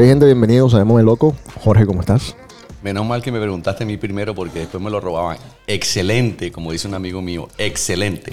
Ok, 0.00 0.06
gente, 0.06 0.24
bienvenidos 0.24 0.72
a 0.72 0.78
Llámame 0.78 1.02
Loco. 1.02 1.36
Jorge, 1.62 1.84
¿cómo 1.84 2.00
estás? 2.00 2.34
Menos 2.82 3.04
mal 3.04 3.20
que 3.20 3.30
me 3.30 3.38
preguntaste 3.38 3.84
a 3.84 3.86
mí 3.86 3.98
primero 3.98 4.34
porque 4.34 4.60
después 4.60 4.82
me 4.82 4.88
lo 4.88 4.98
robaban. 4.98 5.36
Excelente, 5.66 6.50
como 6.50 6.72
dice 6.72 6.88
un 6.88 6.94
amigo 6.94 7.20
mío, 7.20 7.48
excelente. 7.58 8.32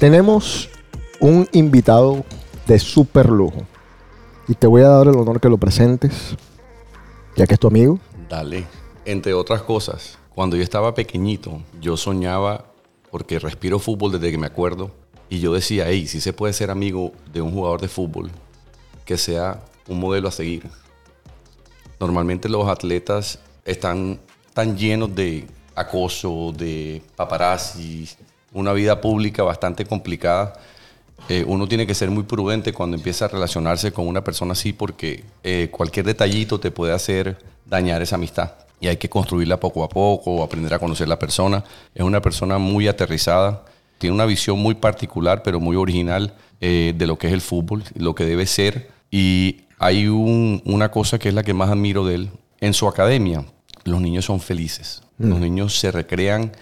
Tenemos 0.00 0.70
un 1.20 1.46
invitado 1.52 2.24
de 2.66 2.78
súper 2.78 3.28
lujo. 3.28 3.60
Y 4.48 4.54
te 4.54 4.66
voy 4.66 4.80
a 4.80 4.88
dar 4.88 5.08
el 5.08 5.16
honor 5.16 5.42
que 5.42 5.50
lo 5.50 5.58
presentes, 5.58 6.34
ya 7.36 7.46
que 7.46 7.52
es 7.52 7.60
tu 7.60 7.66
amigo. 7.66 7.98
Dale. 8.30 8.64
Entre 9.04 9.34
otras 9.34 9.60
cosas, 9.60 10.18
cuando 10.34 10.56
yo 10.56 10.62
estaba 10.62 10.94
pequeñito, 10.94 11.60
yo 11.82 11.98
soñaba, 11.98 12.64
porque 13.10 13.38
respiro 13.38 13.78
fútbol 13.78 14.12
desde 14.12 14.30
que 14.30 14.38
me 14.38 14.46
acuerdo, 14.46 15.03
y 15.34 15.40
yo 15.40 15.52
decía, 15.52 15.86
hey, 15.88 16.06
si 16.06 16.20
se 16.20 16.32
puede 16.32 16.52
ser 16.52 16.70
amigo 16.70 17.12
de 17.32 17.40
un 17.40 17.52
jugador 17.52 17.80
de 17.80 17.88
fútbol, 17.88 18.30
que 19.04 19.18
sea 19.18 19.60
un 19.88 19.98
modelo 19.98 20.28
a 20.28 20.30
seguir. 20.30 20.68
Normalmente 21.98 22.48
los 22.48 22.68
atletas 22.68 23.40
están 23.64 24.20
tan 24.52 24.76
llenos 24.78 25.12
de 25.12 25.46
acoso, 25.74 26.52
de 26.56 27.02
paparazzi, 27.16 28.08
una 28.52 28.72
vida 28.72 29.00
pública 29.00 29.42
bastante 29.42 29.84
complicada. 29.84 30.52
Eh, 31.28 31.44
uno 31.48 31.66
tiene 31.66 31.84
que 31.86 31.94
ser 31.94 32.10
muy 32.10 32.22
prudente 32.22 32.72
cuando 32.72 32.96
empieza 32.96 33.24
a 33.24 33.28
relacionarse 33.28 33.92
con 33.92 34.06
una 34.06 34.22
persona 34.22 34.52
así 34.52 34.72
porque 34.72 35.24
eh, 35.42 35.68
cualquier 35.72 36.06
detallito 36.06 36.60
te 36.60 36.70
puede 36.70 36.92
hacer 36.92 37.38
dañar 37.66 38.02
esa 38.02 38.14
amistad. 38.14 38.52
Y 38.78 38.86
hay 38.86 38.98
que 38.98 39.08
construirla 39.08 39.58
poco 39.58 39.82
a 39.82 39.88
poco, 39.88 40.44
aprender 40.44 40.74
a 40.74 40.78
conocer 40.78 41.08
la 41.08 41.18
persona. 41.18 41.64
Es 41.92 42.02
una 42.04 42.20
persona 42.20 42.58
muy 42.58 42.86
aterrizada, 42.86 43.64
tiene 44.04 44.16
una 44.16 44.26
visión 44.26 44.58
muy 44.58 44.74
particular, 44.74 45.42
pero 45.42 45.60
muy 45.60 45.76
original 45.76 46.34
eh, 46.60 46.92
de 46.94 47.06
lo 47.06 47.16
que 47.16 47.28
es 47.28 47.32
el 47.32 47.40
fútbol, 47.40 47.84
lo 47.94 48.14
que 48.14 48.26
debe 48.26 48.44
ser. 48.44 48.90
Y 49.10 49.62
hay 49.78 50.08
una 50.08 50.90
cosa 50.90 51.18
que 51.18 51.30
es 51.30 51.34
la 51.34 51.42
que 51.42 51.54
más 51.54 51.70
admiro 51.70 52.04
de 52.04 52.16
él. 52.16 52.30
En 52.60 52.74
su 52.74 52.86
academia, 52.86 53.46
los 53.84 54.02
niños 54.02 54.26
son 54.26 54.40
felices. 54.40 55.02
Los 55.16 55.40
niños 55.40 55.78
se 55.78 55.90
recrean 55.90 56.52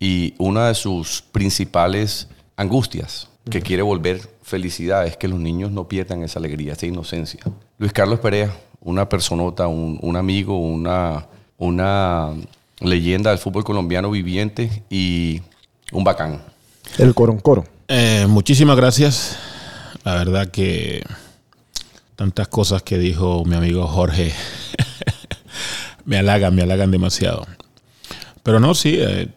y 0.00 0.34
una 0.38 0.66
de 0.66 0.74
sus 0.74 1.22
principales 1.22 2.26
angustias 2.56 3.28
que 3.48 3.62
quiere 3.62 3.82
volver 3.82 4.22
felicidad 4.42 5.06
es 5.06 5.16
que 5.16 5.28
los 5.28 5.38
niños 5.38 5.70
no 5.70 5.86
pierdan 5.86 6.24
esa 6.24 6.40
alegría, 6.40 6.72
esa 6.72 6.86
inocencia. 6.86 7.40
Luis 7.78 7.92
Carlos 7.92 8.18
Perea, 8.18 8.52
una 8.80 9.08
personota, 9.08 9.68
un, 9.68 10.16
amigo, 10.16 10.58
una, 10.58 11.28
una 11.56 12.30
leyenda 12.80 13.30
del 13.30 13.38
fútbol 13.38 13.62
colombiano 13.62 14.10
viviente 14.10 14.82
y 14.90 15.40
un 15.92 16.02
bacán. 16.02 16.50
El 16.98 17.14
coro 17.14 17.64
Eh, 17.88 18.26
muchísimas 18.28 18.76
gracias. 18.76 19.38
La 20.04 20.14
verdad 20.14 20.50
que 20.50 21.02
tantas 22.16 22.48
cosas 22.48 22.82
que 22.82 22.98
dijo 22.98 23.44
mi 23.44 23.56
amigo 23.56 23.86
Jorge 23.86 24.32
me 26.04 26.18
halagan, 26.18 26.54
me 26.54 26.62
halagan 26.62 26.90
demasiado. 26.90 27.46
Pero 28.42 28.60
no, 28.60 28.74
sí, 28.74 28.96
eh, 28.98 29.28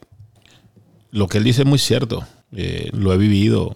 lo 1.11 1.27
que 1.27 1.37
él 1.37 1.43
dice 1.43 1.61
es 1.61 1.67
muy 1.67 1.79
cierto. 1.79 2.25
Eh, 2.51 2.89
lo 2.93 3.13
he 3.13 3.17
vivido, 3.17 3.75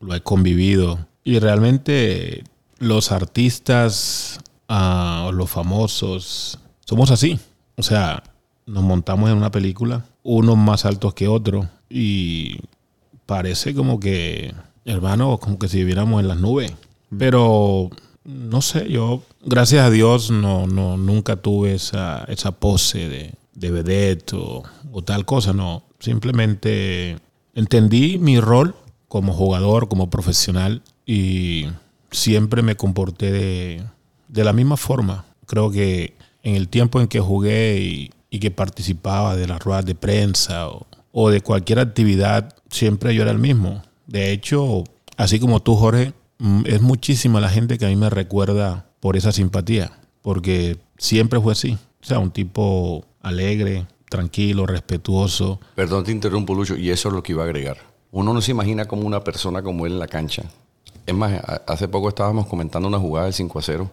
lo 0.00 0.14
he 0.14 0.20
convivido. 0.20 1.06
Y 1.24 1.38
realmente 1.38 2.44
los 2.78 3.12
artistas 3.12 4.40
uh, 4.68 5.32
los 5.32 5.50
famosos 5.50 6.58
somos 6.84 7.10
así. 7.10 7.38
O 7.76 7.82
sea, 7.82 8.22
nos 8.66 8.82
montamos 8.82 9.30
en 9.30 9.36
una 9.36 9.50
película, 9.50 10.04
unos 10.22 10.56
más 10.56 10.84
altos 10.84 11.14
que 11.14 11.28
otros. 11.28 11.66
Y 11.88 12.58
parece 13.26 13.74
como 13.74 14.00
que, 14.00 14.54
hermano, 14.84 15.38
como 15.38 15.58
que 15.58 15.68
si 15.68 15.78
viviéramos 15.78 16.20
en 16.20 16.28
las 16.28 16.38
nubes. 16.38 16.72
Pero 17.16 17.90
no 18.24 18.62
sé, 18.62 18.90
yo, 18.90 19.22
gracias 19.44 19.84
a 19.84 19.90
Dios, 19.90 20.30
no, 20.30 20.66
no, 20.66 20.96
nunca 20.96 21.36
tuve 21.36 21.74
esa, 21.74 22.24
esa 22.24 22.52
pose 22.52 23.08
de, 23.08 23.34
de 23.54 23.70
vedette 23.70 24.34
o, 24.34 24.62
o 24.92 25.02
tal 25.02 25.24
cosa, 25.24 25.52
no. 25.52 25.82
Simplemente 25.98 27.18
entendí 27.54 28.18
mi 28.18 28.40
rol 28.40 28.74
como 29.08 29.32
jugador, 29.32 29.88
como 29.88 30.10
profesional 30.10 30.82
y 31.06 31.66
siempre 32.10 32.62
me 32.62 32.76
comporté 32.76 33.30
de, 33.30 33.84
de 34.28 34.44
la 34.44 34.52
misma 34.52 34.76
forma. 34.76 35.26
Creo 35.46 35.70
que 35.70 36.14
en 36.42 36.56
el 36.56 36.68
tiempo 36.68 37.00
en 37.00 37.08
que 37.08 37.20
jugué 37.20 37.78
y, 37.80 38.10
y 38.30 38.40
que 38.40 38.50
participaba 38.50 39.36
de 39.36 39.46
las 39.46 39.62
ruedas 39.62 39.84
de 39.84 39.94
prensa 39.94 40.68
o, 40.68 40.86
o, 41.16 41.30
de 41.30 41.40
cualquier 41.40 41.78
actividad, 41.78 42.56
siempre 42.68 43.14
yo 43.14 43.22
era 43.22 43.30
el 43.30 43.38
mismo. 43.38 43.82
De 44.06 44.32
hecho, 44.32 44.82
así 45.16 45.38
como 45.38 45.60
tú, 45.60 45.76
Jorge, 45.76 46.12
mm, 46.38 46.62
es 46.66 46.82
muchísima 46.82 47.40
la 47.40 47.48
gente 47.48 47.78
que 47.78 47.86
a 47.86 47.88
mí 47.88 47.94
me 47.94 48.10
recuerda 48.10 48.86
por 48.98 49.16
esa 49.16 49.30
simpatía, 49.30 49.92
porque 50.22 50.76
siempre 50.98 51.40
fue 51.40 51.52
así. 51.52 51.78
O 52.02 52.04
sea, 52.04 52.18
un 52.18 52.32
tipo 52.32 53.04
alegre, 53.22 53.86
tranquilo, 54.10 54.66
respetuoso. 54.66 55.60
Perdón, 55.76 56.02
te 56.02 56.10
interrumpo, 56.10 56.52
Lucho, 56.52 56.76
y 56.76 56.90
eso 56.90 57.08
es 57.08 57.14
lo 57.14 57.22
que 57.22 57.32
iba 57.32 57.42
a 57.42 57.46
agregar. 57.46 57.78
Uno 58.10 58.34
no 58.34 58.42
se 58.42 58.50
imagina 58.50 58.86
como 58.86 59.06
una 59.06 59.22
persona 59.22 59.62
como 59.62 59.86
él 59.86 59.92
en 59.92 59.98
la 60.00 60.08
cancha. 60.08 60.42
Es 61.06 61.14
más, 61.14 61.40
hace 61.66 61.86
poco 61.86 62.08
estábamos 62.08 62.46
comentando 62.46 62.88
una 62.88 62.98
jugada 62.98 63.26
del 63.26 63.34
5 63.34 63.58
a 63.58 63.62
0 63.62 63.90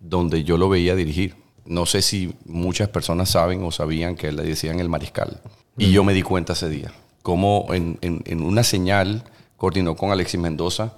donde 0.00 0.44
yo 0.44 0.56
lo 0.56 0.68
veía 0.68 0.94
dirigir. 0.94 1.34
No 1.70 1.86
sé 1.86 2.02
si 2.02 2.34
muchas 2.44 2.88
personas 2.88 3.30
saben 3.30 3.62
o 3.62 3.70
sabían 3.70 4.16
que 4.16 4.32
le 4.32 4.42
decían 4.42 4.80
el 4.80 4.88
mariscal. 4.88 5.40
Y 5.78 5.92
yo 5.92 6.02
me 6.02 6.12
di 6.12 6.22
cuenta 6.22 6.54
ese 6.54 6.68
día. 6.68 6.92
Como 7.22 7.68
en, 7.72 7.96
en, 8.00 8.22
en 8.26 8.42
una 8.42 8.64
señal 8.64 9.22
coordinó 9.56 9.94
con 9.94 10.10
Alexis 10.10 10.40
Mendoza, 10.40 10.94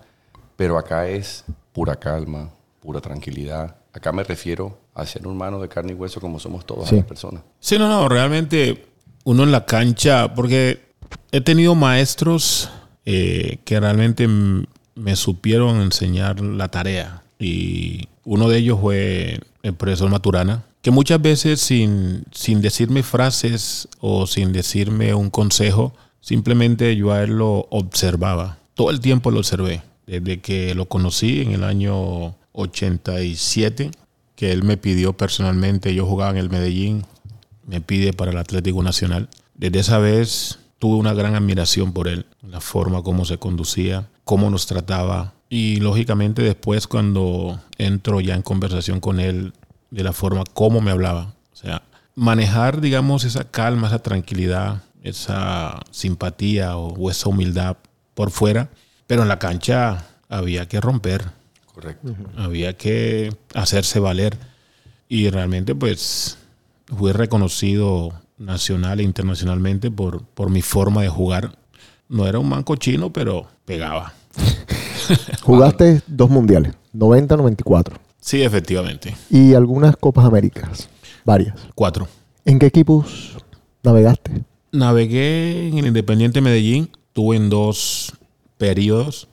pero 0.57 0.79
acá 0.79 1.09
es 1.09 1.45
pura 1.73 1.97
calma, 1.97 2.51
pura 2.81 3.03
tranquilidad. 3.03 3.77
Acá 3.93 4.13
me 4.13 4.25
refiero 4.25 4.79
a 4.95 5.05
ser 5.05 5.27
humano 5.27 5.61
de 5.61 5.69
carne 5.69 5.93
y 5.93 5.95
hueso 5.95 6.21
como 6.23 6.39
somos 6.39 6.65
todas 6.65 6.89
sí. 6.89 6.97
las 6.97 7.05
personas. 7.05 7.43
Sí, 7.61 7.79
no, 7.79 7.87
no, 7.87 8.09
realmente 8.09 8.87
uno 9.25 9.43
en 9.43 9.53
la 9.53 9.67
cancha, 9.67 10.35
porque 10.35 10.81
he 11.33 11.43
tenido 11.43 11.75
maestros 11.75 12.71
eh, 13.05 13.59
que 13.67 13.79
realmente 13.79 14.27
me 14.27 15.17
supieron 15.17 15.83
enseñar 15.83 16.41
la 16.41 16.69
tarea. 16.69 17.23
Y 17.39 18.09
uno 18.25 18.49
de 18.49 18.59
ellos 18.59 18.81
fue 18.81 19.41
el 19.63 19.75
profesor 19.75 20.11
Maturana, 20.11 20.65
que 20.83 20.91
muchas 20.91 21.23
veces 21.23 21.61
sin, 21.61 22.25
sin 22.33 22.61
decirme 22.61 23.03
frases 23.03 23.89
o 24.01 24.27
sin 24.27 24.53
decirme 24.53 25.15
un 25.15 25.31
consejo, 25.31 25.95
simplemente 26.21 26.97
yo 26.97 27.13
a 27.13 27.23
él 27.23 27.39
lo 27.39 27.67
observaba. 27.71 28.59
Todo 28.75 28.91
el 28.91 29.01
tiempo 29.01 29.31
lo 29.31 29.39
observé. 29.39 29.83
Desde 30.07 30.41
que 30.41 30.75
lo 30.75 30.87
conocí 30.87 31.43
en 31.43 31.53
el 31.53 31.63
año 31.63 32.35
87, 32.53 33.93
que 34.35 34.51
él 34.51 34.65
me 34.65 34.77
pidió 34.77 35.13
personalmente, 35.13 35.95
yo 35.95 36.07
jugaba 36.07 36.33
en 36.33 36.39
el 36.39 36.51
Medellín, 36.51 37.05
me 37.67 37.81
pide 37.81 38.13
para 38.13 38.33
el 38.33 38.39
Atlético 38.39 38.83
Nacional. 38.83 39.29
Desde 39.55 39.79
esa 39.79 39.99
vez 39.99 40.59
tuve 40.79 40.97
una 40.97 41.15
gran 41.15 41.37
admiración 41.37 41.93
por 41.93 42.09
él, 42.09 42.27
la 42.43 42.61
forma 42.61 43.03
como 43.03 43.25
se 43.25 43.39
conducía, 43.39 44.09
cómo 44.25 44.51
nos 44.51 44.67
trataba. 44.67 45.35
Y 45.55 45.77
lógicamente 45.81 46.41
después 46.41 46.87
cuando 46.87 47.61
entro 47.77 48.23
ya 48.23 48.35
en 48.35 48.41
conversación 48.41 49.01
con 49.01 49.21
él, 49.21 49.53
de 49.91 50.03
la 50.03 50.15
forma 50.15 50.45
como 50.55 50.81
me 50.81 50.93
hablaba. 50.93 51.35
O 51.53 51.57
sea, 51.57 51.83
manejar, 52.15 52.81
digamos, 52.81 53.25
esa 53.25 53.45
calma, 53.45 53.89
esa 53.89 53.99
tranquilidad, 53.99 54.83
esa 55.03 55.79
simpatía 55.91 56.79
o, 56.79 56.95
o 56.95 57.11
esa 57.11 57.29
humildad 57.29 57.77
por 58.15 58.31
fuera, 58.31 58.71
pero 59.07 59.21
en 59.21 59.29
la 59.29 59.39
cancha 59.39 60.07
había 60.31 60.67
que 60.69 60.81
romper. 60.81 61.23
Correcto. 61.67 62.09
Uh 62.09 62.15
-huh. 62.15 62.45
Había 62.47 62.79
que 62.79 63.37
hacerse 63.53 64.01
valer. 64.01 64.39
Y 65.07 65.29
realmente, 65.29 65.75
pues, 65.75 66.39
fui 66.87 67.13
reconocido 67.13 68.15
nacional 68.39 69.01
e 69.01 69.03
internacionalmente 69.03 69.91
por, 69.91 70.25
por 70.25 70.49
mi 70.49 70.63
forma 70.63 71.03
de 71.03 71.11
jugar. 71.11 71.59
No 72.09 72.27
era 72.27 72.39
un 72.39 72.49
manco 72.49 72.77
chino, 72.77 73.13
pero 73.13 73.49
pegaba. 73.67 74.15
Jugaste 75.43 76.03
dos 76.07 76.31
mundiales, 76.31 76.73
90-94. 76.95 77.93
Sí, 78.21 78.43
efectivamente. 78.43 79.15
Y 79.31 79.55
algunas 79.55 79.97
Copas 79.97 80.25
Américas, 80.25 80.89
varias. 81.25 81.57
Cuatro. 81.75 82.09
¿En 82.45 82.59
qué 82.59 82.67
equipos 82.67 83.37
navegaste? 83.83 84.45
Navegué 84.71 85.69
en 85.69 85.79
el 85.79 85.87
Independiente 85.87 86.41
Medellín, 86.41 86.91
tuve 87.13 87.37
en 87.37 87.51
dos 87.51 88.13
periodos. 88.59 89.29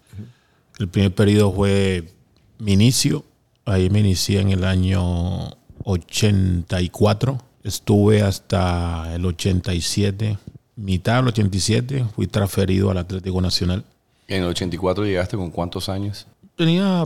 El 0.80 0.88
primer 0.88 1.14
periodo 1.14 1.54
fue 1.54 2.12
mi 2.58 2.74
inicio, 2.74 3.24
ahí 3.66 3.90
me 3.90 4.00
inicié 4.00 4.42
en 4.42 4.50
el 4.50 4.64
año 4.64 5.52
84, 5.84 7.38
estuve 7.64 8.22
hasta 8.22 9.14
el 9.16 9.26
87, 9.26 10.38
mitad 10.76 11.18
del 11.18 11.28
87, 11.28 12.06
fui 12.16 12.28
transferido 12.28 12.92
al 12.92 12.98
Atlético 12.98 13.42
Nacional. 13.42 13.86
¿En 14.30 14.44
el 14.44 14.50
84 14.50 15.04
llegaste 15.06 15.36
con 15.36 15.50
cuántos 15.52 15.90
años? 15.90 16.28
Tenía 16.56 17.06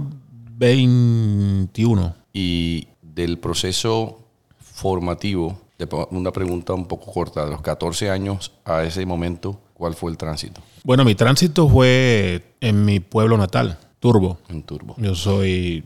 21. 0.58 2.16
Y 2.34 2.88
del 3.02 3.38
proceso 3.40 4.20
formativo, 4.60 5.60
de- 5.78 5.88
una 6.12 6.32
pregunta 6.32 6.74
un 6.74 6.86
poco 6.88 7.12
corta, 7.12 7.46
de 7.46 7.52
los 7.52 7.62
14 7.62 8.10
años 8.10 8.52
a 8.66 8.84
ese 8.84 9.06
momento, 9.06 9.60
¿cuál 9.74 9.94
fue 9.94 10.12
el 10.12 10.18
tránsito 10.18 10.62
Bueno, 10.84 11.06
mi 11.06 11.16
tránsito 11.16 11.68
fue 11.70 12.56
en 12.60 12.84
mi 12.86 13.00
pueblo 13.00 13.38
natal, 13.38 13.78
Turbo. 14.00 14.38
en 14.50 14.64
Turbo? 14.64 14.96
Yo 14.98 15.16
soy, 15.16 15.86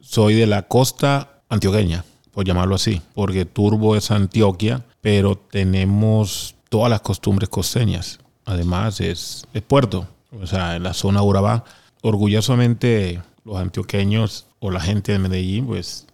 soy 0.00 0.34
de 0.34 0.46
la 0.46 0.62
costa 0.62 1.42
antioqueña, 1.48 2.04
por 2.32 2.44
llamarlo 2.46 2.74
así, 2.76 3.02
porque 3.14 3.44
Turbo 3.44 3.96
es 3.96 4.10
Antioquia, 4.10 4.84
pero 5.00 5.36
tenemos 5.36 6.54
todas 6.68 6.90
las 6.90 7.00
costumbres 7.00 7.48
costeñas. 7.48 8.18
Además, 8.44 9.00
es, 9.00 9.44
es 9.52 9.62
puerto, 9.62 10.06
o 10.30 10.46
sea, 10.46 10.76
en 10.76 10.82
la 10.82 10.94
zona 10.94 11.22
Urabá. 11.22 11.64
Orgullosamente, 12.02 13.20
los 13.44 13.56
antioqueños 13.56 14.46
o 14.60 14.70
la 14.70 14.80
gente 14.80 15.12
de 15.12 15.18
Medellín, 15.18 15.66
pues 15.66 16.06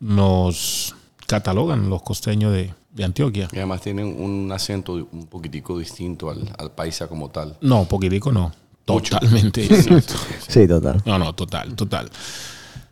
nos 0.00 0.94
catalogan 1.26 1.88
los 1.88 2.02
costeños 2.02 2.52
de, 2.52 2.74
de 2.92 3.04
Antioquia. 3.04 3.48
Y 3.52 3.56
además 3.56 3.80
tienen 3.80 4.20
un 4.20 4.50
acento 4.52 4.92
un 4.94 5.26
poquitico 5.26 5.78
distinto 5.78 6.30
al, 6.30 6.50
al 6.58 6.72
paisa 6.72 7.08
como 7.08 7.30
tal. 7.30 7.56
No, 7.60 7.84
poquitico 7.84 8.32
no. 8.32 8.52
Totalmente 8.84 9.62
distinto. 9.62 10.14
Sí, 10.46 10.68
total. 10.68 11.02
No, 11.06 11.18
no, 11.18 11.34
total, 11.34 11.74
total. 11.74 12.10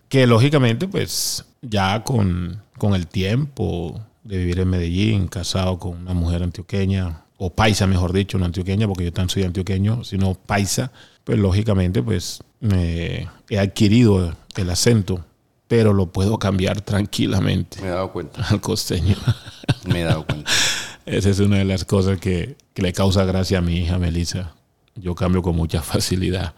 Que 0.08 0.26
lógicamente, 0.26 0.88
pues 0.88 1.44
ya 1.60 2.02
con, 2.02 2.62
con 2.78 2.94
el 2.94 3.06
tiempo 3.06 4.00
de 4.24 4.38
vivir 4.38 4.60
en 4.60 4.70
Medellín, 4.70 5.28
casado 5.28 5.78
con 5.78 5.98
una 5.98 6.14
mujer 6.14 6.42
antioqueña, 6.42 7.21
o 7.44 7.50
paisa, 7.50 7.88
mejor 7.88 8.12
dicho, 8.12 8.38
no 8.38 8.44
antioqueña, 8.44 8.86
porque 8.86 9.02
yo 9.02 9.12
también 9.12 9.30
soy 9.30 9.42
antioqueño, 9.42 10.04
sino 10.04 10.34
paisa, 10.34 10.92
pues 11.24 11.40
lógicamente, 11.40 12.00
pues 12.00 12.40
he 12.60 13.58
adquirido 13.58 14.36
el 14.54 14.70
acento, 14.70 15.24
pero 15.66 15.92
lo 15.92 16.06
puedo 16.12 16.38
cambiar 16.38 16.82
tranquilamente 16.82 17.80
Me 17.80 17.88
he 17.88 17.90
dado 17.90 18.12
cuenta, 18.12 18.46
al 18.48 18.60
costeño. 18.60 19.16
me 19.86 20.02
he 20.02 20.04
dado 20.04 20.24
cuenta. 20.24 20.48
Esa 21.04 21.30
es 21.30 21.40
una 21.40 21.58
de 21.58 21.64
las 21.64 21.84
cosas 21.84 22.20
que, 22.20 22.56
que 22.74 22.82
le 22.82 22.92
causa 22.92 23.24
gracia 23.24 23.58
a 23.58 23.60
mi 23.60 23.78
hija 23.78 23.98
Melissa. 23.98 24.54
Yo 24.94 25.16
cambio 25.16 25.42
con 25.42 25.56
mucha 25.56 25.82
facilidad. 25.82 26.54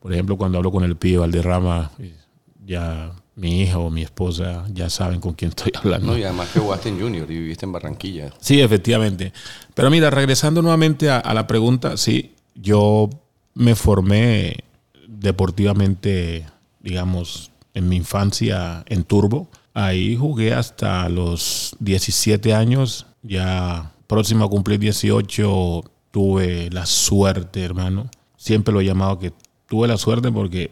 Por 0.00 0.14
ejemplo, 0.14 0.38
cuando 0.38 0.56
hablo 0.56 0.72
con 0.72 0.82
el 0.82 0.96
pibe 0.96 1.18
Valderrama, 1.18 1.90
eh, 1.98 2.16
ya 2.64 3.12
mi 3.34 3.62
hija 3.62 3.78
o 3.78 3.90
mi 3.90 4.02
esposa 4.02 4.64
ya 4.72 4.90
saben 4.90 5.20
con 5.20 5.32
quién 5.34 5.50
estoy 5.50 5.72
hablando. 5.74 6.12
No, 6.12 6.18
y 6.18 6.24
además 6.24 6.50
que 6.52 6.60
jugaste 6.60 6.88
en 6.88 7.00
Junior 7.00 7.30
y 7.30 7.38
viviste 7.38 7.64
en 7.64 7.72
Barranquilla. 7.72 8.32
Sí, 8.40 8.60
efectivamente. 8.60 9.32
Pero 9.74 9.90
mira, 9.90 10.10
regresando 10.10 10.62
nuevamente 10.62 11.10
a, 11.10 11.18
a 11.18 11.34
la 11.34 11.46
pregunta, 11.46 11.96
sí, 11.96 12.34
yo 12.54 13.08
me 13.54 13.74
formé 13.74 14.64
deportivamente, 15.06 16.46
digamos, 16.80 17.50
en 17.74 17.88
mi 17.88 17.96
infancia 17.96 18.84
en 18.86 19.04
Turbo. 19.04 19.48
Ahí 19.74 20.16
jugué 20.16 20.52
hasta 20.52 21.08
los 21.08 21.74
17 21.80 22.52
años, 22.54 23.06
ya 23.22 23.92
próximo 24.06 24.44
a 24.44 24.50
cumplir 24.50 24.78
18 24.78 25.84
tuve 26.10 26.70
la 26.70 26.86
suerte, 26.86 27.64
hermano. 27.64 28.08
Siempre 28.36 28.72
lo 28.72 28.80
he 28.80 28.84
llamado 28.84 29.18
que 29.18 29.32
tuve 29.66 29.88
la 29.88 29.96
suerte 29.96 30.30
porque 30.30 30.70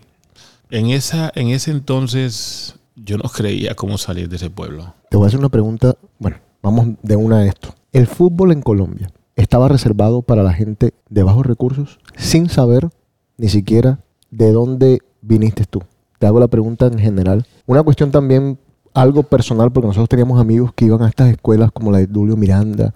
en, 0.71 0.87
esa, 0.91 1.31
en 1.35 1.49
ese 1.49 1.71
entonces 1.71 2.77
yo 2.97 3.17
no 3.19 3.29
creía 3.29 3.75
cómo 3.75 3.99
salir 3.99 4.29
de 4.29 4.37
ese 4.37 4.51
pueblo. 4.51 4.95
Te 5.11 5.17
voy 5.17 5.25
a 5.25 5.29
hacer 5.29 5.41
una 5.41 5.49
pregunta. 5.49 5.95
Bueno, 6.19 6.39
vamos 6.63 6.89
de 7.03 7.17
una 7.17 7.39
a 7.39 7.47
esto. 7.47 7.75
¿El 7.93 8.07
fútbol 8.07 8.53
en 8.53 8.63
Colombia 8.63 9.11
estaba 9.37 9.69
reservado 9.69 10.23
para 10.23 10.43
la 10.43 10.53
gente 10.53 10.93
de 11.09 11.23
bajos 11.23 11.47
recursos 11.47 11.99
sin 12.17 12.49
saber 12.49 12.89
ni 13.37 13.49
siquiera 13.49 14.01
de 14.31 14.53
dónde 14.53 14.99
viniste 15.23 15.65
tú? 15.65 15.83
Te 16.19 16.27
hago 16.27 16.39
la 16.41 16.49
pregunta 16.49 16.87
en 16.87 16.99
general. 16.99 17.47
Una 17.67 17.83
cuestión 17.83 18.11
también 18.11 18.59
algo 18.93 19.23
personal, 19.23 19.73
porque 19.73 19.87
nosotros 19.87 20.09
teníamos 20.09 20.41
amigos 20.41 20.73
que 20.75 20.85
iban 20.85 21.03
a 21.03 21.09
estas 21.09 21.31
escuelas 21.31 21.71
como 21.73 21.91
la 21.91 21.99
de 21.99 22.09
Julio 22.13 22.37
Miranda 22.37 22.93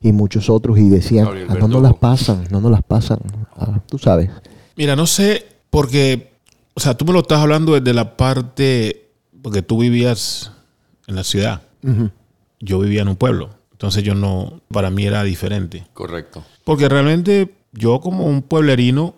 y 0.00 0.12
muchos 0.12 0.48
otros 0.50 0.78
y 0.78 0.88
decían, 0.88 1.26
"Ah, 1.28 1.32
no 1.34 1.46
nos 1.46 1.54
Verdugo". 1.60 1.80
las 1.82 1.94
pasan, 1.94 2.44
no 2.50 2.60
nos 2.60 2.70
las 2.70 2.82
pasan. 2.82 3.18
Ah, 3.56 3.80
tú 3.86 3.98
sabes. 3.98 4.30
Mira, 4.76 4.96
no 4.96 5.06
sé, 5.06 5.44
porque, 5.70 6.32
o 6.76 6.80
sea, 6.80 6.94
tú 6.94 7.06
me 7.06 7.12
lo 7.14 7.20
estás 7.20 7.40
hablando 7.40 7.72
desde 7.72 7.94
la 7.94 8.18
parte, 8.18 9.08
porque 9.42 9.62
tú 9.62 9.78
vivías 9.78 10.52
en 11.06 11.16
la 11.16 11.24
ciudad, 11.24 11.62
yo 12.60 12.80
vivía 12.80 13.00
en 13.00 13.08
un 13.08 13.16
pueblo, 13.16 13.48
entonces 13.72 14.04
yo 14.04 14.14
no, 14.14 14.60
para 14.68 14.90
mí 14.90 15.06
era 15.06 15.22
diferente. 15.22 15.86
Correcto. 15.94 16.44
Porque 16.64 16.88
realmente 16.88 17.54
yo 17.72 18.00
como 18.00 18.26
un 18.26 18.42
pueblerino, 18.42 19.14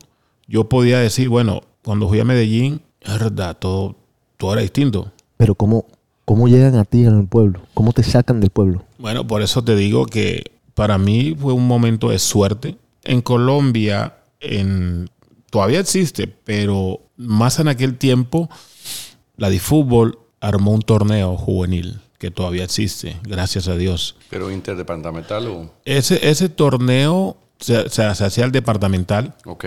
yo 0.46 0.68
podía 0.68 1.00
decir, 1.00 1.28
bueno, 1.28 1.62
cuando 1.82 2.08
fui 2.08 2.20
a 2.20 2.24
Medellín, 2.24 2.80
es 3.00 3.18
verdad, 3.18 3.56
todo, 3.58 3.96
todo 4.36 4.52
era 4.52 4.62
distinto. 4.62 5.10
Pero 5.36 5.56
¿cómo, 5.56 5.86
¿cómo 6.24 6.46
llegan 6.46 6.76
a 6.76 6.84
ti 6.84 7.04
en 7.04 7.18
el 7.18 7.26
pueblo? 7.26 7.62
¿Cómo 7.74 7.92
te 7.92 8.04
sacan 8.04 8.38
del 8.38 8.50
pueblo? 8.50 8.84
Bueno, 8.98 9.26
por 9.26 9.42
eso 9.42 9.64
te 9.64 9.74
digo 9.74 10.06
que 10.06 10.52
para 10.74 10.96
mí 10.96 11.34
fue 11.36 11.52
un 11.54 11.66
momento 11.66 12.10
de 12.10 12.20
suerte. 12.20 12.76
En 13.02 13.20
Colombia, 13.20 14.14
en, 14.38 15.10
todavía 15.50 15.80
existe, 15.80 16.26
pero 16.26 17.00
más 17.16 17.58
en 17.58 17.68
aquel 17.68 17.96
tiempo, 17.98 18.48
la 19.36 19.50
de 19.50 19.58
fútbol 19.60 20.18
armó 20.40 20.72
un 20.72 20.82
torneo 20.82 21.36
juvenil 21.36 22.00
que 22.18 22.30
todavía 22.30 22.64
existe, 22.64 23.16
gracias 23.22 23.68
a 23.68 23.76
Dios. 23.76 24.16
Pero 24.30 24.50
interdepartamental 24.50 25.46
o... 25.48 25.72
Ese, 25.84 26.28
ese 26.28 26.48
torneo 26.48 27.36
se, 27.60 27.88
se- 27.88 28.14
se 28.14 28.24
hacía 28.24 28.44
el 28.44 28.52
departamental, 28.52 29.34
Ok. 29.44 29.64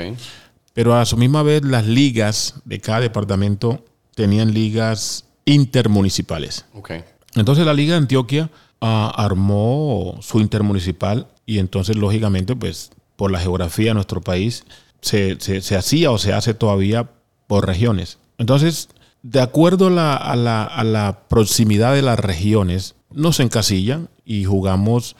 pero 0.73 0.95
a 0.95 1.05
su 1.05 1.15
misma 1.17 1.43
vez 1.43 1.63
las 1.63 1.85
ligas 1.85 2.55
de 2.65 2.79
cada 2.81 2.99
departamento 3.01 3.83
tenían 4.15 4.53
ligas 4.53 5.25
intermunicipales. 5.45 6.65
Ok. 6.73 6.91
Entonces 7.35 7.65
la 7.65 7.73
Liga 7.73 7.93
de 7.93 7.99
Antioquia 7.99 8.49
ah, 8.81 9.11
armó 9.15 10.17
su 10.21 10.39
intermunicipal 10.41 11.27
y 11.45 11.59
entonces 11.59 11.95
lógicamente 11.95 12.55
pues 12.55 12.91
por 13.15 13.31
la 13.31 13.39
geografía 13.39 13.87
de 13.91 13.93
nuestro 13.95 14.19
país 14.21 14.63
se, 15.01 15.39
se- 15.39 15.75
hacía 15.75 16.11
o 16.11 16.17
se 16.17 16.33
hace 16.33 16.53
todavía 16.53 17.09
por 17.47 17.65
regiones. 17.67 18.17
Entonces, 18.37 18.89
de 19.23 19.41
acuerdo 19.41 19.87
a 19.87 19.91
la, 19.91 20.15
a 20.15 20.35
la- 20.35 20.63
a 20.63 20.83
la 20.83 21.19
proximidad 21.27 21.93
de 21.93 22.01
las 22.01 22.19
regiones, 22.19 22.95
nos 23.13 23.39
encasillan 23.39 24.09
y 24.25 24.45
jugamos, 24.45 25.15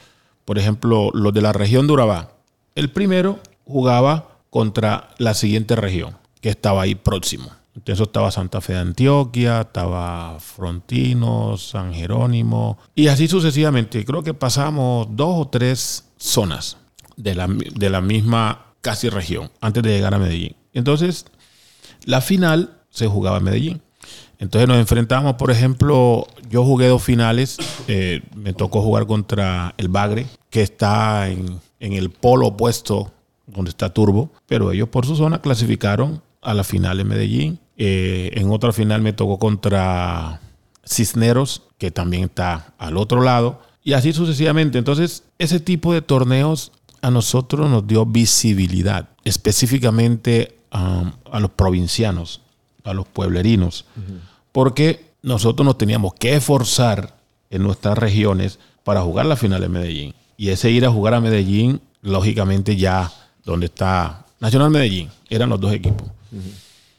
por 0.45 0.57
ejemplo, 0.57 1.11
los 1.13 1.33
de 1.33 1.41
la 1.41 1.53
región 1.53 1.88
de 1.88 1.93
Urabá. 1.93 2.31
El 2.75 2.89
primero 2.89 3.39
jugaba 3.65 4.38
contra 4.50 5.09
la 5.17 5.33
siguiente 5.33 5.75
región, 5.75 6.17
que 6.41 6.50
estaba 6.50 6.83
ahí 6.83 6.95
próximo. 6.95 7.50
Entonces 7.75 8.05
estaba 8.05 8.31
Santa 8.31 8.59
Fe 8.59 8.73
de 8.73 8.79
Antioquia, 8.79 9.61
estaba 9.61 10.38
Frontino, 10.39 11.57
San 11.57 11.93
Jerónimo, 11.93 12.77
y 12.95 13.07
así 13.07 13.27
sucesivamente. 13.29 14.03
Creo 14.03 14.23
que 14.23 14.33
pasamos 14.33 15.07
dos 15.11 15.35
o 15.39 15.47
tres 15.47 16.05
zonas 16.17 16.77
de 17.15 17.35
la, 17.35 17.47
de 17.47 17.89
la 17.89 18.01
misma 18.01 18.71
casi 18.81 19.09
región 19.09 19.50
antes 19.61 19.83
de 19.83 19.89
llegar 19.89 20.13
a 20.13 20.19
Medellín. 20.19 20.55
Entonces, 20.73 21.25
la 22.05 22.21
final 22.21 22.81
se 22.89 23.07
jugaba 23.07 23.38
en 23.38 23.43
Medellín. 23.43 23.81
Entonces 24.39 24.67
nos 24.67 24.77
enfrentamos, 24.77 25.35
por 25.35 25.51
ejemplo, 25.51 26.27
yo 26.50 26.63
jugué 26.63 26.88
dos 26.88 27.03
finales, 27.03 27.57
eh, 27.88 28.21
me 28.35 28.53
tocó 28.53 28.81
jugar 28.81 29.05
contra 29.05 29.75
el 29.77 29.88
Bagre, 29.88 30.25
que 30.50 30.63
está 30.63 31.29
en, 31.29 31.59
el 31.79 32.09
polo 32.09 32.47
opuesto 32.47 33.11
donde 33.45 33.69
está 33.69 33.93
Turbo, 33.93 34.31
pero 34.47 34.71
ellos 34.71 34.89
por 34.89 35.05
su 35.05 35.15
zona 35.15 35.41
clasificaron 35.41 36.23
a 36.41 36.55
la 36.55 36.63
final 36.63 37.00
en 37.00 37.07
Medellín. 37.07 37.59
Eh, 37.77 38.31
en 38.33 38.50
otra 38.50 38.73
final 38.73 39.01
me 39.01 39.13
tocó 39.13 39.38
contra 39.38 40.41
Cisneros, 40.85 41.63
que 41.77 41.91
también 41.91 42.23
está 42.23 42.73
al 42.79 42.97
otro 42.97 43.21
lado, 43.21 43.61
y 43.83 43.93
así 43.93 44.11
sucesivamente. 44.11 44.79
Entonces, 44.79 45.23
ese 45.38 45.59
tipo 45.59 45.93
de 45.93 46.01
torneos 46.01 46.71
a 47.01 47.12
nosotros 47.12 47.70
nos 47.70 47.86
dio 47.88 48.05
visibilidad, 48.05 49.10
específicamente 49.24 50.58
um, 50.74 51.12
a 51.31 51.39
los 51.39 51.51
provincianos, 51.51 52.41
a 52.84 52.93
los 52.93 53.08
pueblerinos, 53.08 53.86
porque 54.51 55.12
nosotros 55.22 55.65
nos 55.65 55.77
teníamos 55.77 56.13
que 56.13 56.36
esforzar 56.36 57.15
en 57.50 57.63
nuestras 57.63 57.98
regiones 57.98 58.60
para 58.84 59.01
jugar 59.01 59.25
la 59.25 59.36
final 59.36 59.63
en 59.63 59.72
Medellín. 59.72 60.13
Y 60.38 60.50
ese 60.50 60.72
ir 60.72 60.86
a 60.86 60.91
jugar 60.91 61.13
a 61.13 61.22
Medellín, 61.22 61.81
lógicamente 62.01 62.75
ya 62.75 63.12
donde 63.46 63.67
está 63.67 64.25
Nacional 64.39 64.72
Medellín, 64.72 65.10
eran 65.29 65.50
los 65.50 65.60
dos 65.60 65.74
equipos. 65.74 66.08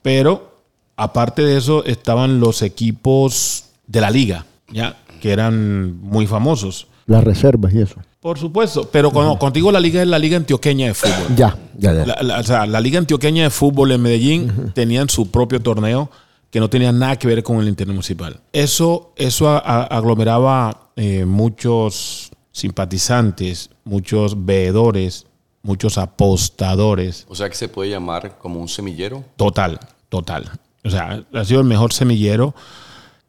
Pero 0.03 0.61
aparte 0.97 1.43
de 1.43 1.57
eso 1.57 1.85
estaban 1.85 2.39
los 2.41 2.63
equipos 2.63 3.65
de 3.87 4.01
la 4.01 4.11
liga, 4.11 4.47
ya 4.69 4.97
que 5.21 5.33
eran 5.33 6.01
muy 6.01 6.27
famosos. 6.27 6.87
Las 7.07 7.25
reservas 7.25 7.75
y 7.75 7.81
eso. 7.81 7.97
Por 8.23 8.39
supuesto, 8.39 8.89
pero 8.91 9.11
con- 9.11 9.37
contigo 9.37 9.73
la 9.73 9.81
liga 9.81 10.01
es 10.01 10.07
la 10.07 10.19
liga 10.19 10.37
antioqueña 10.37 10.87
de 10.87 10.95
fútbol. 10.95 11.35
Ya, 11.37 11.59
ya, 11.77 11.93
ya. 11.93 12.07
La, 12.07 12.23
la- 12.23 12.39
o 12.39 12.43
sea, 12.45 12.65
la 12.67 12.81
liga 12.81 12.99
antioqueña 13.01 13.43
de 13.43 13.51
fútbol 13.51 13.91
en 13.91 14.01
Medellín 14.01 14.71
tenían 14.75 15.09
su 15.09 15.31
propio 15.31 15.61
torneo 15.61 16.09
que 16.51 16.61
no 16.61 16.71
tenía 16.71 16.93
nada 16.93 17.17
que 17.17 17.27
ver 17.27 17.43
con 17.43 17.59
el 17.61 17.67
intermunicipal. 17.69 18.39
Eso, 18.53 19.13
eso 19.17 19.49
a- 19.49 19.59
a- 19.59 19.83
aglomeraba 19.85 20.91
eh, 20.95 21.25
muchos 21.25 22.31
simpatizantes, 22.53 23.71
muchos 23.85 24.45
veedores, 24.47 25.27
muchos 25.63 25.99
apostadores. 25.99 27.27
O 27.29 27.35
sea 27.35 27.49
que 27.49 27.57
se 27.57 27.69
puede 27.69 27.91
llamar 27.91 28.39
como 28.39 28.61
un 28.61 28.69
semillero. 28.69 29.25
Total, 29.37 29.81
total. 30.09 30.51
O 30.85 30.91
sea, 30.91 31.25
ha 31.33 31.45
sido 31.45 31.61
el 31.61 31.67
mejor 31.67 31.93
semillero 31.93 32.55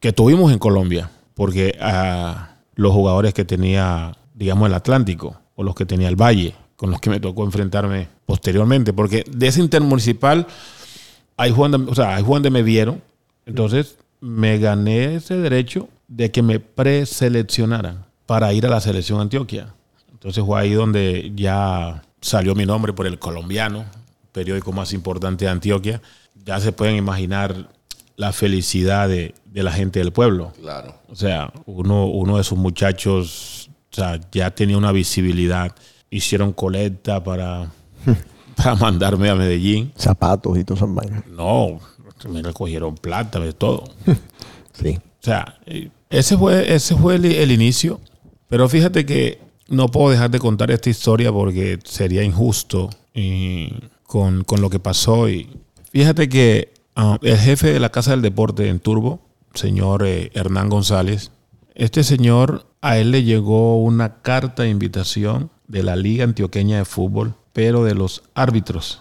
que 0.00 0.12
tuvimos 0.12 0.52
en 0.52 0.58
Colombia, 0.58 1.10
porque 1.34 1.76
a 1.80 2.56
los 2.74 2.92
jugadores 2.92 3.32
que 3.34 3.44
tenía, 3.44 4.16
digamos, 4.34 4.68
el 4.68 4.74
Atlántico, 4.74 5.40
o 5.54 5.62
los 5.62 5.74
que 5.74 5.86
tenía 5.86 6.08
el 6.08 6.20
Valle, 6.20 6.54
con 6.76 6.90
los 6.90 7.00
que 7.00 7.08
me 7.08 7.20
tocó 7.20 7.44
enfrentarme 7.44 8.08
posteriormente, 8.26 8.92
porque 8.92 9.24
de 9.30 9.46
ese 9.46 9.60
intermunicipal, 9.60 10.46
ahí 11.36 11.52
fue 11.52 11.68
donde, 11.68 11.90
o 11.90 11.94
sea, 11.94 12.16
ahí 12.16 12.24
fue 12.24 12.34
donde 12.34 12.50
me 12.50 12.62
vieron, 12.62 13.00
entonces 13.46 13.96
me 14.20 14.58
gané 14.58 15.16
ese 15.16 15.36
derecho 15.36 15.88
de 16.08 16.30
que 16.30 16.42
me 16.42 16.60
preseleccionaran 16.60 18.04
para 18.26 18.52
ir 18.52 18.66
a 18.66 18.70
la 18.70 18.80
selección 18.80 19.20
Antioquia. 19.20 19.74
Entonces 20.10 20.44
fue 20.44 20.60
ahí 20.60 20.72
donde 20.72 21.32
ya 21.34 22.02
salió 22.20 22.54
mi 22.54 22.66
nombre 22.66 22.92
por 22.92 23.06
el 23.06 23.18
colombiano, 23.18 23.84
periódico 24.32 24.72
más 24.72 24.92
importante 24.92 25.44
de 25.44 25.50
Antioquia. 25.50 26.00
Ya 26.44 26.58
se 26.60 26.72
pueden 26.72 26.96
imaginar 26.96 27.68
la 28.16 28.32
felicidad 28.32 29.08
de, 29.08 29.34
de 29.44 29.62
la 29.62 29.72
gente 29.72 29.98
del 29.98 30.12
pueblo. 30.12 30.52
Claro. 30.60 30.94
O 31.08 31.16
sea, 31.16 31.52
uno, 31.66 32.06
uno 32.06 32.36
de 32.36 32.42
esos 32.42 32.56
muchachos 32.56 33.70
o 33.94 33.96
sea, 33.96 34.20
ya 34.32 34.50
tenía 34.50 34.76
una 34.76 34.90
visibilidad. 34.90 35.72
Hicieron 36.10 36.52
colecta 36.52 37.22
para, 37.22 37.70
para 38.56 38.74
mandarme 38.74 39.30
a 39.30 39.36
Medellín. 39.36 39.92
Zapatos 39.96 40.58
y 40.58 40.64
todas 40.64 40.82
esas 40.82 40.92
vainas. 40.92 41.24
No, 41.28 41.78
me 42.28 42.42
recogieron 42.42 42.96
plata, 42.96 43.38
de 43.40 43.52
todo. 43.52 43.84
Sí. 44.74 44.98
O 44.98 45.24
sea, 45.24 45.60
ese 46.10 46.36
fue, 46.36 46.74
ese 46.74 46.96
fue 46.96 47.14
el, 47.14 47.24
el 47.26 47.52
inicio. 47.52 48.00
Pero 48.48 48.68
fíjate 48.68 49.06
que 49.06 49.38
no 49.68 49.88
puedo 49.88 50.10
dejar 50.10 50.32
de 50.32 50.40
contar 50.40 50.72
esta 50.72 50.90
historia 50.90 51.30
porque 51.30 51.78
sería 51.84 52.24
injusto 52.24 52.90
eh, 53.14 53.70
con, 54.02 54.42
con 54.42 54.60
lo 54.60 54.70
que 54.70 54.80
pasó. 54.80 55.28
Y 55.28 55.48
fíjate 55.92 56.28
que 56.28 56.74
ah, 56.96 57.18
el 57.22 57.38
jefe 57.38 57.72
de 57.72 57.78
la 57.78 57.90
Casa 57.90 58.10
del 58.10 58.22
Deporte 58.22 58.68
en 58.68 58.80
Turbo, 58.80 59.20
señor 59.54 60.04
eh, 60.04 60.32
Hernán 60.34 60.68
González, 60.68 61.30
este 61.76 62.02
señor, 62.02 62.66
a 62.84 62.98
él 62.98 63.10
le 63.12 63.22
llegó 63.24 63.82
una 63.82 64.16
carta 64.22 64.62
de 64.64 64.68
invitación 64.70 65.50
de 65.68 65.82
la 65.82 65.96
Liga 65.96 66.24
Antioqueña 66.24 66.78
de 66.78 66.84
Fútbol, 66.84 67.34
pero 67.52 67.84
de 67.84 67.94
los 67.94 68.22
árbitros 68.34 69.00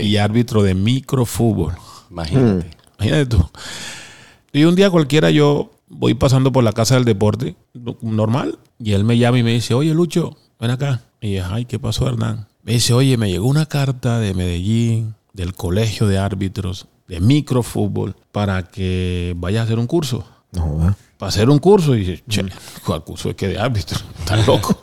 y 0.00 0.16
árbitro 0.18 0.62
de 0.62 0.74
microfútbol. 0.74 1.74
Imagínate. 2.10 2.70
Imagínate 2.98 3.26
tú. 3.26 3.48
Y 4.52 4.64
un 4.64 4.74
día 4.76 4.90
cualquiera 4.90 5.30
yo 5.30 5.70
voy 5.88 6.14
pasando 6.14 6.52
por 6.52 6.62
la 6.64 6.72
casa 6.72 6.94
del 6.94 7.04
deporte, 7.04 7.56
no- 7.72 7.96
normal, 8.02 8.58
y 8.78 8.92
él 8.92 9.04
me 9.04 9.16
llama 9.18 9.38
y 9.38 9.42
me 9.42 9.52
dice, 9.52 9.74
oye 9.74 9.94
Lucho, 9.94 10.36
ven 10.60 10.70
acá. 10.70 11.02
Y 11.20 11.36
yo, 11.36 11.44
ay, 11.50 11.64
¿qué 11.64 11.78
pasó 11.78 12.06
Hernán? 12.06 12.46
Me 12.62 12.72
dice, 12.72 12.92
oye, 12.94 13.16
me 13.16 13.30
llegó 13.30 13.46
una 13.46 13.66
carta 13.66 14.18
de 14.20 14.34
Medellín, 14.34 15.14
del 15.32 15.54
colegio 15.54 16.06
de 16.06 16.18
árbitros, 16.18 16.86
de 17.08 17.20
microfútbol, 17.20 18.16
para 18.32 18.62
que 18.64 19.34
vayas 19.36 19.62
a 19.62 19.64
hacer 19.64 19.78
un 19.78 19.86
curso. 19.86 20.24
No, 20.54 20.78
¿verdad? 20.78 20.96
Para 21.18 21.28
hacer 21.28 21.48
un 21.50 21.58
curso. 21.58 21.94
Y 21.94 22.00
dice, 22.00 22.24
che, 22.28 22.44
¿cuál 22.84 23.04
curso 23.04 23.30
es 23.30 23.36
que 23.36 23.48
de 23.48 23.58
árbitro? 23.58 23.98
Estás 24.18 24.46
loco. 24.46 24.78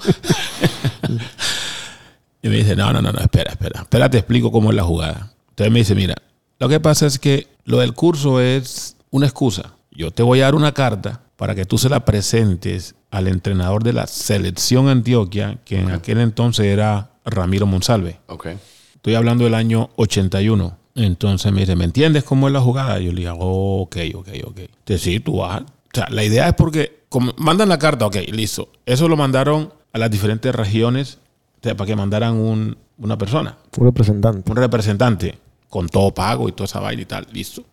y 2.41 2.49
me 2.49 2.55
dice, 2.55 2.75
no, 2.75 2.91
no, 2.93 3.01
no, 3.01 3.11
no, 3.11 3.19
espera, 3.19 3.51
espera. 3.51 3.81
Espera, 3.81 4.09
te 4.09 4.17
explico 4.17 4.51
cómo 4.51 4.69
es 4.69 4.75
la 4.75 4.83
jugada. 4.83 5.33
Entonces 5.49 5.71
me 5.71 5.79
dice, 5.79 5.95
mira, 5.95 6.15
lo 6.59 6.69
que 6.69 6.79
pasa 6.79 7.05
es 7.05 7.19
que 7.19 7.47
lo 7.65 7.79
del 7.79 7.93
curso 7.93 8.39
es 8.39 8.95
una 9.09 9.25
excusa. 9.25 9.73
Yo 9.91 10.11
te 10.11 10.23
voy 10.23 10.41
a 10.41 10.45
dar 10.45 10.55
una 10.55 10.73
carta 10.73 11.21
para 11.35 11.55
que 11.55 11.65
tú 11.65 11.77
se 11.77 11.89
la 11.89 12.05
presentes 12.05 12.95
al 13.09 13.27
entrenador 13.27 13.83
de 13.83 13.93
la 13.93 14.07
selección 14.07 14.87
Antioquia, 14.87 15.59
que 15.65 15.79
en 15.79 15.91
aquel 15.91 16.19
entonces 16.19 16.65
era 16.65 17.11
Ramiro 17.25 17.65
Monsalve. 17.65 18.19
Ok. 18.27 18.47
Estoy 18.95 19.15
hablando 19.15 19.43
del 19.43 19.55
año 19.55 19.89
81. 19.95 20.77
Entonces 20.95 21.51
me 21.51 21.61
dice, 21.61 21.75
¿me 21.75 21.85
entiendes 21.85 22.23
cómo 22.23 22.47
es 22.47 22.53
la 22.53 22.59
jugada? 22.61 22.99
Yo 22.99 23.11
le 23.11 23.21
digo, 23.21 23.35
ok, 23.37 23.97
ok, 24.15 24.27
ok. 24.45 24.57
Entonces 24.59 25.01
sí, 25.01 25.19
tú 25.19 25.37
vas. 25.37 25.61
O 25.61 25.65
sea, 25.93 26.07
la 26.09 26.23
idea 26.23 26.49
es 26.49 26.53
porque 26.55 27.03
como 27.09 27.33
mandan 27.37 27.69
la 27.69 27.77
carta, 27.79 28.05
ok, 28.05 28.15
listo. 28.31 28.69
Eso 28.85 29.07
lo 29.07 29.15
mandaron 29.17 29.73
a 29.93 29.97
las 29.97 30.09
diferentes 30.11 30.53
regiones 30.55 31.17
o 31.59 31.63
sea, 31.63 31.75
para 31.77 31.87
que 31.87 31.95
mandaran 31.95 32.33
un- 32.35 32.77
una 32.97 33.17
persona, 33.17 33.57
Un 33.77 33.85
representante. 33.85 34.49
un 34.51 34.57
representante, 34.57 35.37
con 35.69 35.87
todo 35.89 36.11
pago 36.13 36.49
y 36.49 36.51
toda 36.51 36.65
esa 36.65 36.79
vaina 36.79 37.01
y 37.01 37.05
tal, 37.05 37.27
listo. 37.31 37.63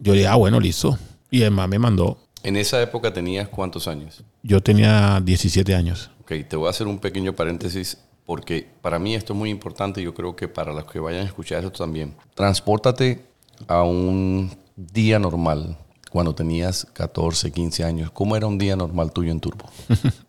Yo 0.00 0.12
le 0.12 0.18
dije, 0.20 0.28
ah, 0.28 0.34
bueno, 0.36 0.58
listo. 0.60 0.98
Y 1.30 1.42
el 1.42 1.50
más 1.52 1.68
me 1.68 1.78
mandó. 1.78 2.18
En 2.42 2.56
esa 2.56 2.80
época 2.82 3.12
tenías 3.12 3.48
cuántos 3.48 3.88
años? 3.88 4.22
Yo 4.42 4.60
tenía 4.62 5.20
17 5.24 5.74
años. 5.74 6.10
Ok, 6.20 6.32
te 6.48 6.56
voy 6.56 6.66
a 6.66 6.70
hacer 6.70 6.86
un 6.86 6.98
pequeño 6.98 7.32
paréntesis 7.34 7.98
porque 8.26 8.68
para 8.82 8.98
mí 8.98 9.14
esto 9.14 9.32
es 9.32 9.38
muy 9.38 9.50
importante 9.50 10.00
y 10.00 10.04
yo 10.04 10.12
creo 10.12 10.36
que 10.36 10.48
para 10.48 10.74
los 10.74 10.84
que 10.84 10.98
vayan 10.98 11.22
a 11.22 11.24
escuchar 11.24 11.64
esto 11.64 11.78
también. 11.78 12.14
Transpórtate 12.34 13.24
a 13.68 13.82
un 13.82 14.50
día 14.76 15.18
normal 15.18 15.78
cuando 16.10 16.34
tenías 16.34 16.86
14, 16.92 17.52
15 17.52 17.84
años. 17.84 18.10
¿Cómo 18.10 18.36
era 18.36 18.46
un 18.46 18.58
día 18.58 18.76
normal 18.76 19.12
tuyo 19.12 19.30
en 19.30 19.40
Turbo? 19.40 19.64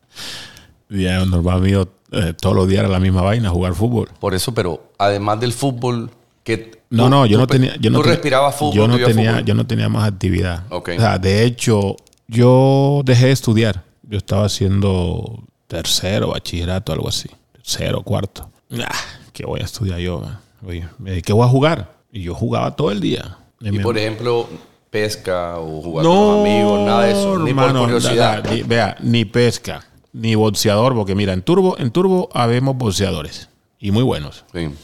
Día 0.90 1.26
normal 1.26 1.60
mío, 1.60 1.90
eh, 2.14 2.34
todos 2.40 2.56
los 2.56 2.66
días 2.68 2.80
era 2.80 2.88
la 2.88 3.02
misma 3.02 3.22
vaina, 3.22 3.50
jugar 3.50 3.74
fútbol. 3.74 4.10
Por 4.22 4.34
eso, 4.34 4.54
pero 4.54 4.92
además 4.98 5.38
del 5.42 5.52
fútbol, 5.52 6.12
que 6.46 6.82
No, 6.90 7.10
no, 7.10 7.26
yo 7.26 7.38
no 7.38 7.46
tenía. 7.46 7.76
Yo 7.76 7.90
no 7.92 8.00
tú 8.00 8.04
respirabas 8.04 8.56
fútbol. 8.56 8.74
Yo 8.74 8.88
no, 8.88 8.96
tenía, 8.96 9.32
fútbol. 9.32 9.46
yo 9.46 9.54
no 9.54 9.68
tenía 9.68 9.90
más 9.90 10.08
actividad. 10.08 10.64
Ok. 10.70 10.92
O 10.96 11.00
sea, 11.02 11.20
de 11.20 11.44
hecho, 11.44 11.98
yo 12.28 13.02
dejé 13.04 13.26
de 13.26 13.32
estudiar. 13.34 13.84
Yo 14.04 14.18
estaba 14.18 14.46
haciendo 14.46 15.44
tercero, 15.68 16.30
bachillerato, 16.30 16.94
algo 16.94 17.10
así. 17.10 17.30
Tercero, 17.68 18.02
cuarto. 18.02 18.50
Ah, 18.82 18.88
¿Qué 19.34 19.46
voy 19.46 19.60
a 19.60 19.66
estudiar 19.66 20.00
yo? 20.00 20.22
man? 20.22 20.40
Oye, 20.66 20.88
me 21.00 21.10
dediqué 21.12 21.34
a 21.34 21.48
jugar. 21.48 21.92
Y 22.14 22.22
yo 22.22 22.34
jugaba 22.34 22.74
todo 22.78 22.92
el 22.92 23.02
día. 23.02 23.38
Y 23.60 23.78
por 23.80 23.98
ejemplo, 23.98 24.48
pesca 24.90 25.58
o 25.60 25.82
jugar 25.82 26.06
con 26.06 26.16
los 26.16 26.40
amigos, 26.40 26.80
nada 26.86 27.02
de 27.04 27.12
eso. 27.12 27.32
Ni 27.40 27.54
por 27.54 27.64
hermano, 27.66 27.82
curiosidad. 27.84 28.42
da- 28.42 28.50
da, 28.50 28.56
ni- 28.56 28.64
vea, 28.64 28.96
ni 29.02 29.26
pesca, 29.26 29.84
ni 30.14 30.36
boxeador, 30.36 30.96
porque 30.96 31.14
mira, 31.14 31.34
en 31.34 31.42
Turbo, 31.42 31.78
en 31.78 31.92
Turbo 31.92 32.30
habemos 32.34 32.78
boxeadores. 32.78 33.50
Y 33.80 33.92
muy 33.92 34.04
buenos. 34.04 34.46
Sí. 34.54 34.60
En 34.60 34.76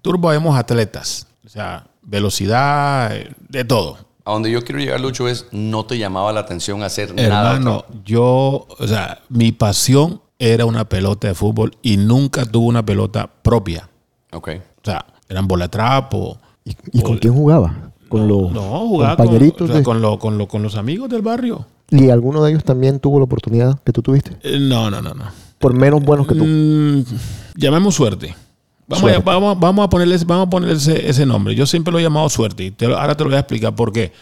Turbo 0.00 0.28
habemos 0.28 0.56
atletas. 0.56 1.26
O 1.44 1.48
sea, 1.48 1.88
velocidad, 2.02 3.16
eh, 3.16 3.32
de 3.48 3.64
todo. 3.64 3.98
A 4.24 4.30
donde 4.30 4.48
yo 4.52 4.62
quiero 4.62 4.78
llegar, 4.78 5.00
Lucho, 5.00 5.26
es 5.28 5.46
no 5.50 5.84
te 5.86 5.98
llamaba 5.98 6.32
la 6.32 6.40
atención 6.40 6.84
hacer 6.84 7.12
nada. 7.16 7.54
Hermano, 7.56 7.84
yo, 8.04 8.68
o 8.78 8.86
sea, 8.86 9.18
mi 9.28 9.50
pasión 9.50 10.22
era 10.44 10.66
una 10.66 10.88
pelota 10.88 11.28
de 11.28 11.34
fútbol 11.34 11.72
y 11.82 11.96
nunca 11.96 12.44
tuve 12.44 12.66
una 12.66 12.84
pelota 12.84 13.30
propia. 13.42 13.88
Ok. 14.32 14.48
O 14.48 14.84
sea, 14.84 15.06
eran 15.28 15.46
bola 15.46 15.68
trapo. 15.68 16.36
¿Y, 16.64 16.74
y 16.92 17.02
con 17.02 17.18
quién 17.18 17.32
jugaba? 17.32 17.92
Con 18.08 18.26
los 18.26 18.50
No, 18.52 18.62
jugaba 18.88 19.16
con, 19.16 19.26
compañeritos. 19.26 19.62
o 19.62 19.66
sea, 19.68 19.76
de- 19.76 19.82
con, 19.84 20.02
lo- 20.02 20.18
con 20.18 20.38
lo- 20.38 20.48
con 20.48 20.62
los 20.62 20.74
amigos 20.76 21.08
del 21.08 21.22
barrio. 21.22 21.64
¿Y 21.90 22.10
alguno 22.10 22.42
de 22.42 22.50
ellos 22.50 22.64
también 22.64 22.98
tuvo 22.98 23.18
la 23.18 23.24
oportunidad 23.24 23.78
que 23.84 23.92
tú 23.92 24.02
tuviste? 24.02 24.36
Eh, 24.42 24.58
No, 24.58 24.90
no, 24.90 25.00
no, 25.00 25.14
no. 25.14 25.24
Por 25.58 25.74
menos 25.74 26.02
buenos 26.02 26.26
que 26.26 26.34
tú. 26.34 26.44
Mm, 26.44 27.04
llamemos 27.54 27.94
suerte. 27.94 28.34
Vamos, 28.88 29.00
Suerte. 29.00 29.18
A, 29.30 29.34
vamos, 29.34 29.60
vamos 29.60 29.84
a 29.84 29.88
ponerle, 29.88 30.16
vamos 30.26 30.48
a 30.48 30.50
ponerle 30.50 30.74
ese, 30.74 31.08
ese 31.08 31.24
nombre. 31.24 31.54
Yo 31.54 31.66
siempre 31.66 31.92
lo 31.92 31.98
he 32.00 32.02
llamado 32.02 32.28
suerte. 32.28 32.64
Y 32.64 32.70
te 32.72 32.88
lo- 32.88 32.98
ahora 32.98 33.14
te 33.16 33.22
lo 33.22 33.30
voy 33.30 33.36
a 33.36 33.40
explicar 33.40 33.74
por 33.76 33.92
qué. 33.92 34.12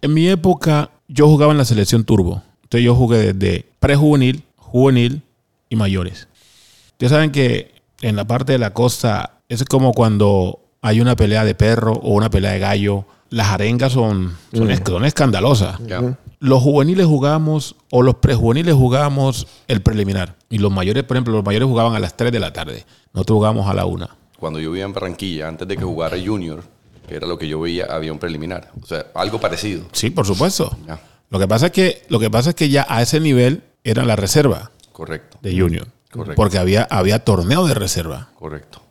En 0.00 0.14
mi 0.14 0.26
época, 0.28 0.90
yo 1.06 1.28
jugaba 1.28 1.52
en 1.52 1.58
la 1.58 1.64
selección 1.64 2.04
turbo. 2.04 2.42
Entonces 2.62 2.84
yo 2.84 2.94
jugué 2.94 3.32
desde 3.34 3.66
prejuvenil, 3.80 4.42
juvenil 4.70 5.22
y 5.68 5.76
mayores. 5.76 6.28
Ustedes 6.92 7.12
saben 7.12 7.30
que 7.32 7.72
en 8.00 8.16
la 8.16 8.26
parte 8.26 8.52
de 8.52 8.58
la 8.58 8.72
costa 8.72 9.40
es 9.48 9.64
como 9.64 9.92
cuando 9.92 10.60
hay 10.82 11.00
una 11.00 11.16
pelea 11.16 11.44
de 11.44 11.54
perro 11.54 11.92
o 11.92 12.14
una 12.14 12.30
pelea 12.30 12.52
de 12.52 12.58
gallo. 12.58 13.04
Las 13.30 13.48
arengas 13.48 13.92
son, 13.92 14.36
son, 14.54 14.68
esc- 14.68 14.88
son 14.88 15.04
escandalosas. 15.04 15.78
Ya. 15.86 16.16
Los 16.40 16.62
juveniles 16.62 17.04
jugábamos, 17.06 17.74
o 17.90 18.02
los 18.02 18.14
prejuveniles 18.16 18.74
jugábamos 18.74 19.46
el 19.66 19.82
preliminar. 19.82 20.36
Y 20.48 20.58
los 20.58 20.72
mayores, 20.72 21.02
por 21.04 21.16
ejemplo, 21.16 21.34
los 21.34 21.44
mayores 21.44 21.66
jugaban 21.68 21.94
a 21.94 21.98
las 21.98 22.16
3 22.16 22.32
de 22.32 22.38
la 22.40 22.52
tarde. 22.52 22.86
Nosotros 23.12 23.36
jugábamos 23.36 23.68
a 23.68 23.74
la 23.74 23.84
1. 23.86 24.08
Cuando 24.38 24.60
yo 24.60 24.70
vivía 24.70 24.84
en 24.86 24.92
Barranquilla, 24.94 25.48
antes 25.48 25.66
de 25.68 25.76
que 25.76 25.82
jugara 25.84 26.16
Junior, 26.24 26.62
que 27.08 27.16
era 27.16 27.26
lo 27.26 27.36
que 27.38 27.48
yo 27.48 27.60
veía, 27.60 27.86
había 27.90 28.12
un 28.12 28.18
preliminar. 28.18 28.70
O 28.80 28.86
sea, 28.86 29.06
algo 29.14 29.40
parecido. 29.40 29.82
Sí, 29.92 30.10
por 30.10 30.24
supuesto. 30.26 30.74
Ya. 30.86 31.00
Lo 31.28 31.38
que 31.38 31.48
pasa 31.48 31.66
es 31.66 31.72
que, 31.72 32.02
lo 32.08 32.18
que, 32.20 32.30
pasa 32.30 32.50
es 32.50 32.54
que 32.56 32.68
ya 32.70 32.86
a 32.88 33.02
ese 33.02 33.18
nivel 33.20 33.62
era 33.90 34.04
la 34.04 34.16
reserva 34.16 34.70
Correcto. 34.92 35.38
de 35.42 35.58
Junior. 35.58 35.88
Correcto. 36.10 36.36
Porque 36.36 36.58
había, 36.58 36.84
había 36.90 37.24
torneo 37.24 37.66
de 37.66 37.74
reserva. 37.74 38.30
Correcto. 38.38 38.82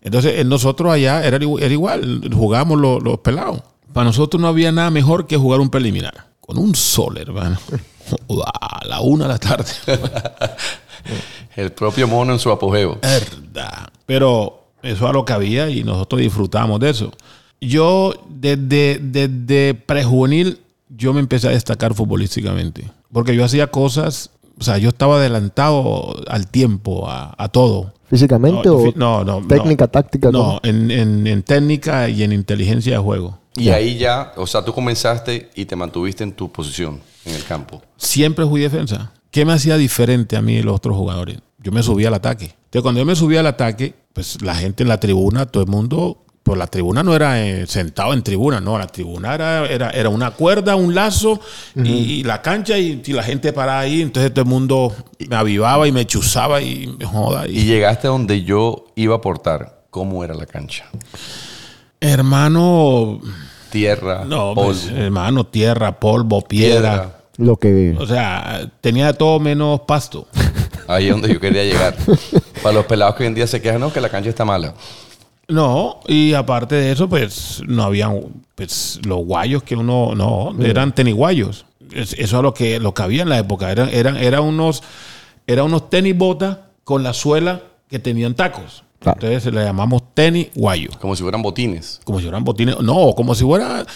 Entonces, 0.00 0.38
en 0.38 0.48
nosotros 0.48 0.92
allá 0.92 1.24
era, 1.24 1.36
era 1.36 1.72
igual, 1.72 2.22
jugábamos 2.32 2.80
los, 2.80 3.02
los 3.02 3.18
pelados. 3.18 3.60
Para 3.92 4.04
nosotros 4.04 4.40
no 4.40 4.48
había 4.48 4.72
nada 4.72 4.90
mejor 4.90 5.26
que 5.26 5.36
jugar 5.36 5.60
un 5.60 5.70
preliminar. 5.70 6.26
Con 6.40 6.58
un 6.58 6.74
sol, 6.74 7.18
hermano. 7.18 7.58
a 8.46 8.86
la 8.86 9.00
una 9.00 9.24
de 9.24 9.28
la 9.30 9.38
tarde. 9.38 9.72
El 11.56 11.72
propio 11.72 12.06
mono 12.06 12.32
en 12.32 12.38
su 12.38 12.50
apogeo. 12.50 12.98
Verdad. 13.00 13.88
Pero 14.04 14.66
eso 14.82 15.04
era 15.04 15.12
lo 15.12 15.24
que 15.24 15.32
había 15.32 15.68
y 15.70 15.82
nosotros 15.82 16.20
disfrutábamos 16.20 16.80
de 16.80 16.90
eso. 16.90 17.12
Yo, 17.60 18.14
desde, 18.28 18.98
desde 19.00 19.74
prejuvenil, 19.74 20.60
yo 20.88 21.12
me 21.12 21.20
empecé 21.20 21.48
a 21.48 21.52
destacar 21.52 21.94
futbolísticamente. 21.94 22.90
Porque 23.16 23.34
yo 23.34 23.46
hacía 23.46 23.68
cosas, 23.68 24.28
o 24.60 24.62
sea, 24.62 24.76
yo 24.76 24.90
estaba 24.90 25.16
adelantado 25.16 26.14
al 26.28 26.48
tiempo, 26.48 27.08
a, 27.08 27.34
a 27.42 27.48
todo. 27.48 27.94
¿Físicamente 28.10 28.68
No, 28.68 28.74
o 28.74 28.92
no, 28.94 29.24
no, 29.24 29.40
no. 29.40 29.46
técnica, 29.48 29.86
táctica? 29.88 30.30
No, 30.30 30.60
en, 30.62 30.90
en- 30.90 31.26
en 31.26 31.42
técnica 31.42 32.10
y 32.10 32.22
en 32.24 32.34
inteligencia 32.34 32.92
de 32.92 32.98
juego. 32.98 33.38
Y 33.56 33.70
ahí 33.70 33.96
ya, 33.96 34.34
o 34.36 34.46
sea, 34.46 34.62
tú 34.62 34.74
comenzaste 34.74 35.48
y 35.54 35.64
te 35.64 35.76
mantuviste 35.76 36.24
en 36.24 36.32
tu 36.32 36.52
posición 36.52 37.00
en 37.24 37.34
el 37.36 37.42
campo. 37.44 37.80
Siempre 37.96 38.44
fui 38.44 38.60
defensa. 38.60 39.12
¿Qué 39.30 39.46
me 39.46 39.54
hacía 39.54 39.78
diferente 39.78 40.36
a 40.36 40.42
mí 40.42 40.56
de 40.56 40.62
los 40.62 40.76
otros 40.76 40.94
jugadores? 40.94 41.38
Yo 41.62 41.72
me 41.72 41.82
subía 41.82 42.08
al 42.08 42.14
ataque. 42.14 42.54
Entonces, 42.66 42.82
cuando 42.82 43.00
yo 43.00 43.06
me 43.06 43.16
subía 43.16 43.40
al 43.40 43.46
ataque, 43.46 43.94
pues 44.12 44.42
la 44.42 44.54
gente 44.54 44.82
en 44.82 44.90
la 44.90 45.00
tribuna, 45.00 45.46
todo 45.46 45.62
el 45.62 45.70
mundo, 45.70 46.22
pues 46.46 46.56
la 46.60 46.68
tribuna 46.68 47.02
no 47.02 47.12
era 47.16 47.44
eh, 47.44 47.66
sentado 47.66 48.12
en 48.12 48.22
tribuna, 48.22 48.60
no, 48.60 48.78
la 48.78 48.86
tribuna 48.86 49.34
era, 49.34 49.66
era, 49.66 49.90
era 49.90 50.08
una 50.10 50.30
cuerda, 50.30 50.76
un 50.76 50.94
lazo 50.94 51.40
y, 51.74 51.88
y 51.88 52.22
la 52.22 52.40
cancha 52.40 52.78
y, 52.78 53.02
y 53.04 53.12
la 53.12 53.24
gente 53.24 53.52
parada 53.52 53.80
ahí. 53.80 54.00
Entonces 54.00 54.32
todo 54.32 54.44
el 54.44 54.48
mundo 54.48 54.94
me 55.28 55.34
avivaba 55.34 55.88
y 55.88 55.92
me 55.92 56.06
chuzaba 56.06 56.62
y 56.62 56.86
me 56.86 57.04
joda. 57.04 57.48
Y 57.48 57.58
Y, 57.58 57.64
llegaste 57.64 58.06
a 58.06 58.10
donde 58.10 58.44
yo 58.44 58.84
iba 58.94 59.16
a 59.16 59.18
aportar. 59.18 59.86
¿Cómo 59.90 60.22
era 60.22 60.34
la 60.34 60.46
cancha? 60.46 60.84
hermano, 62.00 63.20
Tierra, 63.70 64.24
no, 64.24 64.54
polvo, 64.54 64.70
pues, 64.70 64.88
hermano, 64.88 65.46
tierra, 65.46 65.98
polvo, 65.98 66.42
piedra. 66.42 66.92
piedra. 66.92 67.16
Lo 67.38 67.56
que... 67.56 67.96
O 67.98 68.06
sea, 68.06 68.70
tenía 68.80 69.08
de 69.08 69.14
todo 69.14 69.40
menos 69.40 69.80
pasto. 69.80 70.28
Ahí 70.86 71.06
es 71.06 71.10
donde 71.10 71.28
yo 71.32 71.40
quería 71.40 71.64
llegar. 71.64 71.96
Para 72.62 72.72
los 72.72 72.86
pelados 72.86 73.16
que 73.16 73.24
hoy 73.24 73.26
en 73.26 73.34
día 73.34 73.48
se 73.48 73.60
quejan, 73.60 73.80
no, 73.80 73.92
que 73.92 74.00
la 74.00 74.10
cancha 74.10 74.30
está 74.30 74.44
mala. 74.44 74.74
No, 75.48 76.00
y 76.08 76.34
aparte 76.34 76.74
de 76.74 76.92
eso, 76.92 77.08
pues 77.08 77.62
no 77.66 77.84
habían 77.84 78.20
pues, 78.56 79.00
los 79.06 79.24
guayos 79.24 79.62
que 79.62 79.76
uno, 79.76 80.14
no, 80.16 80.52
eran 80.64 80.92
tenis 80.94 81.14
guayos. 81.14 81.66
Es- 81.92 82.14
Eso 82.14 82.36
es 82.38 82.42
lo 82.42 82.52
que, 82.52 82.80
lo 82.80 82.92
que 82.94 83.02
había 83.02 83.22
en 83.22 83.28
la 83.28 83.38
época. 83.38 83.70
Eran, 83.70 83.88
eran, 83.90 84.16
eran 84.16 84.42
unos, 84.42 84.82
eran 85.46 85.66
unos 85.66 85.88
tenis 85.88 86.16
botas 86.18 86.58
con 86.82 87.02
la 87.04 87.12
suela 87.12 87.62
que 87.88 87.98
tenían 88.00 88.34
tacos. 88.34 88.82
Claro. 88.98 89.18
Entonces 89.22 89.52
le 89.54 89.62
llamamos 89.62 90.02
tenis 90.14 90.48
guayo. 90.54 90.90
Como 91.00 91.14
si 91.14 91.22
fueran 91.22 91.42
botines. 91.42 92.00
Como 92.02 92.18
si 92.18 92.24
fueran 92.24 92.42
botines. 92.42 92.80
No, 92.80 93.12
como 93.16 93.34
si 93.36 93.44
fueran 93.44 93.86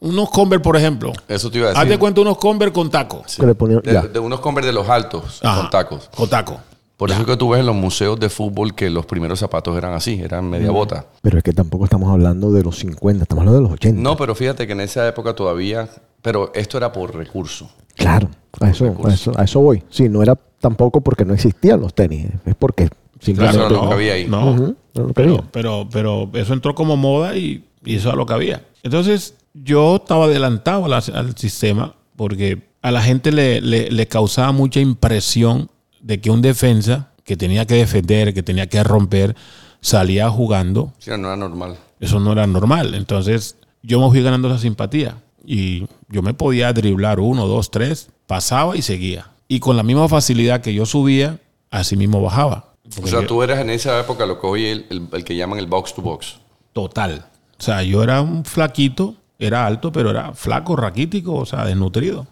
unos 0.00 0.30
Converse, 0.30 0.62
por 0.64 0.76
ejemplo. 0.76 1.12
Eso 1.28 1.48
te 1.50 1.58
iba 1.58 1.68
a 1.68 1.70
Haz 1.72 1.76
decir. 1.78 1.90
de 1.92 1.98
cuenta 1.98 2.20
unos 2.22 2.38
Converse 2.38 2.72
con 2.72 2.90
tacos. 2.90 3.36
de 3.38 4.18
unos 4.18 4.40
Converse 4.40 4.66
de 4.68 4.72
los 4.72 4.88
altos, 4.88 5.38
Ajá, 5.44 5.60
con 5.60 5.70
tacos. 5.70 6.08
Con 6.16 6.28
tacos. 6.28 6.56
Por 6.98 7.10
eso 7.10 7.20
es 7.20 7.26
que 7.26 7.36
tú 7.36 7.48
ves 7.50 7.60
en 7.60 7.66
los 7.66 7.76
museos 7.76 8.18
de 8.20 8.28
fútbol 8.28 8.74
que 8.74 8.90
los 8.90 9.06
primeros 9.06 9.38
zapatos 9.38 9.74
eran 9.78 9.94
así, 9.94 10.20
eran 10.20 10.50
media 10.50 10.70
bota. 10.72 11.06
Pero 11.22 11.38
es 11.38 11.44
que 11.44 11.52
tampoco 11.52 11.84
estamos 11.84 12.10
hablando 12.12 12.52
de 12.52 12.62
los 12.62 12.76
50, 12.80 13.22
estamos 13.22 13.42
hablando 13.42 13.58
de 13.60 13.62
los 13.62 13.72
80. 13.72 14.00
No, 14.02 14.16
pero 14.16 14.34
fíjate 14.34 14.66
que 14.66 14.72
en 14.74 14.80
esa 14.80 15.06
época 15.08 15.34
todavía, 15.34 15.88
pero 16.22 16.50
esto 16.54 16.76
era 16.76 16.92
por 16.92 17.14
recurso. 17.14 17.70
Claro, 17.94 18.28
a 18.60 18.68
eso, 18.70 18.94
a 19.04 19.12
eso, 19.14 19.32
a 19.36 19.44
eso 19.44 19.60
voy. 19.60 19.82
Sí, 19.90 20.08
no 20.08 20.22
era 20.22 20.36
tampoco 20.60 21.00
porque 21.00 21.24
no 21.24 21.34
existían 21.34 21.80
los 21.80 21.94
tenis, 21.94 22.26
es 22.44 22.54
porque 22.56 22.88
simplemente 23.20 23.58
Claro, 23.60 23.74
no, 23.76 23.82
no. 23.84 23.88
que 23.88 23.94
había 23.94 24.12
ahí. 24.14 24.26
No, 24.26 24.54
era 24.54 25.06
que 25.06 25.12
pero, 25.14 25.44
pero, 25.52 25.88
pero 25.90 26.30
eso 26.34 26.52
entró 26.52 26.74
como 26.74 26.96
moda 26.96 27.36
y, 27.36 27.64
y 27.84 27.94
eso 27.96 28.10
es 28.10 28.16
lo 28.16 28.26
que 28.26 28.34
había. 28.34 28.64
Entonces, 28.82 29.34
yo 29.54 29.96
estaba 29.96 30.24
adelantado 30.24 30.84
al 30.92 31.36
sistema 31.36 31.94
porque 32.16 32.66
a 32.82 32.90
la 32.90 33.02
gente 33.02 33.30
le, 33.30 33.60
le- 33.60 33.90
le 33.90 34.06
causaba 34.08 34.50
mucha 34.50 34.80
impresión 34.80 35.68
de 36.00 36.20
que 36.20 36.30
un 36.30 36.42
defensa 36.42 37.10
que 37.24 37.36
tenía 37.36 37.66
que 37.66 37.74
defender, 37.74 38.32
que 38.34 38.42
tenía 38.42 38.66
que 38.68 38.82
romper, 38.82 39.36
salía 39.80 40.28
jugando. 40.30 40.92
Sí, 40.98 41.10
no 41.10 41.28
era 41.28 41.36
normal. 41.36 41.76
Eso 42.00 42.20
no 42.20 42.32
era 42.32 42.46
normal. 42.46 42.94
Entonces, 42.94 43.56
yo 43.82 44.00
me 44.00 44.08
fui 44.08 44.22
ganando 44.22 44.48
esa 44.48 44.58
simpatía. 44.58 45.16
Y 45.44 45.86
yo 46.08 46.22
me 46.22 46.34
podía 46.34 46.72
driblar 46.72 47.20
uno, 47.20 47.46
dos, 47.46 47.70
tres, 47.70 48.10
pasaba 48.26 48.76
y 48.76 48.82
seguía. 48.82 49.28
Y 49.48 49.60
con 49.60 49.76
la 49.76 49.82
misma 49.82 50.08
facilidad 50.08 50.60
que 50.60 50.74
yo 50.74 50.84
subía, 50.86 51.38
así 51.70 51.96
mismo 51.96 52.20
bajaba. 52.22 52.72
O 53.02 53.06
sea, 53.06 53.20
yo- 53.22 53.26
tú 53.26 53.42
eras 53.42 53.60
en 53.60 53.70
esa 53.70 53.98
época 54.00 54.26
lo 54.26 54.40
que 54.40 54.46
hoy 54.46 54.64
el, 54.66 54.86
el- 54.90 55.08
el 55.12 55.24
que 55.24 55.36
llaman 55.36 55.58
el 55.58 55.66
box 55.66 55.94
to 55.94 56.02
box. 56.02 56.38
total. 56.72 57.24
O 57.58 57.62
sea, 57.62 57.82
yo 57.82 58.02
era 58.04 58.20
un 58.20 58.44
flaquito, 58.44 59.14
era 59.38 59.66
alto, 59.66 59.90
pero 59.90 60.10
era 60.10 60.32
flaco, 60.32 60.76
raquítico, 60.76 61.34
o 61.34 61.44
sea, 61.46 61.64
desnutrido. 61.64 62.26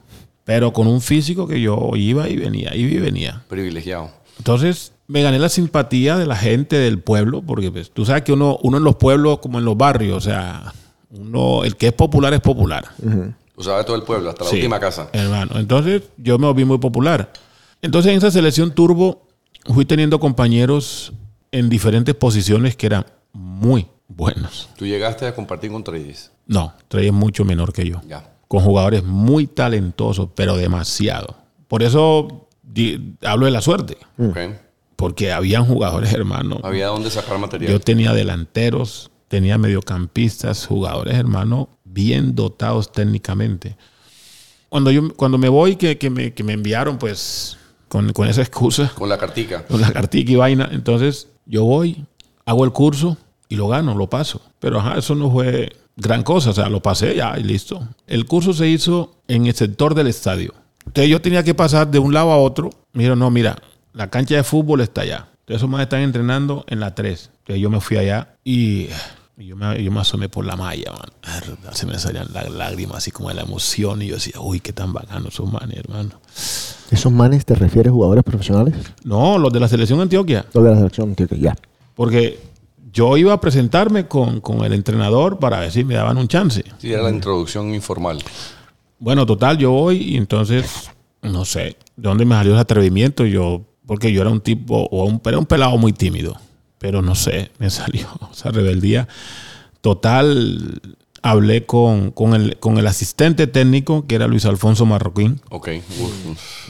Pero 0.47 0.73
con 0.73 0.87
un 0.87 1.01
físico 1.01 1.49
que 1.49 1.61
yo 1.61 1.91
iba 1.97 2.29
y 2.29 2.37
venía, 2.37 2.73
iba 2.77 2.91
y 2.93 2.99
venía. 2.99 3.43
Privilegiado. 3.49 4.11
Entonces, 4.39 4.93
me 5.09 5.21
gané 5.23 5.41
la 5.41 5.49
simpatía 5.49 6.17
de 6.17 6.25
la 6.25 6.37
gente 6.37 6.77
del 6.77 7.01
pueblo, 7.01 7.43
porque 7.43 7.73
pues, 7.73 7.91
tú 7.91 8.07
sabes 8.07 8.23
que 8.23 8.33
uno, 8.33 8.57
uno 8.63 8.79
en 8.79 8.85
los 8.85 8.95
pueblos, 8.95 9.41
como 9.41 9.59
en 9.59 9.65
los 9.65 9.77
barrios, 9.77 10.17
o 10.17 10.21
sea, 10.21 10.73
uno, 11.11 11.65
el 11.65 11.75
que 11.77 11.89
es 11.89 11.93
popular 11.93 12.33
es 12.33 12.41
popular. 12.41 12.85
Tú 13.57 13.63
sabes 13.65 13.85
todo 13.87 13.97
el 13.97 14.05
pueblo, 14.05 14.31
hasta 14.31 14.45
la 14.45 14.51
Sí, 14.51 14.57
última 14.57 14.79
casa. 14.79 15.09
Hermano, 15.13 15.59
entonces 15.59 16.03
yo 16.17 16.39
me 16.39 16.47
volví 16.47 16.65
muy 16.65 16.79
popular. 16.79 17.33
Entonces 17.83 18.13
en 18.13 18.19
esa 18.19 18.31
selección 18.31 18.71
turbo 18.71 19.27
fui 19.65 19.85
teniendo 19.85 20.21
compañeros 20.21 21.13
en 21.51 21.69
diferentes 21.69 22.15
posiciones 22.15 22.77
que 22.77 22.87
eran 22.87 23.05
muy 23.33 23.89
buenos. 24.07 24.69
Tú 24.77 24.87
llegaste 24.87 25.27
a 25.27 25.35
compartir 25.35 25.73
con 25.73 25.83
Treyes. 25.83 26.31
No, 26.47 26.73
Trey 26.87 27.09
es 27.09 27.13
mucho 27.13 27.45
menor 27.45 27.73
que 27.73 27.85
yo. 27.89 28.01
Ya. 28.07 28.31
Con 28.49 28.61
jugadores 28.61 29.03
muy 29.05 29.47
talentosos, 29.47 30.29
pero 30.35 30.57
demasiado. 30.57 31.37
Por 31.69 31.83
eso 31.83 32.49
di- 32.63 33.15
hablo 33.23 33.47
de 33.47 33.53
la 33.53 33.61
suerte. 33.61 33.97
Ok. 34.19 34.39
Porque 34.95 35.33
habían 35.33 35.65
jugadores, 35.67 36.13
hermano. 36.13 36.61
Había 36.63 36.87
donde 36.87 37.11
sacar 37.11 37.39
material. 37.39 37.73
Yo 37.73 37.81
tenía 37.81 38.13
delanteros, 38.15 39.11
tenía 39.29 39.59
mediocampistas, 39.59 40.67
jugadores, 40.67 41.15
hermano, 41.17 41.69
bien 41.85 42.35
dotados 42.35 42.93
técnicamente. 42.93 43.77
Cuando, 44.69 44.91
yo, 44.91 45.13
cuando 45.15 45.39
me 45.39 45.49
voy, 45.49 45.77
que, 45.77 45.99
que 45.99 46.09
me, 46.11 46.33
que 46.33 46.43
me 46.45 46.53
enviaron, 46.53 46.99
pues, 46.99 47.57
con, 47.89 48.13
con 48.13 48.29
esa 48.29 48.43
excusa, 48.43 48.93
Con 48.95 49.09
la 49.09 49.19
cartica. 49.19 49.65
con 49.67 49.81
la 49.81 49.93
cartica 49.93 50.33
y 50.33 50.37
vaina, 50.37 50.69
entonces 50.73 51.29
yo 51.47 51.65
voy, 51.65 52.05
hago 52.45 52.65
el 52.65 52.73
curso 52.73 53.17
y 53.49 53.57
lo 53.57 53.69
gano, 53.69 53.95
lo 53.95 54.09
paso. 54.09 54.41
Pero 54.61 54.81
ajá, 54.81 54.99
eso 54.99 55.15
no 55.15 55.31
fue 55.31 55.73
gran 55.97 56.23
cosa, 56.23 56.51
o 56.51 56.53
sea, 56.53 56.69
lo 56.69 56.81
pasé 56.81 57.17
ya 57.17 57.39
y 57.39 57.43
listo. 57.43 57.89
El 58.07 58.27
curso 58.27 58.53
se 58.53 58.69
hizo 58.69 59.15
en 59.29 59.47
el 59.47 59.55
sector 59.55 59.95
del 59.95 60.07
estadio. 60.07 60.55
Entonces 60.87 61.11
yo 61.11 61.21
tenía 61.21 61.43
que 61.43 61.55
pasar 61.55 61.91
de 61.91 61.99
un 61.99 62.15
lado 62.15 62.31
a 62.31 62.37
otro. 62.37 62.71
Mira, 62.93 63.17
no, 63.17 63.31
mira, 63.31 63.57
la 63.93 64.09
cancha 64.09 64.37
de 64.37 64.45
fútbol 64.45 64.83
está 64.83 65.01
allá. 65.01 65.29
Entonces 65.41 65.57
esos 65.57 65.69
más 65.69 65.83
están 65.83 66.01
entrenando 66.01 66.65
en 66.69 66.81
la 66.81 66.95
3. 66.95 67.31
Entonces 67.39 67.63
yo 67.63 67.71
me 67.71 67.81
fui 67.81 67.97
allá 67.97 68.37
y, 68.45 68.89
yo, 69.37 69.57
me, 69.57 69.83
yo 69.83 69.91
me 69.91 70.01
asomé 70.01 70.29
por 70.29 70.45
la 70.45 70.57
malla, 70.57 70.93
man. 70.93 71.73
Se 71.73 71.87
me 71.87 71.99
salían 71.99 72.29
las 72.33 72.51
lágrimas 72.51 72.99
así 72.99 73.11
como 73.11 73.29
de 73.31 73.35
la 73.35 73.43
emoción 73.43 74.03
y 74.03 74.09
yo 74.09 74.15
decía, 74.17 74.41
uy, 74.41 74.61
qué 74.61 74.73
tan 74.73 74.93
bacano 74.93 75.29
esos 75.29 75.51
manes, 75.51 75.79
hermano. 75.79 76.21
¿Esos 76.91 77.13
manes 77.13 77.45
te 77.45 77.55
refieres 77.55 77.93
jugadores 77.93 78.23
profesionales? 78.23 78.75
No, 79.03 79.39
los 79.39 79.53
de 79.53 79.61
la 79.61 79.69
selección 79.69 80.01
Antioquia. 80.01 80.47
Los 80.53 80.63
de 80.63 80.71
la 80.71 80.77
selección, 80.77 81.15
tío, 81.15 81.27
que 81.27 81.39
ya. 81.39 81.57
Porque 81.95 82.39
yo 82.97 83.15
iba 83.19 83.35
a 83.35 83.41
presentarme 83.43 84.07
con, 84.07 84.41
con 84.41 84.65
el 84.65 84.73
entrenador 84.73 85.39
para 85.39 85.61
ver 85.61 85.71
si 85.71 85.85
me 85.85 85.95
daban 85.95 86.17
un 86.17 86.29
chance. 86.29 86.65
Sí, 86.79 86.91
era 86.91 87.03
la 87.03 87.11
introducción 87.11 87.75
informal. 87.75 88.23
Bueno, 88.99 89.27
total, 89.27 89.59
yo 89.59 89.71
voy 89.71 89.99
y 89.99 90.17
entonces, 90.17 90.91
no 91.21 91.45
sé, 91.45 91.77
de 91.97 92.09
dónde 92.09 92.25
me 92.25 92.35
salió 92.35 92.55
ese 92.55 92.63
atrevimiento. 92.63 93.27
Yo, 93.27 93.67
porque 93.87 94.11
yo 94.11 94.23
era 94.23 94.31
un 94.31 94.41
tipo, 94.41 94.89
o 94.91 95.05
un, 95.05 95.21
era 95.27 95.39
un 95.39 95.45
pelado 95.45 95.77
muy 95.77 95.93
tímido. 95.93 96.41
Pero 96.79 97.03
no 97.03 97.15
sé, 97.15 97.51
me 97.59 97.69
salió 97.69 98.09
esa 98.33 98.51
rebeldía. 98.51 99.09
Total, 99.83 100.81
hablé 101.21 101.67
con, 101.67 102.13
con, 102.13 102.33
el, 102.33 102.59
con 102.59 102.79
el 102.79 102.87
asistente 102.87 103.47
técnico, 103.47 104.07
que 104.07 104.15
era 104.15 104.27
Luis 104.27 104.47
Alfonso 104.47 104.87
Marroquín. 104.87 105.43
Ok. 105.51 105.69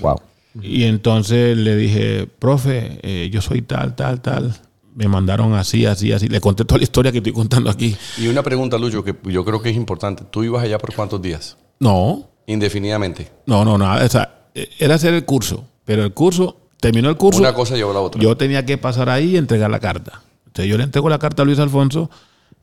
Wow. 0.00 0.20
Y 0.60 0.84
entonces 0.84 1.56
le 1.56 1.76
dije, 1.76 2.26
profe, 2.26 2.98
eh, 3.02 3.30
yo 3.30 3.40
soy 3.42 3.62
tal, 3.62 3.94
tal, 3.94 4.20
tal. 4.20 4.56
Me 4.96 5.06
mandaron 5.08 5.52
así, 5.54 5.86
así, 5.86 6.10
así. 6.12 6.26
Le 6.28 6.40
conté 6.40 6.64
toda 6.64 6.78
la 6.78 6.84
historia 6.84 7.12
que 7.12 7.18
estoy 7.18 7.32
contando 7.32 7.70
aquí. 7.70 7.94
Y 8.18 8.26
una 8.28 8.42
pregunta, 8.42 8.78
Lucho, 8.78 9.04
que 9.04 9.14
yo 9.24 9.44
creo 9.44 9.60
que 9.62 9.68
es 9.70 9.76
importante. 9.76 10.24
¿Tú 10.28 10.42
ibas 10.42 10.64
allá 10.64 10.78
por 10.78 10.92
cuántos 10.94 11.20
días? 11.22 11.56
No, 11.78 12.28
Indefinidamente. 12.46 13.30
no, 13.46 13.64
no, 13.64 13.76
nada. 13.78 14.04
O 14.04 14.08
sea, 14.08 14.46
eh, 14.54 14.68
era 14.78 14.94
hacer 14.94 15.12
el 15.14 15.24
curso. 15.24 15.64
Pero 15.84 16.02
el 16.02 16.12
curso, 16.14 16.56
terminó 16.80 17.08
el 17.10 17.16
curso. 17.16 17.38
Una 17.40 17.52
cosa 17.54 17.76
llevó 17.76 17.90
a 17.92 17.94
la 17.94 18.00
otra. 18.00 18.20
Yo 18.20 18.36
tenía 18.36 18.64
que 18.66 18.78
pasar 18.78 19.08
ahí 19.10 19.34
y 19.34 19.36
entregar 19.36 19.70
la 19.70 19.78
carta. 19.80 20.22
Entonces 20.46 20.70
yo 20.70 20.78
le 20.78 20.84
entrego 20.84 21.08
la 21.08 21.18
carta 21.18 21.42
a 21.42 21.44
Luis 21.44 21.58
Alfonso 21.58 22.10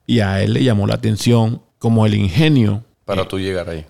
y 0.08 0.20
a 0.20 0.42
él 0.42 0.54
le 0.54 0.64
llamó 0.64 0.88
la 0.88 0.96
atención 0.96 1.62
como 1.78 2.06
el 2.06 2.16
ingenio 2.16 2.84
para 3.06 3.28
tú 3.28 3.38
llegar 3.40 3.70
ahí. 3.70 3.86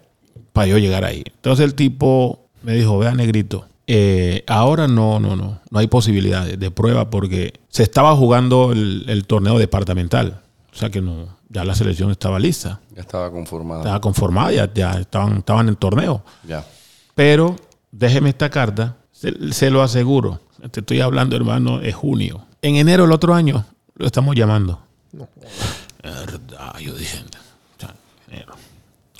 para 0.52 0.68
yo 0.68 0.78
llegar 0.78 1.06
ahí. 1.06 1.24
Entonces 1.28 1.64
el 1.66 1.74
tipo 1.76 2.50
me 2.64 2.74
dijo, 2.74 2.98
vea 3.00 3.14
negrito, 3.14 3.66
eh, 3.88 4.44
ahora 4.48 4.88
no, 4.88 5.20
no, 5.20 5.36
no, 5.36 5.60
no 5.70 5.80
hay 5.80 5.88
posibilidades 5.88 6.60
de 6.60 6.72
prueba 6.72 7.10
porque 7.10 7.54
se 7.70 7.84
estaba 7.84 8.16
jugando 8.16 8.72
el, 8.72 9.06
el 9.08 9.26
torneo 9.26 9.58
departamental. 9.58 10.42
O 10.72 10.76
sea 10.76 10.90
que 10.90 11.02
no, 11.02 11.28
ya 11.50 11.64
la 11.64 11.76
selección 11.76 12.10
estaba 12.12 12.40
lista, 12.40 12.80
Ya 12.96 13.02
estaba 13.02 13.30
conformada. 13.32 13.82
estaba 13.82 14.02
conformada, 14.02 14.52
ya, 14.52 14.74
ya 14.74 14.92
estaban, 15.00 15.38
estaban 15.38 15.68
en 15.70 15.76
torneo. 15.76 16.24
Ya. 16.48 16.66
Pero 17.14 17.56
déjeme 17.92 18.30
esta 18.30 18.50
carta, 18.50 18.98
se, 19.12 19.54
se 19.54 19.70
lo 19.70 19.84
aseguro. 19.84 20.40
Te 20.72 20.80
estoy 20.80 21.02
hablando, 21.02 21.36
hermano, 21.36 21.82
es 21.82 21.94
junio. 21.94 22.46
En 22.62 22.78
enero 22.78 23.04
del 23.04 23.12
otro 23.12 23.34
año 23.36 23.66
lo 23.96 24.06
estamos 24.08 24.36
llamando. 24.36 24.80
Verdad, 26.02 26.80
yo 26.80 26.94
dije. 26.96 27.20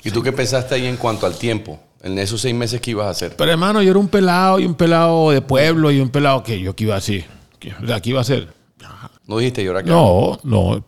¿Y 0.02 0.10
tú 0.10 0.22
qué 0.22 0.32
pensaste 0.32 0.74
ahí 0.74 0.86
en 0.86 0.96
cuanto 0.96 1.24
al 1.26 1.36
tiempo? 1.38 1.80
En 2.04 2.18
esos 2.18 2.40
seis 2.40 2.54
meses 2.54 2.80
que 2.80 2.90
ibas 2.92 3.06
a 3.06 3.10
hacer. 3.10 3.34
Pero 3.36 3.50
hermano, 3.50 3.82
yo 3.82 3.90
era 3.90 3.98
un 3.98 4.08
pelado 4.08 4.60
y 4.60 4.66
un 4.66 4.74
pelado 4.74 5.30
de 5.30 5.40
pueblo 5.40 5.90
y 5.90 6.00
un 6.00 6.10
pelado 6.10 6.42
que 6.42 6.60
yo 6.60 6.76
que 6.76 6.84
iba 6.84 6.94
así. 6.96 7.24
¿Qué, 7.58 7.72
o 7.82 7.86
sea, 7.86 8.00
¿qué 8.00 8.10
iba 8.10 8.18
a 8.18 8.22
hacer? 8.22 8.52
¿No 9.26 9.38
dijiste 9.38 9.62
y 9.62 9.66
ahora 9.68 9.82
qué? 9.82 9.88
No, 9.90 10.38
no. 10.44 10.84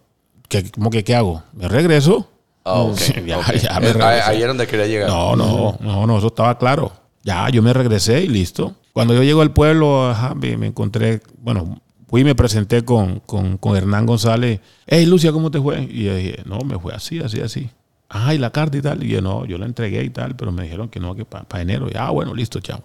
¿Qué, 0.48 0.70
¿Cómo 0.70 0.90
que 0.90 1.02
qué 1.02 1.16
hago? 1.16 1.42
¿Me 1.54 1.66
regreso? 1.68 2.30
Ah, 2.64 2.80
ok, 2.80 2.98
ya, 3.26 3.38
ok. 3.38 3.52
ya 3.54 3.80
me 3.80 3.88
Eh, 3.88 3.92
regresé. 3.94 4.22
Ahí 4.22 4.42
es 4.42 4.46
donde 4.46 4.66
quería 4.66 4.86
llegar. 4.86 5.08
No, 5.08 5.34
no, 5.34 5.78
no, 5.80 6.06
no, 6.06 6.18
eso 6.18 6.26
estaba 6.26 6.58
claro. 6.58 6.92
Ya, 7.24 7.48
yo 7.48 7.62
me 7.62 7.72
regresé 7.72 8.22
y 8.22 8.28
listo. 8.28 8.74
Cuando 8.92 9.14
yo 9.14 9.22
llego 9.22 9.40
al 9.40 9.52
pueblo, 9.52 10.08
ajá, 10.10 10.34
me, 10.34 10.56
me 10.56 10.66
encontré, 10.66 11.20
bueno, 11.38 11.80
fui 12.08 12.20
y 12.20 12.24
me 12.24 12.34
presenté 12.34 12.84
con, 12.84 13.20
con, 13.20 13.56
con 13.56 13.76
Hernán 13.76 14.04
González. 14.06 14.60
Hey, 14.86 15.06
Lucia, 15.06 15.32
¿cómo 15.32 15.50
te 15.50 15.60
fue? 15.60 15.80
Y 15.82 16.04
yo 16.04 16.14
dije, 16.14 16.42
no, 16.44 16.58
me 16.60 16.78
fue 16.78 16.92
así, 16.94 17.20
así, 17.20 17.40
así. 17.40 17.70
Ajá, 18.08 18.34
y 18.34 18.38
la 18.38 18.50
carta 18.50 18.76
y 18.76 18.82
tal. 18.82 19.02
Y 19.02 19.08
yo, 19.08 19.20
no, 19.20 19.44
yo 19.46 19.58
la 19.58 19.66
entregué 19.66 20.02
y 20.04 20.10
tal, 20.10 20.36
pero 20.36 20.52
me 20.52 20.62
dijeron 20.64 20.88
que 20.88 21.00
no, 21.00 21.14
que 21.14 21.24
para 21.24 21.60
enero. 21.60 21.88
Y, 21.88 21.96
ah, 21.96 22.10
bueno, 22.10 22.34
listo, 22.34 22.60
chao. 22.60 22.82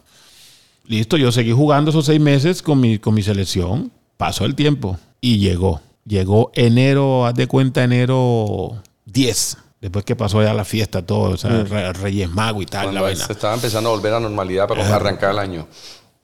Listo, 0.86 1.16
yo 1.18 1.32
seguí 1.32 1.52
jugando 1.52 1.92
esos 1.92 2.06
seis 2.06 2.20
meses 2.20 2.62
con 2.62 2.80
mi, 2.80 2.98
con 3.00 3.14
mi 3.14 3.22
selección. 3.22 3.92
Pasó 4.18 4.46
el 4.46 4.56
tiempo 4.56 4.98
y 5.22 5.38
llegó. 5.38 5.82
Llegó 6.06 6.52
enero, 6.56 7.26
haz 7.28 7.36
de 7.36 7.46
cuenta, 7.48 7.84
enero 7.84 8.82
10. 9.06 9.58
Después 9.82 10.06
que 10.06 10.16
pasó 10.16 10.42
ya 10.44 10.54
la 10.54 10.66
fiesta, 10.66 11.04
todo, 11.06 11.32
o 11.34 11.38
sea, 11.38 11.64
Re- 11.64 11.94
Reyes 11.94 12.30
Mago 12.30 12.62
y 12.62 12.66
tal, 12.68 12.94
la 12.94 13.02
vaina. 13.02 13.26
se 13.26 13.34
estaba 13.34 13.54
empezando 13.56 13.90
a 13.90 13.94
volver 13.94 14.14
a 14.14 14.20
normalidad 14.20 14.68
para 14.68 14.96
arrancar 14.96 15.32
el 15.32 15.40
año. 15.40 15.68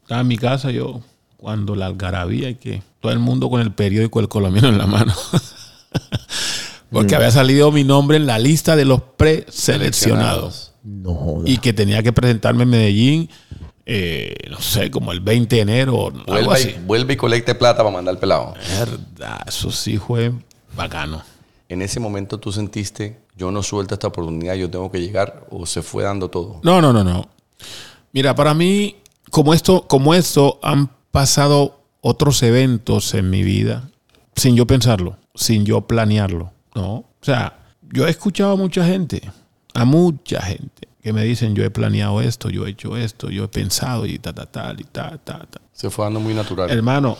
Estaba 0.03 0.21
en 0.21 0.27
mi 0.27 0.37
casa 0.37 0.69
yo, 0.71 1.01
cuando 1.37 1.75
la 1.75 1.87
algarabía 1.87 2.49
y 2.49 2.55
que 2.55 2.83
todo 2.99 3.11
el 3.11 3.19
mundo 3.19 3.49
con 3.49 3.61
el 3.61 3.71
periódico 3.71 4.19
El 4.19 4.27
Colombiano 4.27 4.69
en 4.69 4.77
la 4.77 4.85
mano. 4.87 5.13
Porque 6.91 7.15
había 7.15 7.31
salido 7.31 7.71
mi 7.71 7.83
nombre 7.83 8.17
en 8.17 8.25
la 8.25 8.39
lista 8.39 8.75
de 8.75 8.85
los 8.85 9.01
preseleccionados. 9.01 10.73
No. 10.83 11.41
Y 11.45 11.57
que 11.57 11.73
tenía 11.73 12.01
que 12.01 12.13
presentarme 12.13 12.63
en 12.63 12.69
Medellín, 12.69 13.29
eh, 13.85 14.35
no 14.49 14.59
sé, 14.59 14.89
como 14.89 15.11
el 15.11 15.19
20 15.19 15.55
de 15.55 15.61
enero 15.61 15.95
o 15.95 16.07
algo 16.07 16.23
Vuelve 16.25 16.53
así. 16.53 16.75
y, 16.77 16.85
vuelve 16.85 17.13
y 17.13 17.17
colecte 17.17 17.55
plata 17.55 17.79
para 17.79 17.91
mandar 17.91 18.13
el 18.15 18.19
pelado. 18.19 18.53
Verdad, 18.79 19.41
eso 19.47 19.69
sí 19.71 19.97
fue 19.97 20.31
bacano. 20.75 21.21
En 21.69 21.81
ese 21.81 21.99
momento 21.99 22.39
tú 22.39 22.51
sentiste, 22.53 23.19
yo 23.35 23.51
no 23.51 23.61
suelto 23.63 23.95
esta 23.95 24.07
oportunidad, 24.07 24.55
yo 24.55 24.69
tengo 24.69 24.89
que 24.89 25.01
llegar, 25.01 25.45
o 25.49 25.65
se 25.65 25.81
fue 25.81 26.03
dando 26.03 26.29
todo. 26.29 26.61
No, 26.63 26.81
no, 26.81 26.93
no, 26.93 27.03
no. 27.03 27.27
Mira, 28.13 28.33
para 28.33 28.53
mí, 28.53 28.95
como 29.29 29.53
esto, 29.53 29.85
como 29.87 30.13
esto, 30.13 30.59
han 30.63 30.89
pasado 31.11 31.81
otros 32.01 32.41
eventos 32.43 33.13
en 33.13 33.29
mi 33.29 33.43
vida 33.43 33.89
sin 34.35 34.55
yo 34.55 34.65
pensarlo, 34.65 35.17
sin 35.35 35.65
yo 35.65 35.81
planearlo, 35.81 36.51
¿no? 36.77 36.93
O 36.93 37.05
sea, 37.21 37.57
yo 37.91 38.07
he 38.07 38.09
escuchado 38.11 38.51
a 38.51 38.55
mucha 38.55 38.85
gente, 38.85 39.21
a 39.73 39.83
mucha 39.83 40.41
gente, 40.41 40.87
que 41.01 41.11
me 41.11 41.23
dicen, 41.23 41.55
yo 41.55 41.63
he 41.63 41.71
planeado 41.71 42.21
esto, 42.21 42.49
yo 42.49 42.67
he 42.67 42.69
hecho 42.69 42.95
esto, 42.95 43.29
yo 43.31 43.45
he 43.45 43.47
pensado 43.47 44.05
y 44.05 44.19
ta, 44.19 44.33
ta, 44.33 44.45
tal, 44.45 44.79
y 44.79 44.83
ta, 44.83 45.17
ta, 45.17 45.39
ta. 45.49 45.61
Se 45.73 45.89
fue 45.89 46.05
dando 46.05 46.19
muy 46.19 46.35
natural. 46.35 46.69
Hermano, 46.69 47.17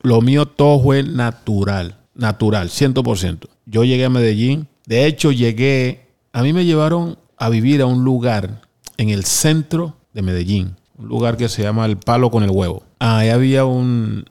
lo 0.00 0.22
mío 0.22 0.46
todo 0.46 0.82
fue 0.82 1.02
natural, 1.02 1.98
natural, 2.14 2.70
100%. 2.70 3.48
Yo 3.66 3.84
llegué 3.84 4.06
a 4.06 4.10
Medellín, 4.10 4.66
de 4.86 5.06
hecho 5.06 5.30
llegué, 5.30 6.06
a 6.32 6.42
mí 6.42 6.52
me 6.52 6.64
llevaron 6.64 7.18
a 7.36 7.50
vivir 7.50 7.82
a 7.82 7.86
un 7.86 8.02
lugar 8.02 8.62
en 8.96 9.10
el 9.10 9.24
centro 9.24 9.96
de 10.14 10.22
Medellín, 10.22 10.76
un 10.96 11.08
lugar 11.08 11.36
que 11.36 11.50
se 11.50 11.62
llama 11.62 11.84
El 11.84 11.98
Palo 11.98 12.30
con 12.30 12.42
el 12.42 12.50
Huevo. 12.50 12.82
Ahí 12.98 13.28
había 13.28 13.66
un, 13.66 14.24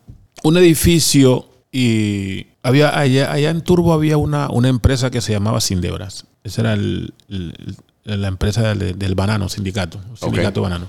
un 0.44 0.58
edificio 0.58 1.50
y 1.72 2.48
había 2.66 2.98
allá, 2.98 3.32
allá 3.32 3.50
en 3.50 3.62
Turbo 3.62 3.94
había 3.94 4.18
una, 4.18 4.50
una 4.50 4.70
empresa 4.70 5.10
que 5.12 5.22
se 5.22 5.32
llamaba 5.32 5.62
Sindebras. 5.62 6.26
Esa 6.44 6.62
era 6.62 6.74
el- 6.74 7.14
el- 7.30 7.76
la 8.04 8.28
empresa 8.28 8.74
del, 8.76 9.00
del 9.00 9.16
banano, 9.16 9.50
sindicato, 9.50 10.00
sindicato 10.16 10.62
banano. 10.62 10.88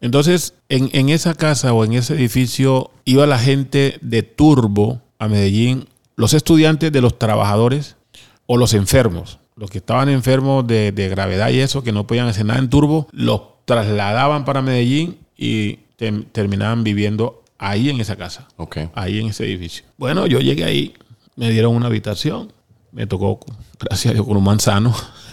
Entonces, 0.00 0.54
en, 0.68 0.90
en 0.92 1.08
esa 1.10 1.34
casa 1.34 1.72
o 1.72 1.84
en 1.84 1.92
ese 1.92 2.14
edificio 2.14 2.90
iba 3.04 3.24
la 3.26 3.38
gente 3.38 3.98
de 4.00 4.22
Turbo 4.24 5.00
a 5.20 5.28
Medellín, 5.28 5.86
los 6.16 6.34
estudiantes 6.34 6.90
de 6.90 7.00
los 7.00 7.18
trabajadores 7.20 7.94
o 8.46 8.56
los 8.56 8.74
enfermos. 8.74 9.38
Los 9.56 9.70
que 9.70 9.78
estaban 9.78 10.08
enfermos 10.08 10.66
de, 10.66 10.90
de 10.90 11.08
gravedad 11.08 11.50
y 11.50 11.60
eso, 11.60 11.84
que 11.84 11.92
no 11.92 12.06
podían 12.08 12.26
hacer 12.26 12.44
nada 12.46 12.58
en 12.58 12.68
Turbo, 12.68 13.06
los 13.12 13.42
trasladaban 13.64 14.44
para 14.44 14.60
Medellín 14.60 15.18
y 15.38 15.78
terminaban 16.32 16.82
viviendo 16.82 17.43
ahí 17.68 17.90
en 17.90 18.00
esa 18.00 18.16
casa, 18.16 18.48
Ok. 18.56 18.78
ahí 18.94 19.18
en 19.20 19.28
ese 19.28 19.44
edificio. 19.44 19.84
Bueno, 19.96 20.26
yo 20.26 20.40
llegué 20.40 20.64
ahí, 20.64 20.94
me 21.36 21.50
dieron 21.50 21.74
una 21.74 21.86
habitación, 21.86 22.52
me 22.92 23.06
tocó, 23.06 23.40
gracias 23.80 24.10
a 24.10 24.14
Dios, 24.14 24.26
con 24.26 24.36
un 24.36 24.44
manzano. 24.44 24.94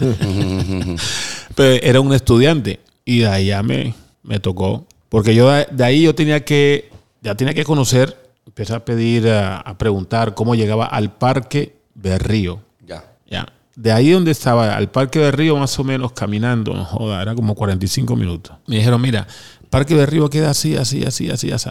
Pero 1.54 1.82
era 1.82 2.00
un 2.00 2.12
estudiante 2.12 2.80
y 3.04 3.20
de 3.20 3.28
ahí 3.28 3.46
ya 3.46 3.62
me, 3.62 3.94
me 4.22 4.40
tocó. 4.40 4.86
Porque 5.08 5.34
yo 5.34 5.50
de 5.50 5.66
de 5.70 5.84
ahí 5.84 6.02
yo 6.02 6.14
tenía 6.14 6.44
que, 6.44 6.90
ya 7.20 7.34
tenía 7.34 7.54
que 7.54 7.64
conocer, 7.64 8.16
empecé 8.46 8.74
a 8.74 8.84
pedir, 8.84 9.28
a, 9.28 9.58
a 9.58 9.76
preguntar 9.78 10.34
cómo 10.34 10.54
llegaba 10.54 10.86
al 10.86 11.12
Parque 11.12 11.76
Berrío. 11.94 12.60
Ya. 12.86 13.04
Ya. 13.30 13.46
De 13.76 13.92
ahí 13.92 14.10
donde 14.10 14.30
estaba, 14.30 14.74
al 14.76 14.90
Parque 14.90 15.18
Berrío 15.18 15.56
más 15.56 15.78
o 15.78 15.84
menos 15.84 16.12
caminando, 16.12 16.74
no 16.74 16.84
joda, 16.84 17.22
era 17.22 17.34
como 17.34 17.54
45 17.54 18.16
minutos. 18.16 18.56
Me 18.66 18.76
dijeron, 18.76 19.00
mira, 19.00 19.26
Parque 19.70 19.94
Berrío 19.94 20.28
queda 20.30 20.50
así, 20.50 20.76
así, 20.76 21.04
así, 21.04 21.30
así, 21.30 21.50
así. 21.50 21.70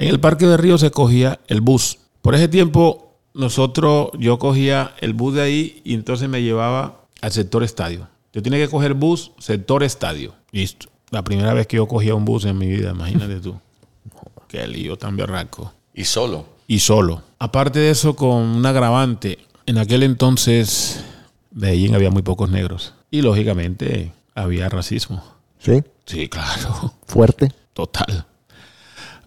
En 0.00 0.08
el 0.08 0.18
Parque 0.18 0.46
Berrío 0.46 0.78
se 0.78 0.90
cogía 0.90 1.40
el 1.46 1.60
bus. 1.60 1.98
Por 2.22 2.34
ese 2.34 2.48
tiempo, 2.48 3.16
nosotros, 3.34 4.08
yo 4.18 4.38
cogía 4.38 4.94
el 5.00 5.12
bus 5.12 5.34
de 5.34 5.42
ahí 5.42 5.82
y 5.84 5.92
entonces 5.92 6.26
me 6.26 6.42
llevaba 6.42 7.02
al 7.20 7.32
sector 7.32 7.62
estadio. 7.62 8.08
Yo 8.32 8.42
tenía 8.42 8.58
que 8.58 8.70
coger 8.70 8.94
bus, 8.94 9.32
sector 9.38 9.82
estadio. 9.82 10.34
Listo. 10.52 10.86
La 11.10 11.22
primera 11.22 11.52
vez 11.52 11.66
que 11.66 11.76
yo 11.76 11.86
cogía 11.86 12.14
un 12.14 12.24
bus 12.24 12.46
en 12.46 12.56
mi 12.56 12.66
vida, 12.66 12.92
imagínate 12.92 13.40
tú. 13.40 13.60
Qué 14.48 14.66
lío 14.66 14.96
tan 14.96 15.16
berraco 15.18 15.74
Y 15.92 16.04
solo. 16.04 16.46
y 16.66 16.78
solo. 16.78 17.22
Aparte 17.38 17.78
de 17.78 17.90
eso, 17.90 18.16
con 18.16 18.36
un 18.42 18.64
agravante, 18.64 19.38
en 19.66 19.76
aquel 19.76 20.02
entonces 20.02 21.04
Medellín 21.52 21.94
había 21.94 22.10
muy 22.10 22.22
pocos 22.22 22.48
negros 22.48 22.94
y 23.10 23.20
lógicamente 23.20 24.12
había 24.34 24.70
racismo. 24.70 25.22
¿Sí? 25.58 25.82
Sí, 26.06 26.26
claro, 26.30 26.94
Fuerte. 27.06 27.52
total. 27.74 28.24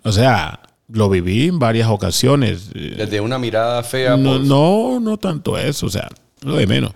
O 0.04 0.12
sea, 0.12 0.60
lo 0.89 1.10
viví 1.10 1.48
en 1.48 1.60
varias 1.60 1.89
ocasiones. 1.89 2.70
Desde 2.74 3.22
una 3.22 3.39
mirada 3.39 3.82
fea. 3.84 4.18
No, 4.18 4.34
por- 4.34 4.42
no, 4.42 5.00
no 5.00 5.18
tanto 5.18 5.58
eso, 5.58 5.86
o 5.86 5.89
sea, 5.89 6.10
lo 6.42 6.56
de 6.56 6.68
menos. 6.68 6.92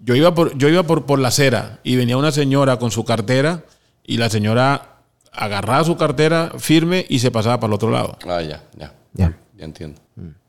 Yo 0.00 0.14
iba 0.14 0.34
por, 0.34 0.56
yo 0.56 0.68
iba 0.68 0.82
por, 0.84 1.04
por 1.06 1.18
la 1.18 1.28
acera 1.28 1.80
y 1.82 1.96
venía 1.96 2.16
una 2.16 2.30
señora 2.32 2.78
con 2.78 2.90
su 2.90 3.04
cartera 3.04 3.64
y 4.04 4.18
la 4.18 4.30
señora 4.30 5.00
agarraba 5.32 5.82
su 5.84 5.96
cartera 5.96 6.52
firme 6.58 7.04
y 7.08 7.18
se 7.18 7.30
pasaba 7.30 7.58
para 7.58 7.70
el 7.70 7.74
otro 7.74 7.90
lado. 7.90 8.16
Ah, 8.26 8.40
ya, 8.42 8.62
ya. 8.78 8.94
Ya. 9.14 9.36
Ya 9.56 9.64
entiendo. 9.64 10.00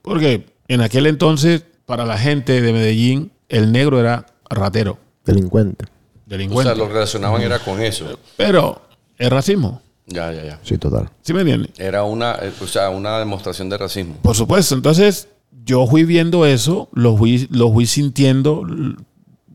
Porque 0.01 0.45
en 0.67 0.81
aquel 0.81 1.07
entonces, 1.07 1.63
para 1.86 2.05
la 2.05 2.17
gente 2.17 2.62
de 2.62 2.73
Medellín, 2.73 3.31
el 3.49 3.71
negro 3.71 3.99
era 3.99 4.25
ratero, 4.49 4.99
Delincuente. 5.25 5.86
O 5.86 6.29
delincuente. 6.29 6.73
sea, 6.73 6.77
lo 6.77 6.88
relacionaban 6.88 7.41
era 7.41 7.60
con 7.60 7.81
eso. 7.81 8.19
Pero 8.36 8.81
es 9.17 9.29
racismo. 9.29 9.81
Ya, 10.07 10.31
ya, 10.31 10.43
ya. 10.43 10.59
Sí, 10.63 10.77
total. 10.77 11.09
¿Sí 11.21 11.33
me 11.33 11.41
entiendes? 11.41 11.71
Era 11.77 12.03
una, 12.03 12.35
eh, 12.41 12.51
o 12.61 12.65
sea, 12.67 12.89
una 12.89 13.19
demostración 13.19 13.69
de 13.69 13.77
racismo. 13.77 14.15
Por 14.21 14.35
supuesto. 14.35 14.73
Entonces, 14.73 15.27
yo 15.65 15.85
fui 15.85 16.03
viendo 16.05 16.45
eso, 16.45 16.87
lo 16.93 17.17
fui, 17.17 17.47
lo 17.51 17.71
fui 17.73 17.85
sintiendo, 17.85 18.63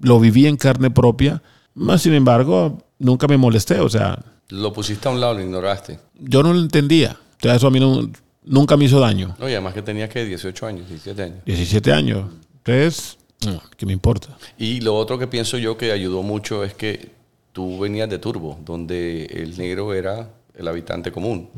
lo 0.03 0.21
viví 0.21 0.47
en 0.47 0.57
carne 0.57 0.91
propia. 0.91 1.43
Más 1.75 2.03
sin 2.03 2.13
embargo, 2.15 2.79
nunca 2.99 3.27
me 3.27 3.39
molesté. 3.39 3.81
O 3.81 3.89
sea, 3.89 4.19
Lo 4.51 4.73
pusiste 4.75 5.09
a 5.09 5.13
un 5.13 5.21
lado, 5.21 5.35
lo 5.35 5.41
ignoraste. 5.41 5.99
yo 6.21 6.43
no 6.43 6.53
lo 6.53 6.61
entendía. 6.61 7.17
O 7.39 7.43
sea, 7.43 7.55
eso 7.55 7.67
a 7.67 7.71
mí 7.71 7.81
no- 7.81 8.11
nunca 8.45 8.77
me 8.77 8.85
hizo 8.85 9.01
daño. 9.01 9.35
No, 9.39 9.49
y 9.49 9.53
además 9.53 9.73
que 9.73 9.81
tenías 9.83 10.11
que 10.11 10.25
18 10.25 10.67
años, 10.67 10.87
17 10.89 11.23
años. 11.23 11.39
17 11.47 11.93
años. 11.93 12.31
Entonces, 12.59 13.17
no, 13.47 13.61
¿qué 13.77 13.87
me 13.87 13.93
importa? 13.95 14.37
Y 14.59 14.81
lo 14.83 14.95
otro 14.97 15.19
que 15.19 15.27
pienso 15.27 15.57
yo 15.57 15.79
que 15.79 15.93
ayudó 15.93 16.23
mucho 16.23 16.63
es 16.63 16.75
que 16.75 17.11
tú 17.53 17.79
venías 17.81 18.09
de 18.11 18.19
Turbo, 18.19 18.59
donde 18.65 19.25
el 19.27 19.57
negro 19.59 19.95
era 19.95 20.29
el 20.57 20.69
habitante 20.69 21.11
común. 21.13 21.49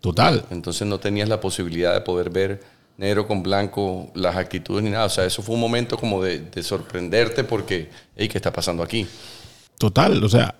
Total. 0.00 0.44
Entonces 0.50 0.86
no 0.86 0.98
tenías 0.98 1.28
la 1.28 1.40
posibilidad 1.40 1.94
de 1.94 2.00
poder 2.02 2.30
ver 2.30 2.62
negro 2.98 3.26
con 3.26 3.42
blanco, 3.42 4.10
las 4.14 4.36
actitudes 4.36 4.84
ni 4.84 4.90
nada. 4.90 5.06
O 5.06 5.10
sea, 5.10 5.24
eso 5.24 5.42
fue 5.42 5.54
un 5.54 5.60
momento 5.60 5.96
como 5.96 6.22
de, 6.22 6.40
de 6.40 6.62
sorprenderte 6.62 7.42
porque, 7.44 7.90
hey, 8.16 8.28
¿qué 8.28 8.38
está 8.38 8.52
pasando 8.52 8.82
aquí? 8.82 9.06
Total, 9.78 10.22
o 10.22 10.28
sea, 10.28 10.54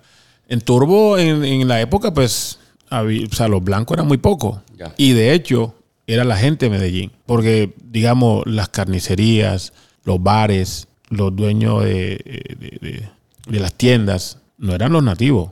en 0.47 0.61
Turbo 0.61 1.17
en, 1.17 1.43
en 1.45 1.67
la 1.67 1.79
época, 1.79 2.13
pues, 2.13 2.59
había- 2.89 3.25
o 3.31 3.33
sea, 3.35 3.47
los 3.47 3.63
blancos 3.63 3.95
eran 3.95 4.07
muy 4.07 4.17
pocos. 4.17 4.59
Y 4.97 5.13
de 5.13 5.33
hecho, 5.33 5.75
era 6.07 6.23
la 6.23 6.37
gente 6.37 6.65
de 6.65 6.71
Medellín. 6.71 7.11
Porque, 7.25 7.73
digamos, 7.83 8.43
las 8.45 8.69
carnicerías, 8.69 9.73
los 10.03 10.21
bares, 10.21 10.87
los 11.09 11.35
dueños 11.35 11.83
de, 11.83 12.19
de- 12.59 12.77
de- 12.81 13.09
de 13.47 13.59
las 13.59 13.73
tiendas, 13.73 14.39
no 14.57 14.73
eran 14.75 14.91
los 14.91 15.03
nativos. 15.03 15.51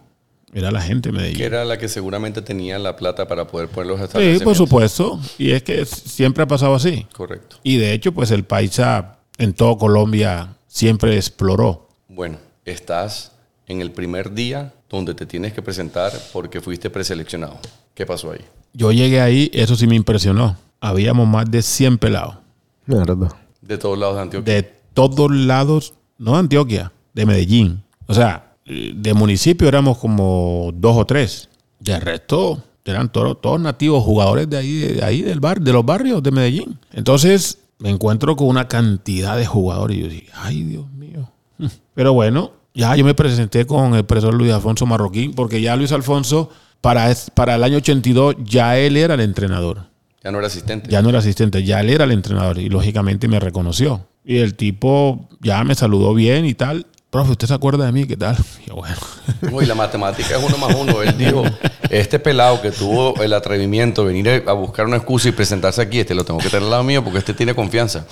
Era 0.54 0.72
la 0.72 0.82
gente 0.82 1.10
de 1.10 1.18
Medellín. 1.18 1.38
Que 1.38 1.46
era 1.46 1.66
la 1.66 1.78
que 1.78 1.88
seguramente 1.90 2.42
tenía 2.42 2.78
la 2.80 2.96
plata 2.96 3.28
para 3.28 3.48
poder 3.48 3.70
poner 3.70 3.88
los 3.88 3.98
Sí, 4.00 4.04
establecimientos. 4.06 4.44
por 4.46 4.56
supuesto. 4.56 5.20
Y 5.38 5.52
es 5.52 5.64
que 5.64 5.86
siempre 5.86 6.44
ha 6.44 6.48
pasado 6.48 6.76
así. 6.76 7.08
Correcto. 7.14 7.58
Y 7.64 7.78
de 7.78 7.94
hecho, 7.94 8.12
pues 8.14 8.32
el 8.32 8.44
paisa 8.44 9.18
en 9.38 9.54
todo 9.54 9.78
Colombia 9.78 10.56
siempre 10.68 11.16
exploró. 11.16 11.88
Bueno, 12.08 12.38
estás 12.66 13.32
en 13.68 13.82
el 13.82 13.92
primer 13.92 14.34
día 14.34 14.74
donde 14.90 15.16
te 15.16 15.26
tienes 15.26 15.54
que 15.54 15.62
presentar 15.62 16.12
porque 16.32 16.62
fuiste 16.62 16.90
preseleccionado. 16.90 17.58
¿Qué 17.96 18.06
pasó 18.06 18.32
ahí? 18.32 18.42
Yo 18.74 18.92
llegué 18.92 19.22
ahí, 19.22 19.50
eso 19.54 19.76
sí 19.76 19.88
me 19.88 19.96
impresionó. 19.96 20.58
Habíamos 20.80 21.28
más 21.28 21.50
de 21.50 21.62
100 21.62 21.98
pelados. 21.98 22.36
Mierda. 22.86 23.30
De 23.62 23.78
todos 23.78 23.98
lados 23.98 24.16
de 24.18 24.22
Antioquia. 24.22 24.54
De 24.54 24.64
todos 24.94 25.32
lados, 25.32 25.94
no 26.18 26.34
de 26.34 26.40
Antioquia, 26.40 26.92
de 27.14 27.26
Medellín. 27.26 27.84
O 28.08 28.14
sea, 28.14 28.53
de 28.66 29.14
municipio 29.14 29.68
éramos 29.68 29.98
como 29.98 30.72
dos 30.74 30.98
o 30.98 31.06
tres. 31.06 31.50
De 31.80 32.00
resto, 32.00 32.64
eran 32.86 33.12
todos, 33.12 33.40
todos 33.42 33.60
nativos, 33.60 34.04
jugadores 34.04 34.50
de 34.50 34.58
ahí, 34.58 34.78
de 34.78 35.04
ahí 35.04 35.22
del 35.22 35.40
bar, 35.40 35.62
de 35.62 35.74
los 35.74 35.86
barrios 35.86 36.22
de 36.24 36.32
Medellín. 36.32 36.80
Entonces, 36.92 37.60
me 37.80 37.90
encuentro 37.90 38.36
con 38.36 38.48
una 38.48 38.68
cantidad 38.68 39.38
de 39.38 39.46
jugadores 39.46 39.98
y 39.98 40.02
yo 40.02 40.08
dije, 40.08 40.30
ay 40.34 40.64
Dios 40.64 40.90
mío. 40.92 41.30
Pero 41.94 42.14
bueno, 42.14 42.52
ya 42.74 42.96
yo 42.96 43.06
me 43.06 43.14
presenté 43.14 43.66
con 43.66 43.96
el 43.96 44.06
profesor 44.06 44.34
Luis 44.34 44.52
Alfonso 44.52 44.86
Marroquín, 44.86 45.34
porque 45.34 45.62
ya 45.62 45.76
Luis 45.76 45.92
Alfonso, 45.92 46.50
para, 46.82 47.14
para 47.34 47.56
el 47.56 47.64
año 47.64 47.78
82, 47.78 48.36
ya 48.44 48.78
él 48.78 48.98
era 48.98 49.14
el 49.14 49.22
entrenador. 49.22 49.88
Ya 50.24 50.32
no 50.32 50.38
era 50.38 50.48
asistente. 50.48 50.90
Ya 50.90 51.02
no 51.02 51.10
era 51.10 51.20
asistente, 51.20 51.64
ya 51.64 51.82
él 51.82 51.90
era 51.90 52.06
el 52.06 52.12
entrenador 52.12 52.58
y 52.58 52.70
lógicamente 52.70 53.28
me 53.28 53.40
reconoció. 53.40 54.08
Y 54.24 54.38
el 54.38 54.56
tipo 54.56 55.28
ya 55.42 55.64
me 55.66 55.76
saludó 55.76 56.14
bien 56.14 56.46
y 56.46 56.54
tal. 56.54 56.88
Profe, 57.14 57.30
¿usted 57.30 57.46
se 57.46 57.54
acuerda 57.54 57.86
de 57.86 57.92
mí? 57.92 58.08
¿Qué 58.08 58.18
tal? 58.18 58.36
Y 58.66 58.70
yo, 58.70 58.76
bueno. 58.76 58.98
No, 59.42 59.62
y 59.62 59.68
la 59.68 59.76
matemática 59.76 60.36
es 60.36 60.44
uno 60.44 60.58
más 60.58 60.76
uno. 60.76 61.04
Él 61.04 61.16
dijo, 61.16 61.44
este 61.92 62.18
pelado 62.18 62.60
que 62.60 62.72
tuvo 62.72 63.22
el 63.22 63.34
atrevimiento 63.34 64.02
de 64.02 64.08
venir 64.08 64.44
a 64.48 64.54
buscar 64.54 64.88
una 64.88 64.98
excusa 64.98 65.30
y 65.30 65.32
presentarse 65.32 65.80
aquí, 65.80 66.00
este 66.00 66.16
lo 66.16 66.26
tengo 66.26 66.40
que 66.40 66.50
tener 66.50 66.64
al 66.64 66.72
lado 66.72 66.84
mío 66.84 67.04
porque 67.04 67.20
este 67.20 67.36
tiene 67.36 67.54
confianza. 67.54 68.08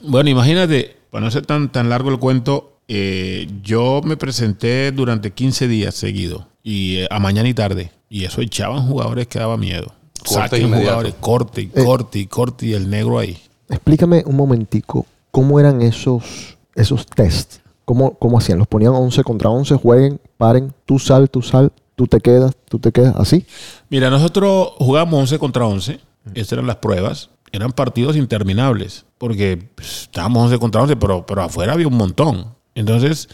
Bueno, 0.00 0.30
imagínate, 0.30 0.96
para 1.10 1.22
no 1.22 1.30
ser 1.30 1.44
tan, 1.44 1.70
tan 1.70 1.90
largo 1.90 2.08
el 2.08 2.18
cuento, 2.18 2.78
eh, 2.88 3.46
yo 3.62 4.00
me 4.02 4.16
presenté 4.16 4.90
durante 4.90 5.32
15 5.32 5.68
días 5.68 5.94
seguidos, 5.94 6.46
y 6.62 7.00
eh, 7.00 7.08
a 7.10 7.18
mañana 7.18 7.46
y 7.46 7.52
tarde. 7.52 7.92
Y 8.08 8.24
eso 8.24 8.40
echaban 8.40 8.86
jugadores 8.86 9.26
que 9.26 9.38
daba 9.38 9.58
miedo. 9.58 9.92
Corte 10.24 10.56
Saquen 10.56 10.72
jugadores, 10.72 11.14
corte 11.20 11.60
y 11.60 11.66
corte 11.66 12.18
y 12.18 12.26
corte 12.26 12.66
y 12.68 12.72
el 12.72 12.88
negro 12.88 13.18
ahí. 13.18 13.36
Explícame 13.68 14.22
un 14.24 14.36
momentico 14.36 15.04
cómo 15.30 15.60
eran 15.60 15.82
esos, 15.82 16.56
esos 16.74 17.04
tests. 17.04 17.60
¿Cómo, 17.84 18.14
¿Cómo 18.14 18.38
hacían? 18.38 18.58
¿Los 18.58 18.68
ponían 18.68 18.92
11 18.92 19.22
contra 19.24 19.50
11? 19.50 19.74
Jueguen, 19.76 20.20
paren, 20.36 20.72
tú 20.86 20.98
sal, 20.98 21.28
tú 21.28 21.42
sal, 21.42 21.72
tú 21.96 22.06
te 22.06 22.20
quedas, 22.20 22.52
tú 22.68 22.78
te 22.78 22.92
quedas, 22.92 23.14
así. 23.16 23.46
Mira, 23.88 24.10
nosotros 24.10 24.72
jugamos 24.78 25.20
11 25.20 25.38
contra 25.38 25.66
11. 25.66 26.00
Esas 26.34 26.52
eran 26.52 26.66
las 26.66 26.76
pruebas. 26.76 27.30
Eran 27.52 27.72
partidos 27.72 28.16
interminables. 28.16 29.04
Porque 29.18 29.68
pues, 29.74 30.02
estábamos 30.02 30.44
11 30.44 30.58
contra 30.58 30.82
11, 30.82 30.96
pero, 30.96 31.26
pero 31.26 31.42
afuera 31.42 31.72
había 31.72 31.88
un 31.88 31.96
montón. 31.96 32.54
Entonces, 32.74 33.28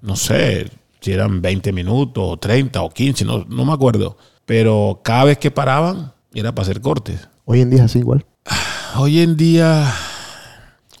no 0.00 0.16
sé 0.16 0.70
si 1.00 1.12
eran 1.12 1.42
20 1.42 1.72
minutos, 1.72 2.24
o 2.26 2.36
30 2.38 2.80
o 2.82 2.90
15, 2.90 3.24
no, 3.24 3.44
no 3.44 3.64
me 3.64 3.72
acuerdo. 3.72 4.16
Pero 4.46 5.00
cada 5.04 5.24
vez 5.24 5.38
que 5.38 5.50
paraban, 5.50 6.12
era 6.32 6.54
para 6.54 6.64
hacer 6.64 6.80
cortes. 6.80 7.28
Hoy 7.44 7.60
en 7.60 7.70
día 7.70 7.80
es 7.80 7.84
así 7.84 7.98
igual. 7.98 8.24
Hoy 8.96 9.20
en 9.20 9.36
día, 9.36 9.92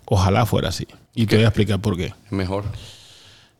ojalá 0.04 0.46
fuera 0.46 0.68
así. 0.68 0.86
Y 1.14 1.26
te 1.26 1.36
voy 1.36 1.44
a 1.44 1.48
explicar 1.48 1.80
por 1.80 1.96
qué. 1.96 2.12
Mejor. 2.30 2.64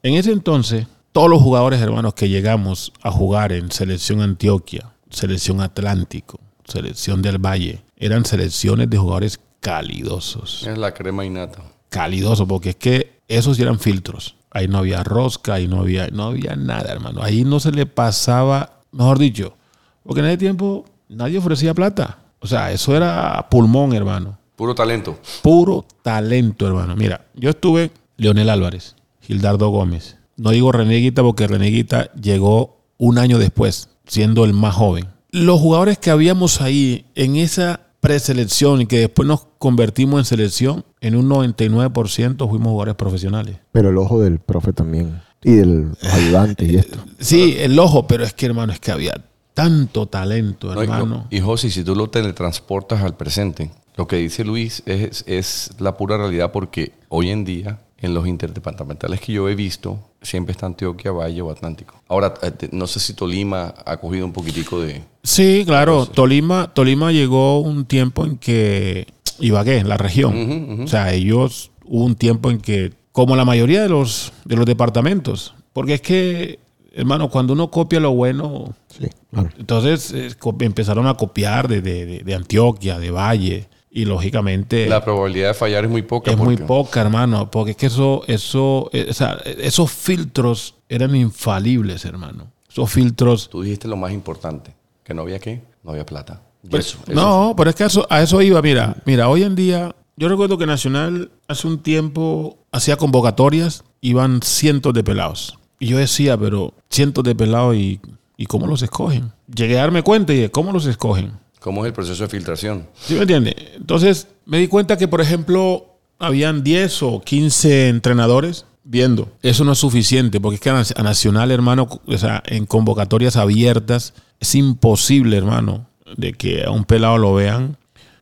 En 0.03 0.15
ese 0.15 0.33
entonces, 0.33 0.87
todos 1.13 1.31
los 1.31 1.41
jugadores 1.41 1.81
hermanos 1.81 2.15
que 2.15 2.29
llegamos 2.29 2.93
a 3.03 3.11
jugar 3.11 3.53
en 3.53 3.71
Selección 3.71 4.21
Antioquia, 4.21 4.93
Selección 5.09 5.61
Atlántico, 5.61 6.41
Selección 6.65 7.23
del 7.23 7.39
Valle, 7.39 7.83
eran 7.97 8.25
selecciones 8.25 8.91
de 8.91 8.99
jugadores 8.99 9.39
calidosos. 9.61 10.67
Es 10.67 10.77
la 10.77 10.93
crema 10.93 11.25
innata. 11.25 11.63
Calidosos, 11.89 12.47
porque 12.49 12.71
es 12.71 12.77
que 12.77 13.21
esos 13.29 13.59
eran 13.61 13.79
filtros. 13.79 14.35
Ahí 14.51 14.67
no 14.67 14.79
había 14.79 15.03
rosca, 15.05 15.55
ahí 15.55 15.69
no 15.69 15.81
había, 15.81 16.09
no 16.09 16.25
había 16.25 16.57
nada, 16.57 16.93
hermano. 16.93 17.23
Ahí 17.23 17.45
no 17.45 17.61
se 17.61 17.71
le 17.71 17.87
pasaba, 17.87 18.81
mejor 18.91 19.19
dicho, 19.19 19.57
porque 20.03 20.21
en 20.21 20.27
ese 20.27 20.39
tiempo 20.39 20.85
nadie 21.09 21.39
ofrecía 21.39 21.73
plata. 21.73 22.19
O 22.41 22.47
sea, 22.47 22.73
eso 22.73 22.97
era 22.97 23.47
pulmón, 23.49 23.95
hermano 23.95 24.39
Puro 24.57 24.75
talento. 24.75 25.19
puro 25.43 25.85
talento, 26.03 26.67
hermano. 26.67 26.95
Mira, 26.97 27.27
yo 27.35 27.51
estuve 27.51 27.91
Leonel 28.17 28.49
Álvarez, 28.51 28.95
Gildardo 29.21 29.69
Gómez. 29.71 30.17
No 30.37 30.51
digo 30.51 30.71
Reneguita 30.73 31.23
porque 31.23 31.47
Reneguita 31.47 32.13
llegó 32.15 32.79
un 32.99 33.19
año 33.19 33.39
después, 33.39 33.89
siendo 34.07 34.45
el 34.45 34.53
más 34.53 34.75
joven. 34.75 35.07
Los 35.31 35.61
jugadores 35.61 35.99
que 35.99 36.11
habíamos 36.11 36.61
ahí 36.61 37.07
en 37.17 37.37
esa 37.37 37.81
preselección 38.01 38.83
y 38.83 38.87
que 38.87 38.99
después 39.01 39.27
nos 39.27 39.47
convertimos 39.59 40.21
en 40.21 40.25
selección, 40.25 40.85
en 41.01 41.17
un 41.17 41.29
99% 41.29 42.49
fuimos 42.49 42.69
jugadores 42.69 42.95
profesionales. 42.95 43.57
Pero 43.73 43.91
el 43.91 43.99
ojo 43.99 44.21
del 44.21 44.39
profe 44.39 44.73
también. 44.73 45.21
Y 45.43 45.53
del 45.53 45.89
ayudante 46.13 46.65
y 46.65 46.77
esto. 46.77 46.99
Sí, 47.19 47.57
el 47.59 47.79
ojo, 47.79 48.07
pero 48.07 48.25
es 48.25 48.33
que, 48.35 48.47
hermano, 48.47 48.73
es 48.73 48.81
que 48.81 48.93
había 48.93 49.15
tanto 49.53 50.07
talento, 50.07 50.75
No, 50.75 50.81
y- 50.81 50.85
hermano. 50.85 51.27
y 51.31 51.41
José, 51.41 51.71
si 51.71 51.83
tú 51.85 51.95
lo 51.95 52.09
teletransportas 52.11 53.03
al 53.03 53.17
presente, 53.17 53.71
lo 53.97 54.07
que 54.07 54.17
dice 54.17 54.45
Luis 54.45 54.83
es, 54.87 55.25
es 55.27 55.71
la 55.79 55.97
pura 55.97 56.17
realidad 56.17 56.51
porque 56.53 56.93
hoy 57.09 57.31
en 57.31 57.45
día, 57.45 57.79
en 57.99 58.13
los 58.15 58.27
interdepartamentales 58.27 59.21
que 59.21 59.33
yo 59.33 59.49
he 59.49 59.55
visto, 59.55 59.99
siempre 60.21 60.53
está 60.53 60.67
Antioquia, 60.67 61.13
Valle 61.13 61.41
o 61.43 61.51
Atlántico. 61.51 62.03
Ahora, 62.09 62.35
eh, 62.43 62.69
no 62.73 62.87
sé 62.87 62.99
si 63.01 63.15
Tolima 63.15 63.75
ha 63.87 63.97
cogido 63.99 64.27
un 64.27 64.33
poquitico 64.33 64.81
de... 64.81 65.03
Sí, 65.23 65.63
claro. 65.67 66.07
Tolima, 66.07 66.73
Tolima 66.75 67.13
llegó 67.13 67.61
un 67.61 67.85
tiempo 67.85 68.25
en 68.27 68.37
que 68.37 69.07
Ibagué, 69.39 69.83
la 69.85 69.97
región. 69.97 70.83
O 70.83 70.87
sea, 70.89 71.13
ellos 71.13 71.71
hubo 71.85 72.05
un 72.05 72.15
tiempo 72.15 72.51
en 72.51 72.59
que, 72.61 72.93
como 73.13 73.37
la 73.37 73.45
mayoría 73.45 73.83
de 73.83 73.89
los, 73.89 74.33
de 74.45 74.57
los 74.57 74.67
departamentos, 74.67 75.55
porque 75.73 75.95
es 75.95 76.01
que, 76.01 76.59
hermano, 76.93 77.31
cuando 77.31 77.53
uno 77.53 77.71
copia 77.71 78.01
lo 78.01 78.13
bueno, 78.13 78.75
Sí, 78.89 79.07
claro. 79.33 79.49
entonces 79.59 80.13
eh, 80.13 80.31
empezaron 80.61 81.07
a 81.07 81.15
copiar 81.15 81.69
de, 81.69 81.81
de- 81.81 82.07
de- 82.07 82.19
de 82.21 82.35
Antioquia, 82.35 82.99
de 82.99 83.11
Valle, 83.11 83.67
y 83.97 84.05
lógicamente 84.07 84.87
La 84.89 85.05
probabilidad 85.05 85.49
de 85.49 85.55
fallar 85.55 85.85
es 85.85 85.91
muy 85.91 86.03
poca. 86.03 86.33
es 86.33 86.37
muy 86.37 86.57
poca, 86.57 87.01
hermano, 87.01 87.49
porque 87.49 87.71
es 87.71 87.77
que 87.77 87.87
eso, 87.87 88.25
eso, 88.27 88.91
eh, 88.93 89.07
o 89.09 89.15
sea, 89.15 89.39
esos 89.45 89.91
filtros 89.93 90.75
eran 90.89 91.15
infalibles, 91.15 92.05
hermano. 92.05 92.49
Esos 92.69 92.91
filtros 92.91 93.49
Tú 93.49 93.63
dijiste 93.63 93.87
lo 93.87 93.97
más 93.97 94.13
importante, 94.13 94.75
que 95.05 95.15
no 95.15 95.23
había 95.23 95.39
qué, 95.39 95.63
no 95.85 95.93
había 95.93 96.05
plata. 96.05 96.43
Pero- 96.63 96.79
eso, 96.79 96.99
eso 97.07 97.15
no, 97.15 97.55
pero 97.57 97.71
es 97.71 97.77
que 97.77 97.85
a 97.85 97.87
eso, 97.87 98.05
a 98.11 98.21
eso 98.21 98.43
iba. 98.43 98.61
Mira, 98.63 98.97
mira, 99.05 99.29
hoy 99.29 99.45
en 99.45 99.55
día, 99.55 99.95
yo 100.17 100.29
recuerdo 100.29 100.59
que 100.59 100.67
Nacional 100.67 101.31
hace 101.47 101.69
un 101.69 101.79
tiempo 101.79 102.59
hacía 102.73 102.97
convocatorias, 102.97 103.85
iban 104.01 104.41
cientos 104.43 104.93
de 104.93 105.05
pelados. 105.05 105.57
Y 105.79 105.87
yo 105.89 105.99
decía, 105.99 106.37
pero 106.37 106.75
cientos 106.91 107.23
de 107.23 107.37
pelados 107.37 107.77
y, 107.77 108.01
y 108.37 108.47
cómo 108.47 108.67
los 108.67 108.83
escogen. 108.83 109.31
Llegué 109.55 109.79
a 109.79 109.83
darme 109.83 110.03
cuenta 110.03 110.33
y 110.33 110.39
de 110.41 110.51
cómo 110.51 110.73
los 110.73 110.87
escogen. 110.87 111.33
¿Cómo 111.65 111.83
es 111.83 111.89
el 111.89 111.95
proceso 111.95 112.23
de 112.25 112.29
filtración? 112.29 112.87
¿Sí 112.93 113.15
me 113.15 113.23
entiende? 113.23 113.57
Entonces 113.75 114.29
me 114.45 114.59
di 114.59 114.69
cuenta 114.69 114.99
que, 114.99 115.09
por 115.09 115.23
ejemplo, 115.23 115.97
habían 116.19 116.63
10 116.63 117.03
o 117.05 117.23
15 117.23 117.89
entrenadores 117.89 118.67
viendo. 118.85 119.33
Eso 119.41 119.65
no 119.65 119.73
es 119.73 119.79
suficiente, 119.79 120.43
porque 120.43 120.57
es 120.57 120.61
que 120.61 120.69
a 120.69 120.75
Nac- 120.75 120.93
a 120.95 121.03
Nacional, 121.03 121.51
hermano, 121.51 121.89
o 122.07 122.19
sea, 122.19 122.43
en 122.45 122.67
convocatorias 122.67 123.37
abiertas, 123.37 124.13
es 124.41 124.55
imposible, 124.55 125.39
hermano, 125.39 125.87
de 126.19 126.35
que 126.35 126.65
a 126.65 126.71
un 126.71 126.85
pelado 126.85 127.17
lo 127.17 127.33
vean 127.33 127.79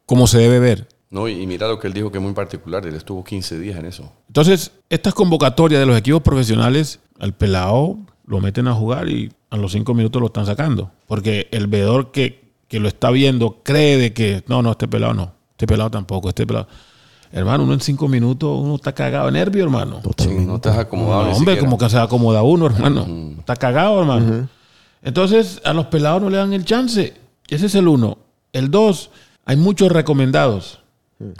como 0.06 0.28
se 0.28 0.38
debe 0.38 0.60
ver. 0.60 0.86
No, 1.10 1.26
y, 1.26 1.44
mira 1.44 1.66
lo 1.66 1.80
que 1.80 1.88
él 1.88 1.94
dijo 1.94 2.12
que 2.12 2.18
es 2.18 2.22
muy 2.24 2.34
particular, 2.34 2.86
él 2.86 2.94
estuvo 2.94 3.24
15 3.24 3.58
días 3.58 3.76
en 3.76 3.86
eso. 3.86 4.12
Entonces, 4.28 4.70
estas 4.88 5.14
convocatorias 5.14 5.80
de 5.80 5.86
los 5.86 5.98
equipos 5.98 6.22
profesionales, 6.22 7.00
al 7.18 7.34
pelado 7.34 7.98
lo 8.24 8.40
meten 8.40 8.68
a 8.68 8.74
jugar 8.74 9.08
y 9.08 9.32
a 9.50 9.56
los 9.56 9.72
cinco 9.72 9.94
minutos 9.94 10.20
lo 10.20 10.26
están 10.28 10.46
sacando. 10.46 10.92
Porque 11.08 11.48
el 11.50 11.66
veedor 11.66 12.12
que, 12.12 12.41
que 12.72 12.80
lo 12.80 12.88
está 12.88 13.10
viendo 13.10 13.60
cree 13.62 13.98
de 13.98 14.14
que, 14.14 14.44
no, 14.46 14.62
no, 14.62 14.70
este 14.70 14.88
pelado 14.88 15.12
no, 15.12 15.34
este 15.50 15.66
pelado 15.66 15.90
tampoco, 15.90 16.30
este 16.30 16.46
pelado. 16.46 16.68
Hermano, 17.30 17.64
uno 17.64 17.74
en 17.74 17.80
cinco 17.80 18.08
minutos, 18.08 18.58
uno 18.58 18.76
está 18.76 18.94
cagado 18.94 19.26
de 19.26 19.32
nervio, 19.32 19.64
hermano. 19.64 20.00
Sí, 20.16 20.30
no 20.30 20.58
te 20.58 20.70
has 20.70 20.78
acomodado. 20.78 21.24
No, 21.24 21.36
hombre, 21.36 21.58
como 21.58 21.76
que 21.76 21.90
se 21.90 21.98
acomoda 21.98 22.42
uno, 22.42 22.64
hermano. 22.64 23.34
Está 23.38 23.56
cagado, 23.56 24.00
hermano. 24.00 24.48
Entonces, 25.02 25.60
a 25.66 25.74
los 25.74 25.88
pelados 25.88 26.22
no 26.22 26.30
le 26.30 26.38
dan 26.38 26.54
el 26.54 26.64
chance. 26.64 27.12
Ese 27.46 27.66
es 27.66 27.74
el 27.74 27.88
uno. 27.88 28.16
El 28.54 28.70
dos, 28.70 29.10
hay 29.44 29.58
muchos 29.58 29.92
recomendados. 29.92 30.80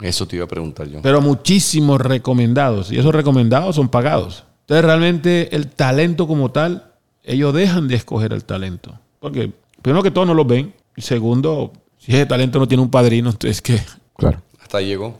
Eso 0.01 0.27
te 0.27 0.35
iba 0.35 0.45
a 0.45 0.47
preguntar 0.47 0.87
yo. 0.87 1.01
Pero 1.01 1.19
muchísimos 1.19 1.99
recomendados. 1.99 2.91
Y 2.91 2.99
esos 2.99 3.13
recomendados 3.13 3.75
son 3.75 3.89
pagados. 3.89 4.43
Entonces, 4.61 4.85
realmente 4.85 5.55
el 5.55 5.67
talento 5.69 6.27
como 6.27 6.51
tal, 6.51 6.91
ellos 7.23 7.55
dejan 7.55 7.87
de 7.87 7.95
escoger 7.95 8.33
el 8.33 8.45
talento. 8.45 8.99
Porque, 9.19 9.51
primero 9.81 10.03
que 10.03 10.11
todo, 10.11 10.25
no 10.25 10.35
lo 10.35 10.45
ven. 10.45 10.75
Y 10.95 11.01
segundo, 11.01 11.73
si 11.97 12.11
ese 12.11 12.25
talento 12.25 12.59
no 12.59 12.67
tiene 12.67 12.83
un 12.83 12.89
padrino, 12.91 13.29
entonces 13.29 13.61
que, 13.61 13.79
Claro. 14.17 14.41
Hasta 14.61 14.81
llegó. 14.81 15.17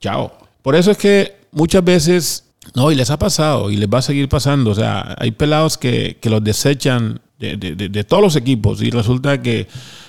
chao. 0.00 0.32
Por 0.62 0.74
eso 0.74 0.90
es 0.90 0.96
que 0.98 1.36
muchas 1.52 1.84
veces 1.84 2.42
No, 2.74 2.90
y 2.90 2.96
les 2.96 3.10
ha 3.10 3.18
pasado 3.18 3.70
y 3.70 3.76
les 3.76 3.88
va 3.88 3.98
a 3.98 4.02
seguir 4.02 4.28
pasando. 4.28 4.70
O 4.72 4.74
sea, 4.74 5.14
hay 5.20 5.30
pelados 5.30 5.78
que, 5.78 6.18
que 6.20 6.28
los 6.28 6.42
desechan 6.42 7.20
de, 7.38 7.56
de- 7.56 7.76
de- 7.76 7.88
de 7.88 8.02
todos 8.04 8.20
los 8.22 8.34
equipos 8.34 8.82
y 8.82 8.90
resulta 8.90 9.40
que 9.40 9.68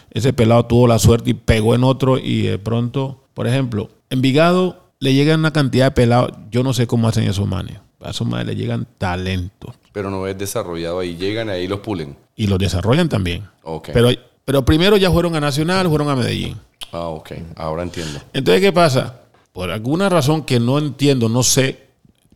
ese 0.10 0.34
pelado 0.34 0.66
tuvo 0.66 0.88
la 0.88 0.98
suerte 0.98 1.30
y 1.30 1.34
pegó 1.36 1.76
en 1.76 1.84
otro 1.84 2.18
y 2.18 2.42
de 2.44 2.58
pronto, 2.58 3.24
por 3.36 3.46
ejemplo, 3.46 3.90
Envigado 4.10 4.90
le 5.00 5.14
llegan 5.14 5.42
una 5.42 5.52
cantidad 5.54 5.86
de 5.86 5.92
pelados, 5.92 6.32
yo 6.50 6.64
no 6.64 6.74
sé 6.74 6.88
cómo 6.88 7.08
hacen 7.08 7.26
esos 7.30 7.48
manes. 7.48 7.78
A 8.02 8.10
esos 8.10 8.26
manes 8.28 8.48
le 8.48 8.56
llegan 8.56 8.88
talentos 8.98 9.76
Pero 9.92 10.10
no 10.10 10.26
es 10.28 10.36
desarrollado 10.38 11.00
ahí. 11.00 11.16
Llegan 11.16 11.50
ahí 11.50 11.66
y 11.66 11.68
los 11.68 11.82
pulen. 11.82 12.16
y 12.36 12.48
los 12.48 12.58
desarrollan 12.58 13.08
también. 13.10 13.44
Ok. 13.64 13.90
Pero, 13.94 14.10
pero 14.48 14.64
primero 14.64 14.96
ya 14.96 15.12
fueron 15.12 15.36
a 15.36 15.42
Nacional, 15.42 15.90
fueron 15.90 16.08
a 16.08 16.16
Medellín. 16.16 16.56
Ah, 16.94 17.08
ok. 17.10 17.34
Ahora 17.58 17.84
entiendo. 17.84 18.18
Entonces, 18.32 18.62
¿qué 18.62 18.72
pasa? 18.72 19.16
Por 19.52 19.72
alguna 19.72 20.08
razón 20.08 20.44
que 20.44 20.58
no 20.58 20.78
entiendo, 20.80 21.28
no 21.28 21.44
sé, 21.44 21.86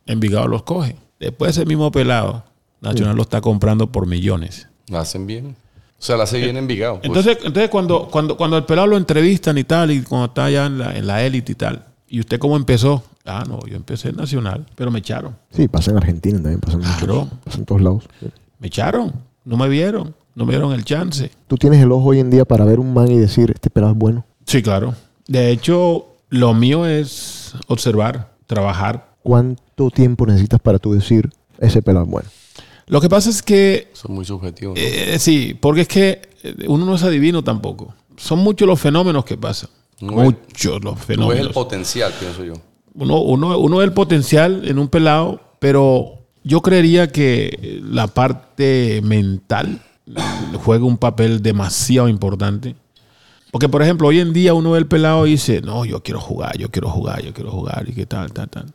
Envigado 0.04 0.46
los 0.46 0.62
coge. 0.62 0.96
Después 1.18 1.56
ese 1.56 1.64
mismo 1.64 1.90
pelado, 1.90 2.44
Nacional 2.82 3.16
lo 3.16 3.22
está 3.22 3.40
comprando 3.40 3.86
por 3.90 4.06
millones. 4.06 4.68
La 4.88 5.00
hacen 5.00 5.26
bien. 5.26 5.56
O 5.98 6.02
sea, 6.04 6.18
la 6.18 6.24
hace 6.24 6.36
bien 6.38 6.58
Envigado. 6.58 6.96
Pues, 6.96 7.06
Entonces, 7.06 7.38
entonces 7.44 7.70
cuando, 7.70 8.08
cuando, 8.08 8.36
cuando 8.36 8.58
el 8.58 8.64
pelado 8.64 8.88
lo 8.88 8.98
entrevistan 8.98 9.56
y 9.56 9.64
tal, 9.64 9.90
y 9.90 10.02
cuando 10.02 10.26
está 10.26 10.44
allá 10.44 10.66
en 10.66 10.76
la, 10.80 10.94
en 10.94 11.06
la 11.06 11.24
élite 11.24 11.52
y 11.52 11.54
tal, 11.54 11.82
¿y 12.08 12.20
usted 12.20 12.38
cómo 12.38 12.56
empezó? 12.56 13.02
Ah, 13.24 13.42
no, 13.48 13.60
yo 13.66 13.74
empecé 13.76 14.10
en 14.10 14.16
Nacional, 14.16 14.66
pero 14.74 14.90
me 14.90 14.98
echaron. 14.98 15.34
Sí, 15.50 15.66
pasa 15.66 15.92
en 15.92 15.96
Argentina 15.96 16.34
también, 16.36 16.60
pasa 16.60 16.74
en, 16.74 16.80
muchos- 16.80 16.96
Claro. 16.98 17.28
pasa 17.42 17.56
en 17.58 17.64
todos 17.64 17.80
lados. 17.80 18.04
Me 18.58 18.66
echaron. 18.66 19.14
No 19.46 19.56
me 19.56 19.66
vieron. 19.70 20.14
No 20.34 20.46
me 20.46 20.52
dieron 20.52 20.72
el 20.72 20.84
chance. 20.84 21.30
Tú 21.46 21.56
tienes 21.56 21.80
el 21.82 21.92
ojo 21.92 22.10
hoy 22.10 22.20
en 22.20 22.30
día 22.30 22.44
para 22.44 22.64
ver 22.64 22.80
un 22.80 22.94
man 22.94 23.10
y 23.10 23.18
decir, 23.18 23.50
este 23.54 23.68
pelado 23.70 23.92
es 23.92 23.98
bueno. 23.98 24.24
Sí, 24.46 24.62
claro. 24.62 24.94
De 25.28 25.50
hecho, 25.50 26.06
lo 26.30 26.54
mío 26.54 26.86
es 26.86 27.54
observar, 27.68 28.32
trabajar. 28.46 29.14
¿Cuánto 29.22 29.90
tiempo 29.90 30.26
necesitas 30.26 30.58
para 30.60 30.78
tú 30.78 30.92
decir, 30.94 31.30
ese 31.58 31.82
pelado 31.82 32.06
es 32.06 32.10
bueno? 32.10 32.28
Lo 32.86 33.00
que 33.00 33.08
pasa 33.08 33.30
es 33.30 33.42
que 33.42 33.88
es 33.92 34.08
muy 34.08 34.24
subjetivo. 34.24 34.74
¿no? 34.74 34.80
Eh, 34.80 35.18
sí, 35.18 35.56
porque 35.58 35.82
es 35.82 35.88
que 35.88 36.22
eh, 36.42 36.54
uno 36.66 36.84
no 36.84 36.94
es 36.94 37.02
adivino 37.04 37.44
tampoco. 37.44 37.94
Son 38.16 38.38
muchos 38.40 38.66
los 38.66 38.80
fenómenos 38.80 39.24
que 39.24 39.36
pasan. 39.36 39.70
No 40.00 40.22
es- 40.22 40.30
muchos 40.30 40.82
los 40.82 40.94
Tú 40.94 40.98
ves 41.00 41.00
el 41.10 41.16
fenómenos. 41.16 41.52
potencial, 41.52 42.12
pienso 42.18 42.44
yo. 42.44 42.54
Uno, 42.94 43.20
uno, 43.22 43.56
uno 43.58 43.76
ve 43.76 43.84
el 43.84 43.92
potencial 43.92 44.68
en 44.68 44.78
un 44.78 44.88
pelado, 44.88 45.40
pero 45.60 46.18
yo 46.42 46.60
creería 46.60 47.08
que 47.12 47.80
la 47.84 48.08
parte 48.08 49.00
mental 49.04 49.80
juega 50.64 50.84
un 50.84 50.96
papel 50.98 51.42
demasiado 51.42 52.08
importante. 52.08 52.74
Porque, 53.50 53.68
por 53.68 53.82
ejemplo, 53.82 54.08
hoy 54.08 54.20
en 54.20 54.32
día 54.32 54.54
uno 54.54 54.70
ve 54.72 54.78
el 54.78 54.86
pelado 54.86 55.26
y 55.26 55.32
dice, 55.32 55.60
no, 55.60 55.84
yo 55.84 56.02
quiero 56.02 56.20
jugar, 56.20 56.56
yo 56.56 56.70
quiero 56.70 56.88
jugar, 56.88 57.22
yo 57.22 57.34
quiero 57.34 57.50
jugar, 57.50 57.84
y 57.86 57.92
qué 57.92 58.06
tal, 58.06 58.32
tal, 58.32 58.48
tal. 58.48 58.66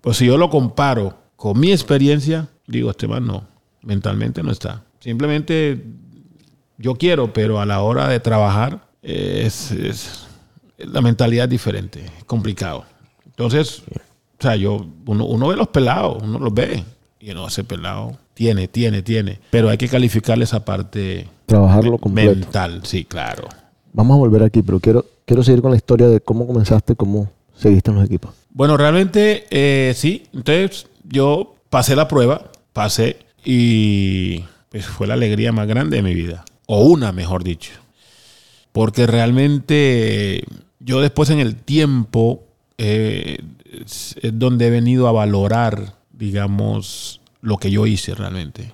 Pues 0.00 0.16
si 0.16 0.26
yo 0.26 0.38
lo 0.38 0.48
comparo 0.50 1.18
con 1.36 1.58
mi 1.58 1.72
experiencia, 1.72 2.48
digo, 2.66 2.90
este 2.90 3.08
man 3.08 3.26
no, 3.26 3.44
mentalmente 3.82 4.42
no 4.42 4.52
está. 4.52 4.84
Simplemente 5.00 5.84
yo 6.78 6.94
quiero, 6.94 7.32
pero 7.32 7.60
a 7.60 7.66
la 7.66 7.80
hora 7.82 8.06
de 8.08 8.20
trabajar 8.20 8.86
eh, 9.02 9.42
es, 9.46 9.72
es- 9.72 10.24
la 10.78 11.00
mentalidad 11.00 11.44
es 11.46 11.50
diferente, 11.50 12.04
es 12.18 12.24
complicado. 12.24 12.84
Entonces, 13.26 13.82
o 13.90 14.42
sea, 14.42 14.54
yo, 14.54 14.86
uno, 15.06 15.24
uno 15.24 15.48
ve 15.48 15.56
los 15.56 15.68
pelados, 15.68 16.22
uno 16.22 16.38
los 16.38 16.54
ve, 16.54 16.84
y 17.18 17.34
no, 17.34 17.48
ese 17.48 17.64
pelado 17.64 18.16
tiene, 18.38 18.68
tiene, 18.68 19.02
tiene, 19.02 19.40
pero 19.50 19.68
hay 19.68 19.76
que 19.76 19.88
calificarle 19.88 20.44
esa 20.44 20.64
parte 20.64 21.26
Trabajarlo 21.46 21.98
completo. 21.98 22.36
mental, 22.36 22.82
sí, 22.84 23.04
claro. 23.04 23.48
Vamos 23.92 24.14
a 24.14 24.18
volver 24.18 24.44
aquí, 24.44 24.62
pero 24.62 24.78
quiero, 24.78 25.04
quiero 25.24 25.42
seguir 25.42 25.60
con 25.60 25.72
la 25.72 25.76
historia 25.76 26.06
de 26.06 26.20
cómo 26.20 26.46
comenzaste, 26.46 26.94
cómo 26.94 27.28
seguiste 27.52 27.90
en 27.90 27.96
los 27.96 28.06
equipos. 28.06 28.30
Bueno, 28.50 28.76
realmente 28.76 29.44
eh, 29.50 29.92
sí. 29.96 30.22
Entonces 30.32 30.86
yo 31.02 31.56
pasé 31.68 31.96
la 31.96 32.06
prueba, 32.06 32.52
pasé 32.72 33.16
y 33.44 34.44
pues 34.68 34.86
fue 34.86 35.08
la 35.08 35.14
alegría 35.14 35.50
más 35.50 35.66
grande 35.66 35.96
de 35.96 36.04
mi 36.04 36.14
vida. 36.14 36.44
O 36.66 36.84
una, 36.84 37.10
mejor 37.10 37.42
dicho. 37.42 37.72
Porque 38.70 39.08
realmente 39.08 40.44
yo 40.78 41.00
después 41.00 41.30
en 41.30 41.40
el 41.40 41.56
tiempo 41.56 42.44
eh, 42.76 43.38
es 43.74 44.14
donde 44.34 44.68
he 44.68 44.70
venido 44.70 45.08
a 45.08 45.12
valorar, 45.12 45.94
digamos, 46.12 47.17
lo 47.40 47.58
que 47.58 47.70
yo 47.70 47.86
hice 47.86 48.14
realmente. 48.14 48.72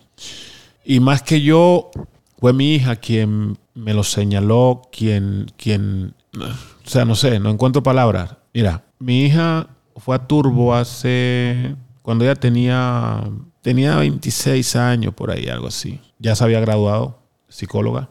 Y 0.84 1.00
más 1.00 1.22
que 1.22 1.40
yo, 1.40 1.90
fue 2.38 2.52
mi 2.52 2.74
hija 2.74 2.96
quien 2.96 3.56
me 3.74 3.94
lo 3.94 4.04
señaló, 4.04 4.82
quien, 4.92 5.50
quien, 5.56 6.14
o 6.38 6.88
sea, 6.88 7.04
no 7.04 7.14
sé, 7.14 7.40
no 7.40 7.50
encuentro 7.50 7.82
palabras. 7.82 8.36
Mira, 8.52 8.84
mi 8.98 9.24
hija 9.24 9.68
fue 9.96 10.16
a 10.16 10.26
Turbo 10.26 10.74
hace, 10.74 11.74
cuando 12.02 12.24
ella 12.24 12.34
tenía, 12.34 13.22
tenía 13.62 13.96
26 13.96 14.76
años 14.76 15.14
por 15.14 15.30
ahí, 15.30 15.48
algo 15.48 15.68
así. 15.68 16.00
Ya 16.18 16.36
se 16.36 16.44
había 16.44 16.60
graduado, 16.60 17.18
psicóloga. 17.48 18.10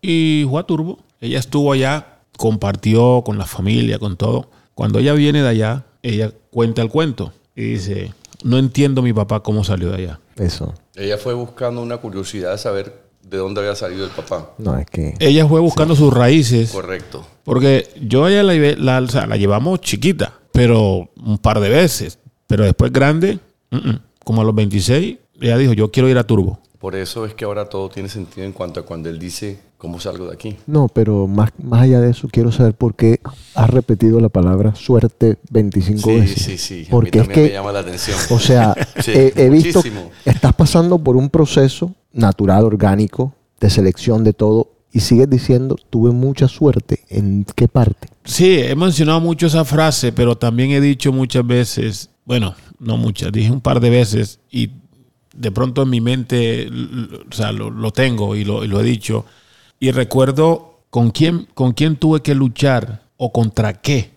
Y 0.00 0.46
fue 0.48 0.60
a 0.60 0.64
Turbo. 0.64 0.98
Ella 1.20 1.38
estuvo 1.38 1.72
allá, 1.72 2.20
compartió 2.36 3.22
con 3.24 3.38
la 3.38 3.46
familia, 3.46 3.98
con 3.98 4.16
todo. 4.16 4.50
Cuando 4.74 4.98
ella 4.98 5.12
viene 5.12 5.42
de 5.42 5.48
allá, 5.48 5.86
ella 6.02 6.32
cuenta 6.50 6.82
el 6.82 6.88
cuento 6.88 7.32
y 7.54 7.62
dice, 7.62 8.12
no 8.44 8.58
entiendo 8.58 9.02
mi 9.02 9.12
papá 9.12 9.40
cómo 9.40 9.64
salió 9.64 9.90
de 9.90 9.96
allá. 10.04 10.20
Eso. 10.36 10.74
Ella 10.94 11.18
fue 11.18 11.34
buscando 11.34 11.82
una 11.82 11.96
curiosidad 11.98 12.52
de 12.52 12.58
saber 12.58 13.02
de 13.22 13.38
dónde 13.38 13.60
había 13.60 13.74
salido 13.74 14.04
el 14.04 14.10
papá. 14.10 14.50
No, 14.58 14.76
es 14.76 14.86
que... 14.86 15.14
Ella 15.18 15.46
fue 15.46 15.60
buscando 15.60 15.94
sus 15.96 16.12
raíces. 16.12 16.70
Correcto. 16.72 17.26
Porque 17.44 17.88
yo 18.00 18.24
a 18.24 18.30
ella 18.30 18.42
la, 18.42 18.54
la- 18.54 19.06
o 19.06 19.08
sea, 19.08 19.26
la 19.26 19.36
llevamos 19.36 19.80
chiquita, 19.80 20.34
pero 20.52 21.08
un 21.16 21.38
par 21.38 21.60
de 21.60 21.68
veces. 21.68 22.18
Pero 22.46 22.64
después 22.64 22.92
grande, 22.92 23.38
como 24.24 24.42
a 24.42 24.44
los 24.44 24.54
26, 24.54 25.16
ella 25.40 25.56
dijo, 25.56 25.72
yo 25.72 25.90
quiero 25.90 26.08
ir 26.08 26.18
a 26.18 26.24
Turbo. 26.24 26.58
Por 26.78 26.96
eso 26.96 27.24
es 27.26 27.34
que 27.34 27.44
ahora 27.44 27.68
todo 27.68 27.88
tiene 27.88 28.08
sentido 28.08 28.44
en 28.46 28.52
cuanto 28.52 28.80
a 28.80 28.82
cuando 28.84 29.08
él 29.08 29.18
dice, 29.18 29.60
¿cómo 29.82 29.98
salgo 29.98 30.28
de 30.28 30.34
aquí? 30.34 30.56
No, 30.68 30.86
pero 30.86 31.26
más, 31.26 31.50
más 31.60 31.82
allá 31.82 32.00
de 32.00 32.10
eso, 32.10 32.28
quiero 32.30 32.52
saber 32.52 32.72
por 32.74 32.94
qué 32.94 33.18
has 33.56 33.68
repetido 33.68 34.20
la 34.20 34.28
palabra 34.28 34.76
suerte 34.76 35.38
25 35.50 36.08
Sí, 36.08 36.20
veces. 36.20 36.42
sí, 36.44 36.56
sí. 36.56 36.74
A 36.74 36.78
mí 36.78 36.86
Porque 36.88 37.18
es 37.18 37.24
también 37.26 37.42
me 37.42 37.48
que, 37.48 37.54
llama 37.54 37.72
la 37.72 37.80
atención. 37.80 38.16
o 38.30 38.38
sea, 38.38 38.76
Sí, 39.02 39.10
he, 39.10 39.32
he 39.34 39.50
visto, 39.50 39.82
estás 40.24 40.52
pasando 40.54 41.00
por 41.00 41.16
un 41.16 41.28
proceso 41.30 41.96
natural, 42.12 42.64
orgánico, 42.64 43.34
de 43.60 43.70
selección 43.70 44.22
de 44.22 44.32
todo, 44.34 44.70
y 44.92 45.00
sigues 45.00 45.28
diciendo, 45.28 45.74
tuve 45.90 46.12
mucha 46.12 46.46
suerte. 46.46 47.00
¿En 47.08 47.44
qué 47.56 47.66
parte? 47.66 48.06
Sí, 48.24 48.60
he 48.60 48.76
mencionado 48.76 49.20
mucho 49.20 49.48
esa 49.48 49.64
frase, 49.64 50.12
pero 50.12 50.36
también 50.38 50.70
he 50.70 50.80
dicho 50.80 51.12
muchas 51.12 51.44
veces, 51.44 52.08
bueno, 52.24 52.54
no 52.78 52.96
muchas, 52.98 53.32
dije 53.32 53.50
un 53.50 53.60
par 53.60 53.80
de 53.80 53.90
veces 53.90 54.38
y 54.48 54.70
de 55.34 55.50
pronto 55.50 55.82
en 55.82 55.90
mi 55.90 56.00
mente, 56.00 56.68
o 57.28 57.34
sea, 57.34 57.50
lo, 57.50 57.68
lo 57.70 57.90
tengo 57.90 58.36
y 58.36 58.44
lo, 58.44 58.62
y 58.64 58.68
lo 58.68 58.80
he 58.80 58.84
dicho. 58.84 59.24
Y 59.82 59.90
recuerdo 59.90 60.84
con 60.90 61.10
quién, 61.10 61.48
con 61.54 61.72
quién 61.72 61.96
tuve 61.96 62.22
que 62.22 62.36
luchar 62.36 63.02
o 63.16 63.32
contra 63.32 63.80
qué 63.80 64.12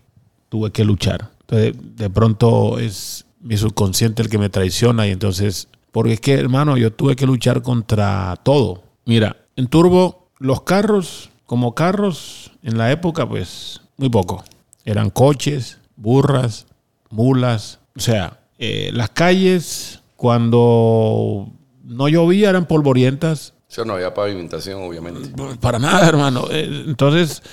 tuve 0.48 0.72
que 0.72 0.86
luchar. 0.86 1.32
Entonces, 1.40 1.74
de 1.96 2.08
pronto 2.12 2.78
es 2.78 3.26
mi 3.40 3.58
subconsciente 3.58 4.22
el 4.22 4.30
que 4.30 4.38
me 4.38 4.50
traiciona 4.50 5.08
y 5.08 5.10
entonces, 5.10 5.68
porque 5.92 6.14
es 6.14 6.20
que, 6.20 6.36
hermano, 6.36 6.78
yo 6.78 6.94
tuve 6.94 7.16
que 7.16 7.26
luchar 7.26 7.64
contra 7.64 8.36
todo. 8.44 8.84
Mira, 9.06 9.38
en 9.56 9.66
Turbo, 9.66 10.30
los 10.38 10.62
carros, 10.62 11.32
como 11.48 11.74
carros 11.74 12.52
en 12.62 12.78
la 12.78 12.92
época, 12.92 13.28
pues 13.28 13.82
muy 13.98 14.10
poco. 14.10 14.44
Eran 14.84 15.10
coches, 15.10 15.80
burras, 15.96 16.68
mulas. 17.10 17.80
O 17.96 18.02
sea, 18.02 18.40
eh, 18.60 18.92
las 18.94 19.10
calles, 19.10 20.04
cuando 20.16 21.50
no 21.84 22.08
llovía, 22.08 22.52
eran 22.52 22.68
polvorientas. 22.68 23.55
O 23.76 23.80
sea, 23.80 23.84
no 23.84 23.96
había 23.96 24.14
pavimentación, 24.14 24.82
obviamente. 24.82 25.32
Para 25.60 25.80
nada, 25.80 26.08
hermano. 26.08 26.46
Eh, 26.50 26.86
Entonces, 26.88 27.44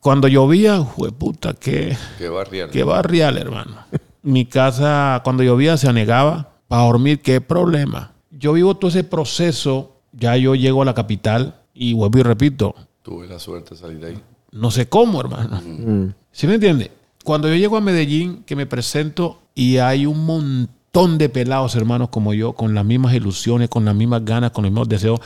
cuando 0.00 0.26
llovía, 0.26 0.84
puta, 1.16 1.54
qué, 1.54 1.96
Qué 2.18 2.28
barrial. 2.28 2.68
qué 2.70 2.82
barrial, 2.82 3.38
hermano. 3.38 3.76
Mi 4.24 4.46
casa, 4.46 5.20
cuando 5.22 5.44
llovía, 5.44 5.76
se 5.76 5.88
anegaba. 5.88 6.50
Para 6.66 6.82
dormir, 6.82 7.22
qué 7.22 7.40
problema. 7.40 8.10
Yo 8.32 8.54
vivo 8.54 8.76
todo 8.76 8.88
ese 8.88 9.04
proceso. 9.04 9.92
Ya 10.10 10.36
yo 10.36 10.56
llego 10.56 10.82
a 10.82 10.84
la 10.84 10.94
capital 10.94 11.60
y 11.74 11.92
vuelvo 11.92 12.18
y 12.18 12.22
repito, 12.22 12.74
Tuve 13.02 13.28
la 13.28 13.38
suerte 13.38 13.76
de 13.76 13.80
salir 13.80 14.00
de 14.00 14.06
ahí. 14.08 14.22
no 14.50 14.72
sé 14.72 14.88
cómo, 14.88 15.20
hermano. 15.20 15.60
Mm. 15.64 16.12
¿Sí 16.32 16.48
me 16.48 16.54
entiende? 16.54 16.90
Cuando 17.22 17.46
yo 17.46 17.54
llego 17.54 17.76
a 17.76 17.80
Medellín, 17.80 18.42
que 18.44 18.56
me 18.56 18.66
presento 18.66 19.42
y 19.54 19.76
hay 19.76 20.06
un 20.06 20.26
montón 20.26 20.75
de 20.96 21.28
pelados, 21.28 21.76
hermanos, 21.76 22.08
como 22.08 22.32
yo, 22.32 22.54
con 22.54 22.74
las 22.74 22.84
mismas 22.84 23.14
ilusiones, 23.14 23.68
con 23.68 23.84
las 23.84 23.94
mismas 23.94 24.24
ganas, 24.24 24.50
con 24.50 24.64
los 24.64 24.72
mismos 24.72 24.88
deseos. 24.88 25.20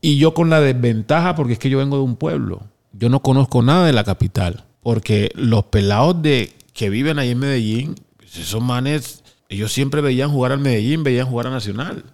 Y 0.00 0.16
yo 0.16 0.32
con 0.32 0.48
la 0.48 0.60
desventaja, 0.60 1.34
porque 1.34 1.54
es 1.54 1.58
que 1.58 1.68
yo 1.68 1.78
vengo 1.78 1.98
de 1.98 2.02
un 2.02 2.16
pueblo. 2.16 2.62
Yo 2.92 3.10
no 3.10 3.20
conozco 3.20 3.62
nada 3.62 3.84
de 3.84 3.92
la 3.92 4.04
capital. 4.04 4.64
Porque 4.82 5.30
los 5.34 5.64
pelados 5.64 6.22
de, 6.22 6.54
que 6.72 6.88
viven 6.88 7.18
ahí 7.18 7.30
en 7.30 7.38
Medellín, 7.38 7.94
esos 8.34 8.62
manes, 8.62 9.22
ellos 9.50 9.70
siempre 9.70 10.00
veían 10.00 10.30
jugar 10.30 10.52
al 10.52 10.60
Medellín, 10.60 11.04
veían 11.04 11.26
jugar 11.26 11.48
a 11.48 11.50
Nacional. 11.50 12.04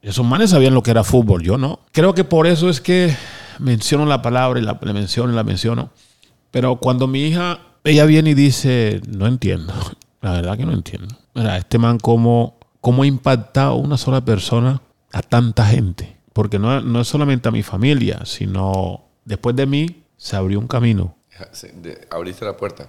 Esos 0.00 0.24
manes 0.24 0.50
sabían 0.50 0.72
lo 0.72 0.82
que 0.82 0.92
era 0.92 1.04
fútbol, 1.04 1.42
yo 1.42 1.58
no. 1.58 1.80
Creo 1.92 2.14
que 2.14 2.24
por 2.24 2.46
eso 2.46 2.70
es 2.70 2.80
que 2.80 3.14
menciono 3.58 4.06
la 4.06 4.22
palabra 4.22 4.58
y 4.58 4.62
la, 4.62 4.78
la 4.80 4.92
menciono 4.94 5.30
y 5.30 5.36
la 5.36 5.44
menciono. 5.44 5.90
Pero 6.50 6.76
cuando 6.76 7.06
mi 7.06 7.26
hija, 7.26 7.58
ella 7.84 8.06
viene 8.06 8.30
y 8.30 8.34
dice, 8.34 9.02
no 9.06 9.26
entiendo. 9.26 9.74
La 10.24 10.32
verdad 10.32 10.56
que 10.56 10.64
no 10.64 10.72
entiendo. 10.72 11.14
Mira, 11.34 11.58
este 11.58 11.76
man 11.78 11.98
cómo, 11.98 12.58
cómo 12.80 13.02
ha 13.02 13.06
impactado 13.06 13.74
una 13.76 13.98
sola 13.98 14.24
persona 14.24 14.80
a 15.12 15.20
tanta 15.22 15.66
gente. 15.66 16.16
Porque 16.32 16.58
no, 16.58 16.80
no 16.80 17.00
es 17.02 17.08
solamente 17.08 17.46
a 17.48 17.52
mi 17.52 17.62
familia, 17.62 18.22
sino 18.24 19.02
después 19.24 19.54
de 19.54 19.66
mí 19.66 20.02
se 20.16 20.34
abrió 20.36 20.58
un 20.58 20.66
camino 20.66 21.14
de- 21.82 22.06
abriste 22.10 22.44
la 22.44 22.56
puerta. 22.56 22.88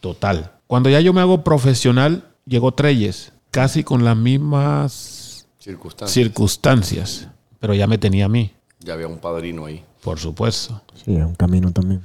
total. 0.00 0.50
Cuando 0.66 0.88
ya 0.90 1.00
yo 1.00 1.12
me 1.12 1.20
hago 1.20 1.44
profesional, 1.44 2.24
llegó 2.44 2.72
Treyes, 2.72 3.32
casi 3.52 3.84
con 3.84 4.04
las 4.04 4.16
mismas 4.16 5.46
Circunstancias. 5.58 6.12
circunstancias, 6.12 7.28
pero 7.60 7.72
ya 7.74 7.86
me 7.86 7.98
tenía 7.98 8.24
a 8.24 8.28
mí, 8.28 8.52
Ya 8.80 8.94
había 8.94 9.06
un 9.06 9.18
padrino 9.18 9.66
ahí. 9.66 9.84
por 10.02 10.18
supuesto. 10.18 10.82
Sí, 11.04 11.12
un 11.12 11.34
camino 11.36 11.70
también. 11.72 12.02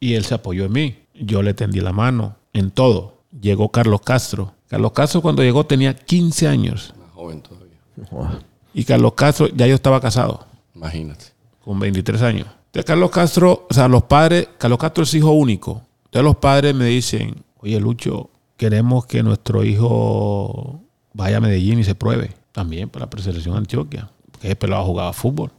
Y 0.00 0.14
él 0.14 0.24
se 0.24 0.34
apoyó 0.34 0.64
en 0.64 0.72
mí. 0.72 0.98
Yo 1.14 1.42
le 1.42 1.52
tendí 1.54 1.80
la 1.80 1.92
mano 1.92 2.36
en 2.54 2.70
todo. 2.70 3.19
Llegó 3.38 3.70
Carlos 3.70 4.00
Castro. 4.02 4.54
Carlos 4.68 4.92
Castro 4.92 5.20
cuando 5.22 5.42
llegó 5.42 5.64
tenía 5.66 5.94
15 5.94 6.48
años. 6.48 6.94
Más 6.98 7.10
joven 7.12 7.42
todavía. 7.42 8.40
Y 8.72 8.84
Carlos 8.84 9.12
Castro, 9.14 9.48
ya 9.48 9.66
yo 9.66 9.74
estaba 9.74 10.00
casado, 10.00 10.46
Imagínate. 10.74 11.26
con 11.64 11.78
23 11.78 12.22
años. 12.22 12.46
Entonces 12.66 12.84
Carlos 12.84 13.10
Castro, 13.10 13.66
o 13.68 13.74
sea, 13.74 13.88
los 13.88 14.04
padres, 14.04 14.48
Carlos 14.58 14.78
Castro 14.78 15.04
es 15.04 15.12
hijo 15.14 15.32
único. 15.32 15.82
Entonces 16.06 16.24
los 16.24 16.36
padres 16.36 16.74
me 16.74 16.86
dicen, 16.86 17.44
oye 17.58 17.78
Lucho, 17.80 18.30
queremos 18.56 19.06
que 19.06 19.22
nuestro 19.22 19.64
hijo 19.64 20.80
vaya 21.12 21.38
a 21.38 21.40
Medellín 21.40 21.80
y 21.80 21.84
se 21.84 21.94
pruebe. 21.94 22.32
También 22.52 22.88
para 22.88 23.06
la 23.06 23.10
preselección 23.10 23.54
de 23.54 23.58
Antioquia. 23.58 24.10
Porque 24.30 24.48
ese 24.48 24.56
pelado 24.56 24.84
jugaba 24.84 25.12
fútbol. 25.12 25.50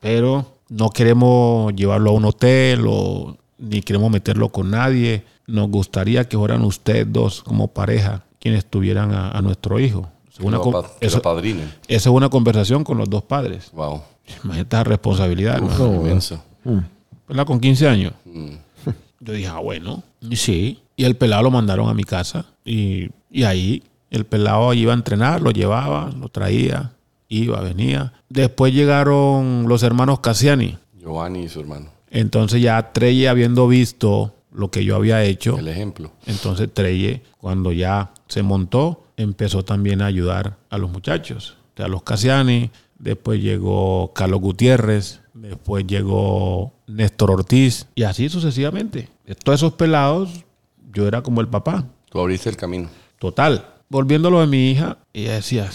Pero 0.00 0.46
no 0.68 0.90
queremos 0.90 1.74
llevarlo 1.74 2.10
a 2.10 2.14
un 2.14 2.24
hotel 2.24 2.84
o 2.88 3.36
ni 3.62 3.80
queremos 3.80 4.10
meterlo 4.10 4.50
con 4.50 4.70
nadie. 4.70 5.24
Nos 5.46 5.68
gustaría 5.70 6.28
que 6.28 6.36
fueran 6.36 6.62
ustedes 6.64 7.06
dos 7.10 7.42
como 7.42 7.68
pareja 7.68 8.24
quienes 8.40 8.66
tuvieran 8.66 9.12
a, 9.12 9.30
a 9.30 9.40
nuestro 9.40 9.78
hijo. 9.80 10.08
Una 10.40 10.58
Lo 10.58 10.84
eso- 11.00 11.20
esa 11.20 11.70
es 11.88 12.06
una 12.06 12.28
conversación 12.28 12.84
con 12.84 12.98
los 12.98 13.08
dos 13.08 13.22
padres. 13.22 13.70
Wow. 13.72 14.02
Imagínate 14.44 14.76
la 14.76 14.84
responsabilidad, 14.84 15.60
¿no? 15.60 15.78
No, 15.78 15.94
Inmenso. 15.94 16.42
¿Verdad? 17.28 17.46
Con 17.46 17.60
15 17.60 17.88
años. 17.88 18.12
Mm. 18.24 18.48
Yo 19.20 19.32
dije, 19.32 19.46
ah, 19.48 19.58
bueno. 19.58 20.02
Y 20.20 20.36
sí. 20.36 20.80
Y 20.96 21.04
el 21.04 21.16
pelado 21.16 21.42
lo 21.44 21.50
mandaron 21.50 21.88
a 21.88 21.94
mi 21.94 22.04
casa. 22.04 22.46
Y, 22.64 23.10
y 23.30 23.44
ahí 23.44 23.82
el 24.10 24.24
pelado 24.24 24.72
iba 24.74 24.92
a 24.92 24.96
entrenar, 24.96 25.40
lo 25.40 25.50
llevaba, 25.50 26.10
lo 26.18 26.28
traía, 26.28 26.92
iba, 27.28 27.60
venía. 27.60 28.12
Después 28.28 28.74
llegaron 28.74 29.66
los 29.68 29.82
hermanos 29.82 30.20
Cassiani. 30.20 30.78
Giovanni 30.98 31.44
y 31.44 31.48
su 31.48 31.60
hermano. 31.60 31.86
Entonces 32.12 32.60
ya 32.60 32.92
Treye, 32.92 33.28
habiendo 33.28 33.66
visto 33.66 34.34
lo 34.52 34.70
que 34.70 34.84
yo 34.84 34.96
había 34.96 35.24
hecho, 35.24 35.58
El 35.58 35.68
ejemplo. 35.68 36.12
entonces 36.26 36.68
Treye, 36.72 37.22
cuando 37.38 37.72
ya 37.72 38.12
se 38.28 38.42
montó, 38.42 39.06
empezó 39.16 39.64
también 39.64 40.02
a 40.02 40.06
ayudar 40.06 40.58
a 40.68 40.76
los 40.76 40.90
muchachos. 40.90 41.56
O 41.72 41.76
sea, 41.78 41.88
los 41.88 42.02
Cassiani, 42.02 42.70
después 42.98 43.40
llegó 43.40 44.12
Carlos 44.12 44.40
Gutiérrez, 44.42 45.22
después 45.32 45.86
llegó 45.86 46.74
Néstor 46.86 47.30
Ortiz, 47.30 47.86
y 47.94 48.02
así 48.02 48.28
sucesivamente. 48.28 49.08
De 49.24 49.34
todos 49.34 49.60
esos 49.60 49.72
pelados, 49.72 50.44
yo 50.92 51.08
era 51.08 51.22
como 51.22 51.40
el 51.40 51.48
papá. 51.48 51.86
Tú 52.10 52.20
abriste 52.20 52.50
el 52.50 52.56
camino. 52.58 52.90
Total. 53.18 53.66
Volviendo 53.88 54.28
a 54.28 54.30
lo 54.30 54.40
de 54.40 54.46
mi 54.48 54.70
hija, 54.70 54.98
ella 55.14 55.32
decía, 55.34 55.70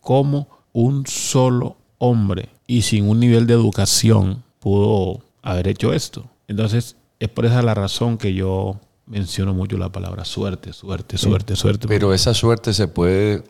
¿cómo 0.00 0.48
un 0.72 1.06
solo 1.06 1.76
hombre 1.98 2.48
y 2.66 2.82
sin 2.82 3.08
un 3.08 3.20
nivel 3.20 3.46
de 3.46 3.54
educación 3.54 4.42
pudo 4.58 5.20
haber 5.42 5.68
hecho 5.68 5.92
esto? 5.92 6.24
Entonces, 6.48 6.96
es 7.20 7.28
por 7.28 7.46
esa 7.46 7.62
la 7.62 7.74
razón 7.74 8.18
que 8.18 8.34
yo 8.34 8.78
menciono 9.06 9.54
mucho 9.54 9.76
la 9.78 9.90
palabra 9.90 10.24
suerte, 10.24 10.72
suerte, 10.72 11.18
suerte, 11.18 11.56
suerte. 11.56 11.88
Pero 11.88 12.12
esa 12.12 12.34
suerte 12.34 12.72
se 12.72 12.88
puede 12.88 13.42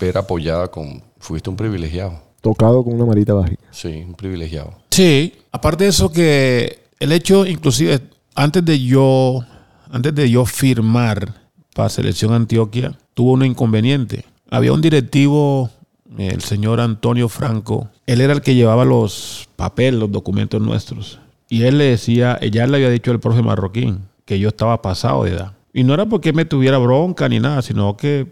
ver 0.00 0.18
apoyada 0.18 0.68
con... 0.68 1.02
Fuiste 1.18 1.48
un 1.48 1.56
privilegiado. 1.56 2.20
Tocado 2.42 2.84
con 2.84 2.94
una 2.94 3.06
marita 3.06 3.32
bajita. 3.32 3.62
Sí, 3.70 4.04
un 4.06 4.14
privilegiado. 4.14 4.74
Sí, 4.90 5.32
aparte 5.50 5.84
de 5.84 5.90
eso 5.90 6.12
que 6.12 6.80
el 7.00 7.12
hecho, 7.12 7.46
inclusive, 7.46 8.00
antes 8.34 8.62
de 8.62 8.78
yo, 8.78 9.42
antes 9.90 10.14
de 10.14 10.28
yo 10.28 10.44
firmar 10.44 11.34
para 11.74 11.88
Selección 11.88 12.34
Antioquia, 12.34 12.96
tuvo 13.14 13.32
un 13.32 13.44
inconveniente. 13.44 14.24
Había 14.50 14.72
un 14.72 14.82
directivo, 14.82 15.70
el 16.18 16.40
señor 16.42 16.80
Antonio 16.80 17.28
Franco, 17.28 17.88
él 18.06 18.20
era 18.20 18.32
el 18.32 18.40
que 18.40 18.54
llevaba 18.54 18.84
los 18.84 19.48
papeles, 19.56 19.98
los 20.00 20.12
documentos 20.12 20.60
nuestros. 20.60 21.18
Y 21.48 21.62
él 21.64 21.78
le 21.78 21.84
decía, 21.84 22.38
ella 22.40 22.66
le 22.66 22.76
había 22.76 22.90
dicho 22.90 23.10
al 23.10 23.20
profe 23.20 23.42
Marroquín 23.42 24.00
que 24.24 24.38
yo 24.38 24.48
estaba 24.48 24.80
pasado 24.82 25.24
de 25.24 25.32
edad. 25.32 25.52
Y 25.72 25.84
no 25.84 25.94
era 25.94 26.06
porque 26.06 26.32
me 26.32 26.44
tuviera 26.44 26.78
bronca 26.78 27.28
ni 27.28 27.40
nada, 27.40 27.60
sino 27.62 27.96
que 27.96 28.28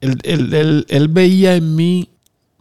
él, 0.00 0.18
él- 0.24 0.84
él- 0.88 1.08
veía 1.08 1.54
en 1.56 1.74
mí 1.76 2.08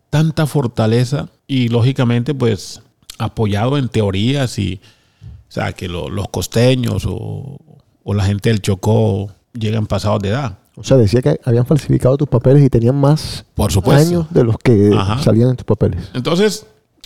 tanta 0.09 0.45
fortaleza 0.45 1.29
y 1.47 1.69
lógicamente 1.69 2.33
pues 2.33 2.81
apoyado 3.17 3.77
en 3.77 3.89
teorías 3.89 4.57
y 4.59 4.79
o 5.21 5.51
sea 5.51 5.73
que 5.73 5.87
lo- 5.87 6.09
los 6.09 6.27
costeños 6.29 7.05
o, 7.07 7.57
o 8.03 8.13
la 8.13 8.23
gente 8.25 8.49
del 8.49 8.61
Chocó 8.61 9.31
llegan 9.53 9.87
pasados 9.87 10.19
de 10.21 10.29
edad. 10.29 10.59
O 10.79 10.83
sea, 10.83 10.95
decía 10.95 11.21
que 11.21 11.37
habían 11.43 11.65
falsificado 11.65 12.15
tus 12.15 12.29
papeles 12.29 12.63
y 12.63 12.69
tenían 12.69 12.95
más 12.95 13.43
Por 13.53 13.69
supuesto. 13.71 14.07
años 14.07 14.27
de 14.31 14.45
los 14.45 14.57
que 14.57 14.91
Ajá. 14.97 15.21
salían 15.21 15.49
en 15.49 15.55
tus 15.57 15.65
papeles. 15.65 16.09
Entonces, 16.13 16.65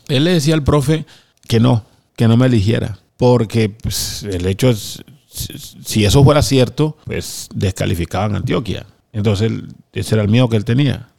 él 0.10 0.24
le 0.26 0.34
decía 0.34 0.54
al 0.54 0.64
profe 0.64 1.06
que 1.48 1.60
no, 1.60 1.84
que 2.16 2.28
no 2.28 2.38
me 2.38 2.46
eligiera. 2.46 3.00
Porque 3.18 3.70
pues, 3.70 4.24
el 4.24 4.46
hecho 4.46 4.70
es, 4.70 5.04
si- 5.28 6.06
eso 6.06 6.24
fuera 6.24 6.44
cierto, 6.44 6.98
pues 7.06 7.48
descalificaban 7.54 8.36
a 8.36 8.38
Antioquia. 8.38 8.86
Entonces, 9.12 9.52
ese 9.92 10.16
era 10.16 10.22
el 10.24 10.30
miedo 10.30 10.48
que 10.50 10.58
él 10.58 10.66
tenía. 10.66 11.10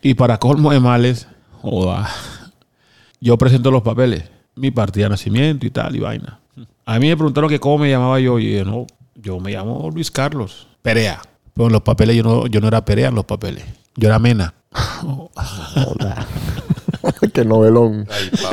Y 0.00 0.14
para 0.14 0.38
colmo 0.38 0.70
de 0.72 0.80
males, 0.80 1.26
joda, 1.60 2.08
yo 3.20 3.36
presento 3.36 3.70
los 3.70 3.82
papeles, 3.82 4.24
mi 4.54 4.70
partida 4.70 5.04
de 5.06 5.10
nacimiento 5.10 5.66
y 5.66 5.70
tal, 5.70 5.96
y 5.96 6.00
vaina. 6.00 6.40
A 6.86 6.98
mí 6.98 7.08
me 7.08 7.16
preguntaron 7.16 7.50
que 7.50 7.60
cómo 7.60 7.78
me 7.78 7.90
llamaba 7.90 8.18
yo, 8.20 8.38
y 8.38 8.54
yo, 8.56 8.64
no, 8.64 8.86
yo 9.16 9.38
me 9.40 9.52
llamo 9.52 9.90
Luis 9.92 10.10
Carlos 10.10 10.66
Perea. 10.82 11.20
Pero 11.58 11.66
en 11.66 11.72
los 11.72 11.82
papeles 11.82 12.14
yo 12.14 12.22
no, 12.22 12.46
yo 12.46 12.60
no 12.60 12.68
era 12.68 12.84
Perea 12.84 13.08
en 13.08 13.16
los 13.16 13.24
papeles, 13.24 13.64
yo 13.96 14.06
era 14.06 14.20
Mena. 14.20 14.54
Qué 17.34 17.44
novelón. 17.44 18.06
Ay, 18.08 18.30
papá. 18.30 18.50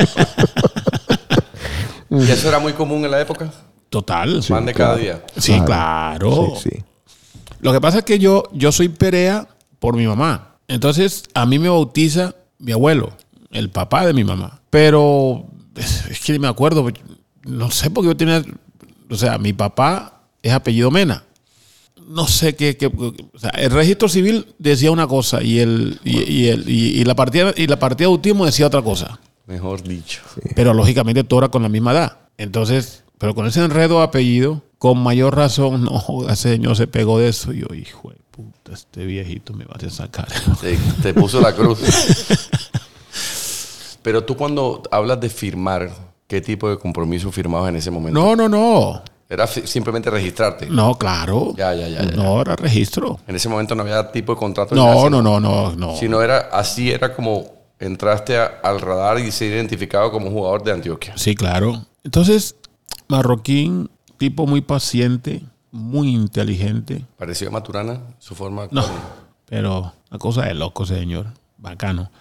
¿Y 2.09 2.31
eso 2.31 2.47
era 2.47 2.57
muy 2.57 2.73
común 2.73 3.05
en 3.05 3.11
la 3.11 3.21
época? 3.21 3.51
Total. 3.91 4.43
Pan 4.49 4.65
de 4.65 4.73
cada 4.73 4.95
día. 4.95 5.23
Sí, 5.37 5.61
claro. 5.63 6.53
Sí, 6.57 6.71
sí. 6.71 6.83
Lo 7.59 7.71
que 7.71 7.79
pasa 7.79 7.99
es 7.99 8.05
que 8.05 8.17
yo, 8.17 8.45
yo 8.53 8.71
soy 8.71 8.89
Perea 8.89 9.49
por 9.77 9.95
mi 9.95 10.07
mamá. 10.07 10.55
Entonces, 10.67 11.25
a 11.35 11.45
mí 11.45 11.59
me 11.59 11.69
bautiza 11.69 12.33
mi 12.57 12.71
abuelo, 12.71 13.11
el 13.51 13.69
papá 13.69 14.07
de 14.07 14.13
mi 14.13 14.23
mamá. 14.23 14.61
Pero 14.71 15.45
es 15.75 16.07
es 16.07 16.21
que 16.21 16.33
ni 16.33 16.39
me 16.39 16.47
acuerdo. 16.47 16.91
No 17.43 17.69
sé 17.69 17.91
por 17.91 18.03
qué 18.03 18.07
yo 18.07 18.17
tenía. 18.17 18.41
O 19.11 19.15
sea, 19.15 19.37
mi 19.37 19.53
papá 19.53 20.23
es 20.41 20.51
apellido 20.51 20.89
Mena. 20.89 21.23
No 22.07 22.27
sé 22.27 22.55
qué. 22.55 22.77
qué- 22.77 22.87
o 22.87 23.39
sea, 23.39 23.49
el 23.51 23.71
registro 23.71 24.07
civil 24.09 24.47
decía 24.59 24.91
una 24.91 25.07
cosa 25.07 25.41
y, 25.43 25.59
el, 25.59 25.99
y, 26.03 26.21
y 26.21 26.47
el, 26.49 26.69
y, 26.69 26.99
y 27.01 27.03
la 27.05 27.15
partida, 27.15 27.53
y 27.55 27.67
la 27.67 27.77
partida 27.79 28.07
de 28.07 28.13
autismo 28.13 28.45
decía 28.45 28.67
otra 28.67 28.81
cosa. 28.81 29.19
Mejor 29.47 29.81
dicho. 29.83 30.21
Pero 30.55 30.73
lógicamente 30.73 31.23
todo 31.23 31.39
era 31.39 31.49
con 31.49 31.61
la 31.63 31.69
misma 31.69 31.91
edad. 31.91 32.17
Entonces, 32.37 33.03
pero 33.17 33.33
con 33.35 33.45
ese 33.47 33.63
enredo 33.63 33.97
de 33.99 34.03
apellido, 34.05 34.61
con 34.77 34.97
mayor 35.01 35.35
razón, 35.35 35.83
no, 35.85 36.29
ese 36.29 36.53
señor 36.53 36.75
se 36.75 36.87
pegó 36.87 37.19
de 37.19 37.29
eso. 37.29 37.53
Y 37.53 37.61
yo, 37.61 37.67
hijo 37.75 38.09
de 38.09 38.17
puta, 38.31 38.73
este 38.73 39.05
viejito 39.05 39.53
me 39.53 39.65
va 39.65 39.75
a 39.83 39.89
sacar. 39.89 40.27
Te, 40.61 40.77
te 41.01 41.13
puso 41.13 41.39
la 41.41 41.53
cruz. 41.55 41.79
Pero 44.01 44.23
tú 44.23 44.35
cuando 44.35 44.83
hablas 44.91 45.19
de 45.19 45.29
firmar, 45.29 45.91
¿qué 46.27 46.39
tipo 46.41 46.69
de 46.69 46.77
compromiso 46.77 47.31
firmabas 47.31 47.69
en 47.69 47.77
ese 47.77 47.89
momento? 47.89 48.19
No, 48.19 48.35
no, 48.35 48.47
no. 48.49 49.01
Era 49.27 49.47
simplemente 49.47 50.09
registrarte. 50.11 50.67
No, 50.67 50.95
claro. 50.97 51.53
Ya, 51.57 51.73
ya, 51.73 51.87
ya, 51.87 52.03
ya. 52.03 52.11
No, 52.15 52.41
era 52.41 52.55
registro. 52.55 53.19
En 53.27 53.35
ese 53.35 53.49
momento 53.49 53.73
no 53.73 53.81
había 53.81 54.11
tipo 54.11 54.33
de 54.33 54.37
contrato. 54.39 54.75
nada, 54.75 54.93
No, 54.93 55.09
no, 55.09 55.21
no, 55.21 55.39
no, 55.39 55.75
no. 55.75 55.95
Sino 55.95 56.21
era, 56.21 56.37
así 56.51 56.91
era 56.91 57.13
como 57.15 57.45
entraste 57.79 58.37
a- 58.37 58.59
al 58.63 58.79
radar 58.81 59.19
y 59.19 59.31
ser 59.31 59.51
identificado 59.51 60.11
como 60.11 60.29
jugador 60.29 60.63
de 60.63 60.71
Antioquia. 60.73 61.17
Sí, 61.17 61.33
claro. 61.35 61.85
Entonces, 62.03 62.55
Marroquín, 63.07 63.89
tipo 64.17 64.45
muy 64.45 64.61
paciente, 64.61 65.41
muy 65.71 66.13
inteligente. 66.13 67.03
Pareció 67.17 67.47
a 67.47 67.51
Maturana, 67.51 68.01
su 68.19 68.35
forma. 68.35 68.67
No, 68.71 68.83
pero 69.49 69.91
una 70.11 70.19
cosa 70.19 70.43
de 70.45 70.53
loco, 70.53 70.85
señor. 70.85 71.25
Bacano. 71.57 72.11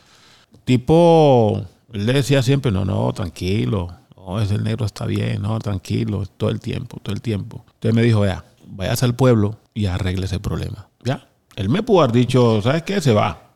Tipo, 0.64 1.62
él 1.92 2.06
le 2.06 2.14
decía 2.14 2.42
siempre, 2.42 2.72
no, 2.72 2.84
no, 2.86 3.12
tranquilo. 3.12 3.94
No, 4.24 4.40
ese 4.40 4.56
negro 4.58 4.86
está 4.86 5.04
bien, 5.06 5.42
no, 5.42 5.58
tranquilo, 5.58 6.24
todo 6.36 6.50
el 6.50 6.60
tiempo, 6.60 6.98
todo 7.02 7.14
el 7.14 7.20
tiempo. 7.20 7.64
Entonces 7.74 7.94
me 7.94 8.02
dijo, 8.02 8.20
vea, 8.20 8.44
vayas 8.66 9.02
al 9.02 9.14
pueblo 9.14 9.58
y 9.74 9.86
arregle 9.86 10.24
ese 10.26 10.40
problema. 10.40 10.88
Ya. 11.04 11.28
Él 11.56 11.68
me 11.68 11.82
pudo 11.82 12.00
haber 12.02 12.12
dicho, 12.12 12.62
¿sabes 12.62 12.82
qué? 12.84 13.00
Se 13.00 13.12
va. 13.12 13.50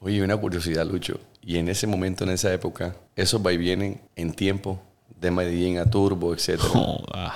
Oye, 0.00 0.22
una 0.22 0.36
curiosidad, 0.36 0.86
Lucho. 0.86 1.20
Y 1.42 1.58
en 1.58 1.68
ese 1.68 1.86
momento, 1.86 2.24
en 2.24 2.30
esa 2.30 2.52
época, 2.52 2.96
esos 3.16 3.44
va 3.44 3.52
y 3.52 3.58
vienen 3.58 4.00
en 4.16 4.32
tiempo 4.32 4.80
de 5.20 5.30
Medellín 5.30 5.78
a 5.78 5.90
Turbo, 5.90 6.32
etcétera. 6.34 6.68
Joda. 6.70 7.32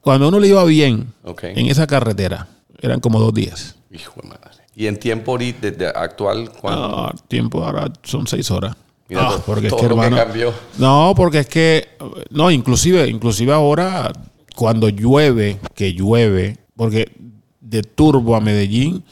Cuando 0.00 0.24
a 0.24 0.28
uno 0.28 0.40
le 0.40 0.48
iba 0.48 0.64
bien 0.64 1.12
Ok. 1.24 1.44
en 1.44 1.66
esa 1.66 1.86
carretera, 1.86 2.48
Eran 2.82 3.00
como 3.00 3.20
dos 3.20 3.34
días. 3.34 3.76
Hijo 3.90 4.22
de 4.22 4.28
madre. 4.28 4.64
Y 4.74 4.86
en 4.86 4.98
tiempo 4.98 5.32
ahorita, 5.32 5.70
desde 5.70 5.88
actual, 5.88 6.50
¿cuánto? 6.58 6.98
Ah, 6.98 7.14
tiempo 7.28 7.62
ahora 7.62 7.92
son 8.02 8.26
seis 8.26 8.50
horas. 8.50 8.74
Mira, 9.10 9.22
Ah, 9.26 9.28
todo- 9.32 9.42
porque 9.44 9.66
es 9.66 9.74
que, 9.74 9.84
hermano, 9.86 10.16
cambió. 10.16 10.54
No, 10.78 11.12
porque 11.16 11.40
es 11.40 11.46
que, 11.48 11.88
no, 12.30 12.50
inclusive, 12.50 13.06
inclusive 13.08 13.52
ahora, 13.52 14.12
cuando 14.56 14.88
llueve, 14.88 15.58
que 15.74 15.92
llueve, 15.92 16.58
porque 16.76 17.12
de 17.60 17.82
Turbo 17.82 18.36
a 18.36 18.40
Medellín 18.40 19.04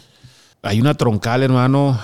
hay 0.63 0.81
una 0.81 0.95
troncal, 0.95 1.43
hermano, 1.43 1.99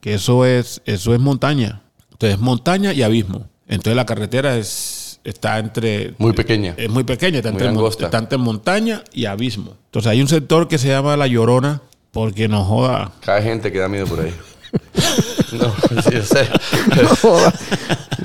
que 0.00 0.14
eso 0.14 0.44
es, 0.44 0.82
eso 0.84 1.14
es 1.14 1.20
montaña. 1.20 1.82
Entonces, 2.12 2.38
montaña 2.38 2.92
y 2.92 3.02
abismo. 3.02 3.46
Entonces 3.66 3.96
la 3.96 4.04
carretera 4.06 4.56
es, 4.56 5.20
está 5.24 5.58
entre 5.58 6.14
Muy 6.18 6.32
pequeña. 6.32 6.74
es 6.76 6.90
muy 6.90 7.04
pequeña, 7.04 7.38
está 7.38 7.50
Muy 7.50 7.58
entre, 7.60 8.04
está 8.06 8.20
montaña 8.38 9.02
y 9.12 9.24
abismo. 9.24 9.74
Entonces 9.86 10.10
hay 10.10 10.20
un 10.20 10.28
sector 10.28 10.68
que 10.68 10.78
se 10.78 10.88
llama 10.88 11.16
La 11.16 11.26
Llorona, 11.26 11.80
porque 12.10 12.46
no 12.48 12.64
joda. 12.64 13.12
Cada 13.20 13.40
gente 13.40 13.72
que 13.72 13.78
da 13.78 13.88
miedo 13.88 14.06
por 14.06 14.20
ahí. 14.20 14.34
no, 15.52 15.72
yo 16.14 16.22
sé. 16.22 16.48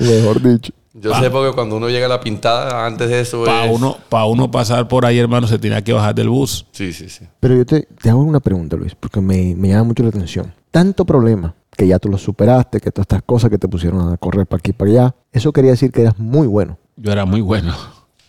Mejor 0.00 0.42
dicho. 0.42 0.72
Yo 0.92 1.14
sé 1.14 1.30
porque 1.30 1.54
cuando 1.54 1.76
uno 1.76 1.88
llega 1.88 2.06
a 2.06 2.08
la 2.08 2.20
pintada, 2.20 2.84
antes 2.84 3.08
de 3.08 3.20
eso 3.20 3.44
Para 3.44 3.66
es... 3.66 3.72
uno, 3.72 3.96
pa 4.08 4.24
uno 4.26 4.50
pasar 4.50 4.88
por 4.88 5.06
ahí, 5.06 5.18
hermano, 5.18 5.46
se 5.46 5.58
tenía 5.58 5.82
que 5.82 5.92
bajar 5.92 6.14
del 6.14 6.28
bus. 6.28 6.66
Sí, 6.72 6.92
sí, 6.92 7.08
sí. 7.08 7.24
Pero 7.38 7.54
yo 7.56 7.64
te, 7.64 7.86
te 8.02 8.10
hago 8.10 8.20
una 8.22 8.40
pregunta, 8.40 8.76
Luis, 8.76 8.94
porque 8.94 9.20
me, 9.20 9.54
me 9.54 9.68
llama 9.68 9.84
mucho 9.84 10.02
la 10.02 10.08
atención. 10.08 10.52
Tanto 10.70 11.04
problema 11.04 11.54
que 11.76 11.86
ya 11.86 11.98
tú 11.98 12.08
lo 12.08 12.18
superaste, 12.18 12.80
que 12.80 12.90
todas 12.90 13.04
estas 13.04 13.22
cosas 13.22 13.50
que 13.50 13.58
te 13.58 13.68
pusieron 13.68 14.12
a 14.12 14.16
correr 14.16 14.46
para 14.46 14.58
aquí 14.58 14.70
y 14.70 14.74
para 14.74 14.90
allá, 14.90 15.14
eso 15.32 15.52
quería 15.52 15.70
decir 15.70 15.92
que 15.92 16.02
eras 16.02 16.18
muy 16.18 16.46
bueno. 16.46 16.76
Yo 16.96 17.12
era 17.12 17.24
muy 17.24 17.40
bueno. 17.40 17.74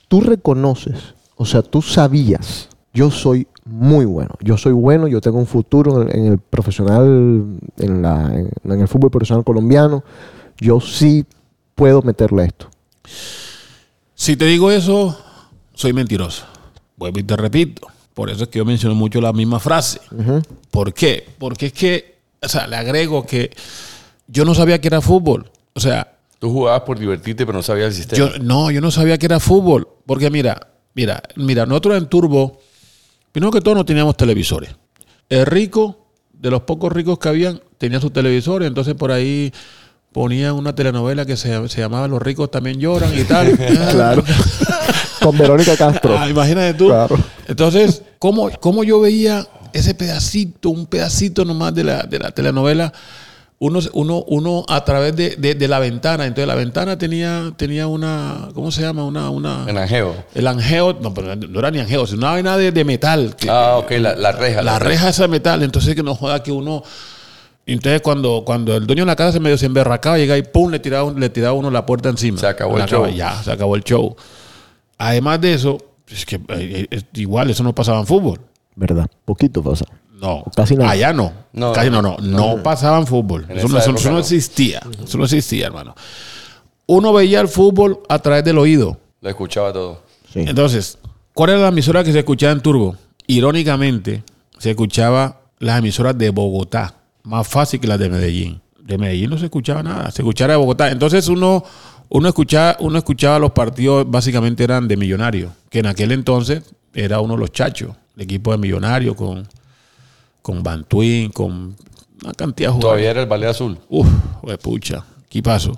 Tú 0.07 0.21
reconoces, 0.21 1.15
o 1.35 1.45
sea, 1.45 1.61
tú 1.61 1.81
sabías, 1.81 2.69
yo 2.93 3.09
soy 3.11 3.47
muy 3.65 4.05
bueno, 4.05 4.31
yo 4.41 4.57
soy 4.57 4.73
bueno, 4.73 5.07
yo 5.07 5.21
tengo 5.21 5.37
un 5.37 5.47
futuro 5.47 6.01
en 6.01 6.09
el, 6.09 6.15
en 6.15 6.25
el 6.33 6.37
profesional, 6.39 7.59
en, 7.77 8.01
la, 8.01 8.31
en, 8.33 8.49
en 8.63 8.81
el 8.81 8.87
fútbol 8.87 9.11
profesional 9.11 9.43
colombiano, 9.43 10.03
yo 10.57 10.79
sí 10.81 11.25
puedo 11.75 12.01
meterle 12.01 12.45
esto. 12.45 12.67
Si 14.15 14.35
te 14.35 14.45
digo 14.45 14.71
eso, 14.71 15.17
soy 15.73 15.93
mentiroso. 15.93 16.45
Vuelvo 16.97 17.19
y 17.19 17.23
te 17.23 17.35
repito. 17.35 17.87
Por 18.13 18.29
eso 18.29 18.43
es 18.43 18.49
que 18.49 18.59
yo 18.59 18.65
menciono 18.65 18.93
mucho 18.93 19.21
la 19.21 19.33
misma 19.33 19.59
frase. 19.59 19.99
¿Por 20.69 20.93
qué? 20.93 21.27
Porque 21.39 21.67
es 21.67 21.73
que, 21.73 22.17
o 22.41 22.47
sea, 22.47 22.67
le 22.67 22.75
agrego 22.75 23.25
que 23.25 23.51
yo 24.27 24.45
no 24.45 24.53
sabía 24.53 24.79
que 24.79 24.87
era 24.89 25.01
fútbol. 25.01 25.49
O 25.73 25.79
sea, 25.79 26.17
Tú 26.37 26.51
jugabas 26.51 26.81
por 26.81 26.97
divertirte, 26.97 27.45
pero 27.45 27.57
no 27.59 27.63
sabías 27.63 27.87
el 27.89 27.93
sistema. 27.93 28.17
yo 28.31 28.39
no, 28.39 28.71
yo 28.71 28.81
no 28.81 28.89
sabía 28.91 29.17
que 29.17 29.27
era 29.27 29.39
fútbol. 29.39 29.87
Porque 30.07 30.29
mira, 30.31 30.67
mira, 30.95 31.21
mira, 31.35 31.65
nosotros 31.67 31.97
en 31.97 32.07
Turbo, 32.07 32.59
primero 33.31 33.51
que 33.51 33.61
todo 33.61 33.75
no 33.75 33.85
teníamos 33.85 34.17
televisores. 34.17 34.71
El 35.29 35.45
rico, 35.45 36.07
de 36.33 36.51
los 36.51 36.61
pocos 36.61 36.91
ricos 36.91 37.19
que 37.19 37.29
habían, 37.29 37.61
tenía 37.77 37.99
sus 37.99 38.11
televisores. 38.11 38.67
Entonces 38.67 38.95
por 38.95 39.11
ahí 39.11 39.51
ponían 40.11 40.55
una 40.55 40.75
telenovela 40.75 41.25
que 41.25 41.37
se, 41.37 41.69
se 41.69 41.81
llamaba 41.81 42.07
Los 42.07 42.21
ricos 42.21 42.51
también 42.51 42.79
lloran 42.79 43.17
y 43.17 43.23
tal. 43.23 43.57
Claro. 43.91 44.23
Con 45.21 45.37
Verónica 45.37 45.77
Castro. 45.77 46.17
Ah, 46.17 46.27
imagínate 46.27 46.73
tú. 46.73 46.87
Claro. 46.87 47.15
Entonces, 47.47 48.01
¿cómo, 48.17 48.49
cómo 48.59 48.83
yo 48.83 48.99
veía 48.99 49.47
ese 49.71 49.93
pedacito, 49.93 50.69
un 50.71 50.87
pedacito 50.87 51.45
nomás 51.45 51.75
de 51.75 51.83
la, 51.83 52.03
de 52.03 52.17
la 52.17 52.31
telenovela? 52.31 52.91
Uno, 53.63 53.79
uno, 53.93 54.23
uno 54.27 54.65
a 54.67 54.83
través 54.83 55.15
de, 55.15 55.35
de- 55.35 55.53
de 55.53 55.67
la 55.67 55.77
ventana. 55.77 56.25
Entonces, 56.25 56.47
la 56.47 56.55
ventana 56.55 56.97
tenía, 56.97 57.53
tenía 57.57 57.85
una, 57.85 58.49
¿cómo 58.55 58.71
se 58.71 58.81
llama? 58.81 59.03
Una, 59.05 59.29
una, 59.29 59.65
En 59.67 59.77
Angeo. 59.77 60.15
el 60.33 60.47
angeo, 60.47 60.97
no, 60.99 61.13
pero 61.13 61.35
no 61.35 61.59
era 61.59 61.69
ni 61.69 61.77
angeo, 61.79 62.07
sino 62.07 62.21
una 62.21 62.31
vaina 62.31 62.57
de, 62.57 62.71
de 62.71 62.83
metal. 62.83 63.35
que- 63.35 63.51
Ah, 63.51 63.77
ok, 63.77 63.91
la, 63.99 64.15
la 64.15 64.31
reja. 64.31 64.63
la 64.63 64.79
reja 64.79 65.09
esa 65.09 65.21
de 65.23 65.27
metal. 65.27 65.61
Entonces, 65.61 65.93
que 65.93 66.01
no 66.01 66.15
joda 66.15 66.41
que 66.41 66.51
uno. 66.51 66.81
Entonces, 67.67 68.01
cuando, 68.01 68.41
cuando 68.43 68.75
el 68.75 68.87
dueño 68.87 69.03
de 69.03 69.07
la 69.11 69.15
casa 69.15 69.33
se 69.33 69.39
medio 69.39 69.59
se 69.59 69.67
emberracaba, 69.67 70.17
llegaba 70.17 70.39
y 70.39 70.41
pum, 70.41 70.71
le 70.71 70.79
tiraba, 70.79 71.13
le 71.15 71.29
tiraba 71.29 71.53
uno 71.53 71.69
la 71.69 71.85
puerta 71.85 72.09
encima. 72.09 72.39
Se 72.39 72.47
acabó 72.47 72.79
el 72.79 72.85
show. 72.87 73.07
Ya, 73.09 73.43
se 73.43 73.51
acabó 73.51 73.75
el 73.75 73.83
show. 73.83 74.15
Además 74.97 75.39
de 75.39 75.53
eso, 75.53 75.77
es 76.07 76.25
que 76.25 76.37
eh, 76.49 76.87
eh, 76.89 77.01
igual 77.13 77.51
eso 77.51 77.61
no 77.63 77.75
pasaba 77.75 77.99
en 77.99 78.07
fútbol. 78.07 78.39
¿Verdad? 78.75 79.05
Poquito 79.23 79.61
pasa. 79.61 79.85
No. 80.21 80.43
Casi 80.55 80.75
nada. 80.75 80.91
Allá 80.91 81.11
no. 81.13 81.33
No, 81.51 81.73
Casi 81.73 81.89
no, 81.89 82.01
no, 82.01 82.15
no. 82.21 82.55
No, 82.55 82.63
pasaba 82.63 82.97
en 82.99 83.07
fútbol. 83.07 83.45
Eso, 83.49 83.65
eso- 83.67 83.77
eso 83.95 84.07
no 84.09 84.13
no. 84.13 84.19
existía. 84.19 84.79
Eso 85.03 85.17
no 85.17 85.23
existía, 85.25 85.65
hermano. 85.65 85.95
Uno 86.85 87.11
veía 87.11 87.41
el 87.41 87.47
fútbol 87.47 87.99
a 88.07 88.19
través 88.19 88.43
del 88.43 88.57
oído. 88.57 88.97
Lo 89.21 89.29
escuchaba 89.29 89.73
todo. 89.73 90.01
Sí. 90.31 90.41
Entonces, 90.47 90.97
¿cuál 91.33 91.49
era 91.51 91.59
la 91.59 91.67
emisora 91.69 92.03
que 92.03 92.11
se 92.11 92.19
escuchaba 92.19 92.51
en 92.53 92.61
Turbo? 92.61 92.95
Irónicamente, 93.27 94.23
se 94.59 94.69
escuchaba 94.71 95.41
las 95.59 95.79
emisoras 95.79 96.17
de 96.17 96.29
Bogotá, 96.29 96.93
más 97.23 97.47
fácil 97.47 97.79
que 97.79 97.87
las 97.87 97.97
de 97.99 98.09
Medellín. 98.09 98.61
De 98.79 98.97
Medellín 98.97 99.29
no 99.31 99.37
se 99.37 99.45
escuchaba 99.45 99.81
nada, 99.81 100.11
se 100.11 100.21
escuchaba 100.21 100.51
de 100.53 100.57
Bogotá. 100.57 100.91
Entonces 100.91 101.27
uno, 101.27 101.63
uno, 102.09 102.27
escuchaba, 102.27 102.77
uno 102.79 102.97
escuchaba 102.97 103.39
los 103.39 103.51
partidos, 103.51 104.09
básicamente 104.09 104.63
eran 104.63 104.87
de 104.87 104.97
Millonarios, 104.97 105.51
que 105.69 105.79
en 105.79 105.87
aquel 105.87 106.11
entonces 106.11 106.63
era 106.93 107.19
uno 107.21 107.33
de 107.33 107.39
los 107.39 107.51
chachos, 107.51 107.95
el 108.15 108.23
equipo 108.23 108.51
de 108.51 108.57
Millonarios 108.59 109.15
con, 109.15 109.47
con 110.41 110.63
Bantuín, 110.63 111.31
con 111.31 111.75
una 112.23 112.33
cantidad 112.33 112.69
de 112.69 112.73
jugadores. 112.73 112.81
Todavía 112.81 113.11
era 113.11 113.21
el 113.21 113.27
ballet 113.27 113.49
azul. 113.49 113.77
Uf, 113.89 114.07
pucha, 114.61 115.05
¿qué 115.29 115.41
pasó? 115.41 115.77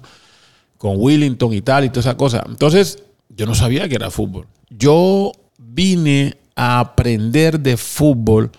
Con 0.77 0.95
Willington 0.97 1.53
y 1.53 1.61
tal 1.61 1.85
y 1.85 1.89
toda 1.89 2.01
esa 2.01 2.17
cosa. 2.17 2.43
Entonces, 2.47 3.03
yo 3.29 3.45
no 3.45 3.55
sabía 3.55 3.87
que 3.87 3.95
era 3.95 4.11
fútbol. 4.11 4.47
Yo 4.69 5.31
vine 5.57 6.37
a 6.55 6.79
aprender 6.79 7.59
de 7.59 7.77
fútbol 7.77 8.51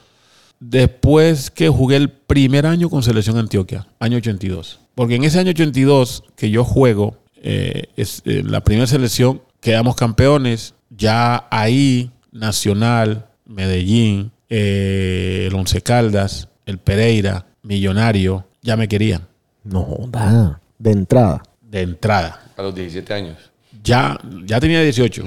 después 0.58 1.50
que 1.50 1.68
jugué 1.68 1.96
el 1.96 2.10
primer 2.10 2.66
año 2.66 2.88
con 2.88 3.02
Selección 3.02 3.36
Antioquia, 3.38 3.86
año 3.98 4.16
82. 4.16 4.80
Porque 4.94 5.16
en 5.16 5.24
ese 5.24 5.38
año 5.38 5.50
82 5.50 6.24
que 6.36 6.50
yo 6.50 6.64
juego, 6.64 7.16
eh, 7.42 7.84
es 7.96 8.22
eh, 8.24 8.42
la 8.44 8.62
primera 8.62 8.86
selección, 8.86 9.42
quedamos 9.60 9.96
campeones. 9.96 10.74
Ya 10.90 11.46
ahí, 11.50 12.10
Nacional, 12.32 13.26
Medellín, 13.44 14.30
eh, 14.48 15.46
el 15.48 15.54
Once 15.54 15.80
Caldas, 15.82 16.48
el 16.66 16.78
Pereira, 16.78 17.46
Millonario, 17.62 18.46
ya 18.62 18.76
me 18.76 18.88
querían 18.88 19.22
No, 19.64 19.86
da. 20.08 20.60
De 20.78 20.90
entrada. 20.92 21.42
de 21.62 21.80
entrada. 21.82 22.40
A 22.56 22.62
los 22.62 22.74
17 22.74 23.12
años. 23.14 23.36
Ya, 23.82 24.18
ya 24.46 24.60
tenía 24.60 24.80
18. 24.82 25.22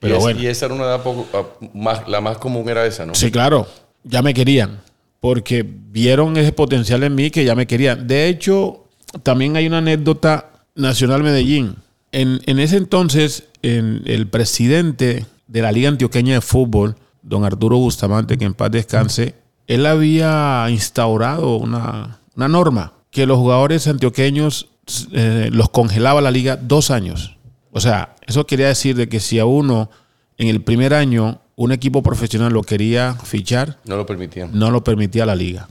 Pero 0.00 0.14
y, 0.14 0.16
es- 0.16 0.22
bueno. 0.22 0.40
y 0.40 0.46
esa 0.46 0.66
era 0.66 0.74
una 0.74 0.84
edad 0.84 1.02
poco, 1.02 1.26
ah, 1.34 1.66
más, 1.74 2.06
la 2.08 2.20
más 2.20 2.38
común 2.38 2.68
era 2.68 2.84
esa, 2.86 3.06
¿no? 3.06 3.14
Sí, 3.14 3.30
claro, 3.30 3.66
ya 4.04 4.22
me 4.22 4.34
querían. 4.34 4.80
Porque 5.20 5.64
vieron 5.64 6.36
ese 6.36 6.52
potencial 6.52 7.02
en 7.04 7.14
mí 7.14 7.30
que 7.30 7.44
ya 7.44 7.54
me 7.54 7.66
querían. 7.66 8.06
De 8.08 8.28
hecho, 8.28 8.86
también 9.22 9.56
hay 9.56 9.66
una 9.68 9.78
anécdota 9.78 10.50
Nacional 10.74 11.22
Medellín. 11.22 11.76
En, 12.10 12.40
en 12.46 12.58
ese 12.58 12.76
entonces, 12.76 13.44
en 13.62 14.02
el 14.06 14.26
presidente 14.26 15.26
de 15.46 15.62
la 15.62 15.70
Liga 15.72 15.88
Antioqueña 15.88 16.34
de 16.34 16.40
Fútbol, 16.40 16.96
don 17.22 17.44
Arturo 17.44 17.76
Bustamante, 17.78 18.36
que 18.38 18.44
en 18.44 18.54
paz 18.54 18.70
descanse, 18.70 19.34
él 19.66 19.86
había 19.86 20.66
instaurado 20.70 21.56
una, 21.56 22.18
una 22.36 22.48
norma 22.48 22.92
que 23.10 23.26
los 23.26 23.38
jugadores 23.38 23.86
antioqueños 23.86 24.68
eh, 25.12 25.48
los 25.52 25.68
congelaba 25.70 26.20
la 26.20 26.30
liga 26.30 26.56
dos 26.56 26.90
años. 26.90 27.36
O 27.70 27.80
sea, 27.80 28.16
eso 28.26 28.46
quería 28.46 28.68
decir 28.68 28.96
de 28.96 29.08
que 29.08 29.20
si 29.20 29.38
a 29.38 29.44
uno 29.46 29.90
en 30.38 30.48
el 30.48 30.60
primer 30.62 30.92
año 30.94 31.40
un 31.54 31.72
equipo 31.72 32.02
profesional 32.02 32.52
lo 32.52 32.62
quería 32.62 33.14
fichar, 33.14 33.78
No 33.84 33.96
lo 33.96 34.04
permitían. 34.06 34.50
no 34.52 34.70
lo 34.70 34.82
permitía 34.82 35.24
la 35.26 35.34
liga. 35.36 35.68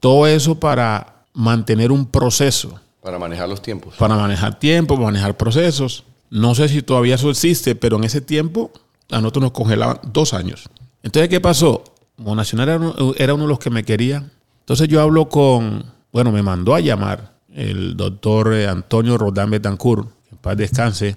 Todo 0.00 0.26
eso 0.26 0.58
para 0.58 1.22
mantener 1.32 1.92
un 1.92 2.06
proceso, 2.06 2.80
Para 3.02 3.18
manejar 3.18 3.48
los 3.48 3.62
tiempos. 3.62 3.94
para 3.96 4.16
manejar 4.16 4.58
tiempo, 4.58 4.96
manejar 4.96 5.36
procesos. 5.36 6.04
No 6.30 6.54
sé 6.54 6.68
si 6.68 6.82
todavía 6.82 7.14
eso 7.14 7.30
existe, 7.30 7.74
pero 7.76 7.96
en 7.98 8.04
ese 8.04 8.20
tiempo 8.20 8.72
a 9.10 9.16
nosotros 9.20 9.42
nos 9.42 9.52
congelaban 9.52 9.98
dos 10.12 10.34
años. 10.34 10.68
Entonces, 11.02 11.28
¿qué 11.28 11.40
pasó? 11.40 11.84
Como 12.16 12.34
Nacional 12.34 12.68
era 12.68 12.78
uno, 12.78 13.14
era 13.16 13.34
uno 13.34 13.44
de 13.44 13.48
los 13.48 13.58
que 13.58 13.70
me 13.70 13.84
quería. 13.84 14.30
Entonces 14.60 14.88
yo 14.88 15.00
hablo 15.00 15.28
con, 15.28 15.84
bueno, 16.12 16.32
me 16.32 16.42
mandó 16.42 16.74
a 16.74 16.80
llamar 16.80 17.36
el 17.54 17.96
doctor 17.96 18.52
eh, 18.54 18.66
Antonio 18.66 19.16
Rodán 19.16 19.50
Betancourt, 19.50 20.08
que 20.24 20.30
en 20.30 20.38
paz 20.38 20.56
descanse. 20.56 21.16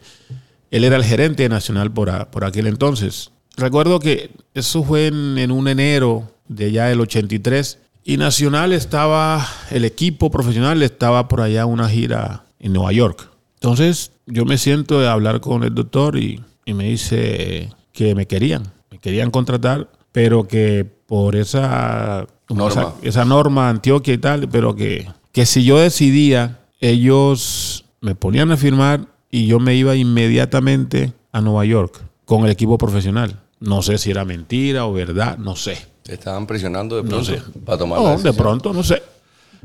Él 0.71 0.83
era 0.83 0.95
el 0.95 1.03
gerente 1.03 1.49
Nacional 1.49 1.91
por, 1.91 2.27
por 2.27 2.45
aquel 2.45 2.67
entonces. 2.67 3.31
Recuerdo 3.57 3.99
que 3.99 4.31
eso 4.53 4.83
fue 4.83 5.07
en, 5.07 5.37
en 5.37 5.51
un 5.51 5.67
enero 5.67 6.31
de 6.47 6.71
ya 6.71 6.91
el 6.91 7.01
83 7.01 7.79
y 8.03 8.17
Nacional 8.17 8.71
estaba, 8.73 9.45
el 9.71 9.85
equipo 9.85 10.31
profesional 10.31 10.81
estaba 10.81 11.27
por 11.27 11.41
allá 11.41 11.61
en 11.61 11.69
una 11.69 11.89
gira 11.89 12.45
en 12.59 12.73
Nueva 12.73 12.91
York. 12.91 13.29
Entonces 13.55 14.11
yo 14.25 14.45
me 14.45 14.57
siento 14.57 14.99
a 14.99 15.11
hablar 15.11 15.41
con 15.41 15.63
el 15.63 15.75
doctor 15.75 16.17
y, 16.17 16.41
y 16.65 16.73
me 16.73 16.85
dice 16.85 17.69
que 17.93 18.15
me 18.15 18.25
querían, 18.27 18.63
me 18.91 18.99
querían 18.99 19.31
contratar, 19.31 19.89
pero 20.11 20.47
que 20.47 20.85
por 21.07 21.35
esa 21.35 22.27
Norma. 22.49 22.67
esa, 22.69 22.93
esa 23.03 23.25
norma 23.25 23.69
Antioquia 23.69 24.13
y 24.13 24.17
tal, 24.17 24.47
pero 24.49 24.75
que, 24.75 25.07
que 25.31 25.45
si 25.45 25.63
yo 25.63 25.77
decidía, 25.79 26.59
ellos 26.79 27.85
me 28.01 28.15
ponían 28.15 28.51
a 28.51 28.57
firmar 28.57 29.07
y 29.29 29.45
yo 29.47 29.59
me 29.59 29.75
iba 29.75 29.95
inmediatamente 29.95 31.13
a 31.31 31.41
Nueva 31.41 31.65
York 31.65 32.01
con 32.25 32.45
el 32.45 32.51
equipo 32.51 32.77
profesional. 32.77 33.39
No 33.59 33.81
sé 33.81 33.97
si 33.97 34.11
era 34.11 34.23
mentira 34.25 34.85
o 34.85 34.93
verdad, 34.93 35.37
no 35.37 35.55
sé. 35.55 35.77
Te 36.03 36.13
estaban 36.13 36.47
presionando 36.47 36.95
de 36.95 37.03
No 37.03 37.09
pronto 37.09 37.25
sé. 37.25 37.41
para 37.65 37.77
tomar 37.77 37.99
la 38.01 38.15
No, 38.15 38.19
de 38.21 38.33
pronto, 38.33 38.73
no 38.73 38.83
sé. 38.83 39.03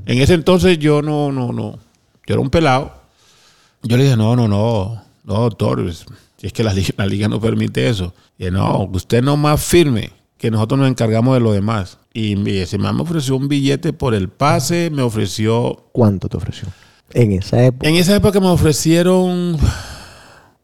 En 0.04 0.20
ese 0.20 0.34
entonces 0.34 0.78
yo 0.78 1.00
no, 1.00 1.30
no, 1.30 1.52
no. 1.52 1.78
Yo 2.26 2.34
era 2.34 2.40
un 2.40 2.50
pelado. 2.50 2.92
Yo 3.82 3.96
le 3.96 4.04
dije, 4.04 4.16
no, 4.16 4.34
no, 4.34 4.48
no, 4.48 5.02
no, 5.24 5.34
doctor, 5.34 5.84
si 6.44 6.48
es 6.48 6.52
que 6.52 6.62
la 6.62 6.74
liga, 6.74 6.90
la 6.98 7.06
liga 7.06 7.26
no 7.26 7.40
permite 7.40 7.88
eso. 7.88 8.12
Y 8.36 8.50
no, 8.50 8.90
usted 8.92 9.22
no 9.22 9.34
más 9.34 9.64
firme, 9.64 10.10
que 10.36 10.50
nosotros 10.50 10.78
nos 10.78 10.90
encargamos 10.90 11.32
de 11.32 11.40
lo 11.40 11.52
demás. 11.52 11.98
Y 12.12 12.58
ese 12.58 12.76
man 12.76 12.96
me 12.96 13.00
ofreció 13.00 13.34
un 13.34 13.48
billete 13.48 13.94
por 13.94 14.14
el 14.14 14.28
pase, 14.28 14.90
me 14.90 15.00
ofreció... 15.00 15.86
¿Cuánto 15.92 16.28
te 16.28 16.36
ofreció? 16.36 16.68
En 17.14 17.32
esa 17.32 17.64
época. 17.64 17.88
En 17.88 17.94
esa 17.94 18.14
época 18.14 18.40
me 18.40 18.48
ofrecieron 18.48 19.56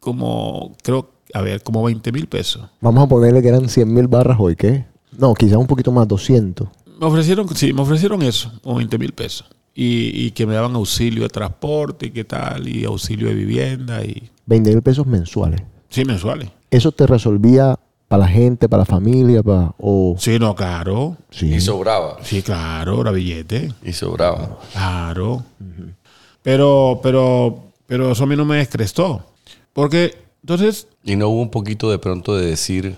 como, 0.00 0.76
creo, 0.82 1.14
a 1.32 1.40
ver, 1.40 1.62
como 1.62 1.82
20 1.82 2.12
mil 2.12 2.26
pesos. 2.26 2.68
Vamos 2.82 3.02
a 3.02 3.08
ponerle 3.08 3.40
que 3.40 3.48
eran 3.48 3.66
100 3.66 3.90
mil 3.90 4.06
barras 4.06 4.36
hoy, 4.38 4.56
¿qué? 4.56 4.84
No, 5.16 5.32
quizás 5.32 5.56
un 5.56 5.66
poquito 5.66 5.90
más, 5.90 6.06
200. 6.06 6.68
Me 7.00 7.06
ofrecieron, 7.06 7.48
sí, 7.56 7.72
me 7.72 7.80
ofrecieron 7.80 8.20
eso, 8.20 8.52
o 8.64 8.74
20 8.74 8.98
mil 8.98 9.14
pesos. 9.14 9.48
Y, 9.74 10.26
y 10.26 10.32
que 10.32 10.44
me 10.44 10.52
daban 10.52 10.74
auxilio 10.74 11.22
de 11.22 11.30
transporte 11.30 12.08
y 12.08 12.10
qué 12.10 12.24
tal, 12.24 12.68
y 12.68 12.84
auxilio 12.84 13.28
de 13.28 13.34
vivienda, 13.34 14.04
y 14.04 14.28
20 14.50 14.70
mil 14.70 14.82
pesos 14.82 15.06
mensuales. 15.06 15.62
Sí, 15.90 16.04
mensuales. 16.04 16.48
¿Eso 16.70 16.92
te 16.92 17.06
resolvía 17.06 17.78
para 18.08 18.22
la 18.24 18.28
gente, 18.28 18.68
para 18.68 18.80
la 18.82 18.86
familia, 18.86 19.42
para... 19.42 19.72
o... 19.78 20.16
Sí, 20.18 20.38
no, 20.38 20.54
claro. 20.54 21.16
Sí. 21.30 21.54
Y 21.54 21.60
sobraba. 21.60 22.16
Sí, 22.22 22.42
claro, 22.42 23.00
era 23.02 23.10
billete. 23.10 23.72
Y 23.84 23.92
sobraba. 23.92 24.58
Claro. 24.72 25.44
Pero, 26.42 27.00
pero, 27.02 27.64
pero 27.86 28.12
eso 28.12 28.24
a 28.24 28.26
mí 28.26 28.36
no 28.36 28.44
me 28.44 28.56
descrestó. 28.56 29.24
Porque, 29.72 30.16
entonces, 30.42 30.88
Y 31.04 31.16
no 31.16 31.28
hubo 31.28 31.40
un 31.42 31.50
poquito 31.50 31.90
de 31.90 31.98
pronto 31.98 32.36
de 32.36 32.46
decir, 32.46 32.96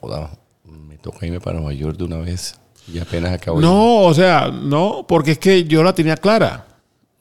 joda, 0.00 0.30
me 0.64 0.98
toca 0.98 1.24
irme 1.26 1.40
para 1.40 1.56
Nueva 1.58 1.72
York 1.72 1.96
de 1.96 2.04
una 2.04 2.18
vez. 2.18 2.54
Y 2.92 2.98
apenas 2.98 3.32
acabo 3.32 3.58
de- 3.60 3.66
no, 3.66 4.00
o 4.02 4.12
sea, 4.14 4.48
no, 4.50 5.04
porque 5.08 5.32
es 5.32 5.38
que 5.38 5.64
yo 5.64 5.82
la 5.82 5.94
tenía 5.94 6.16
clara. 6.16 6.66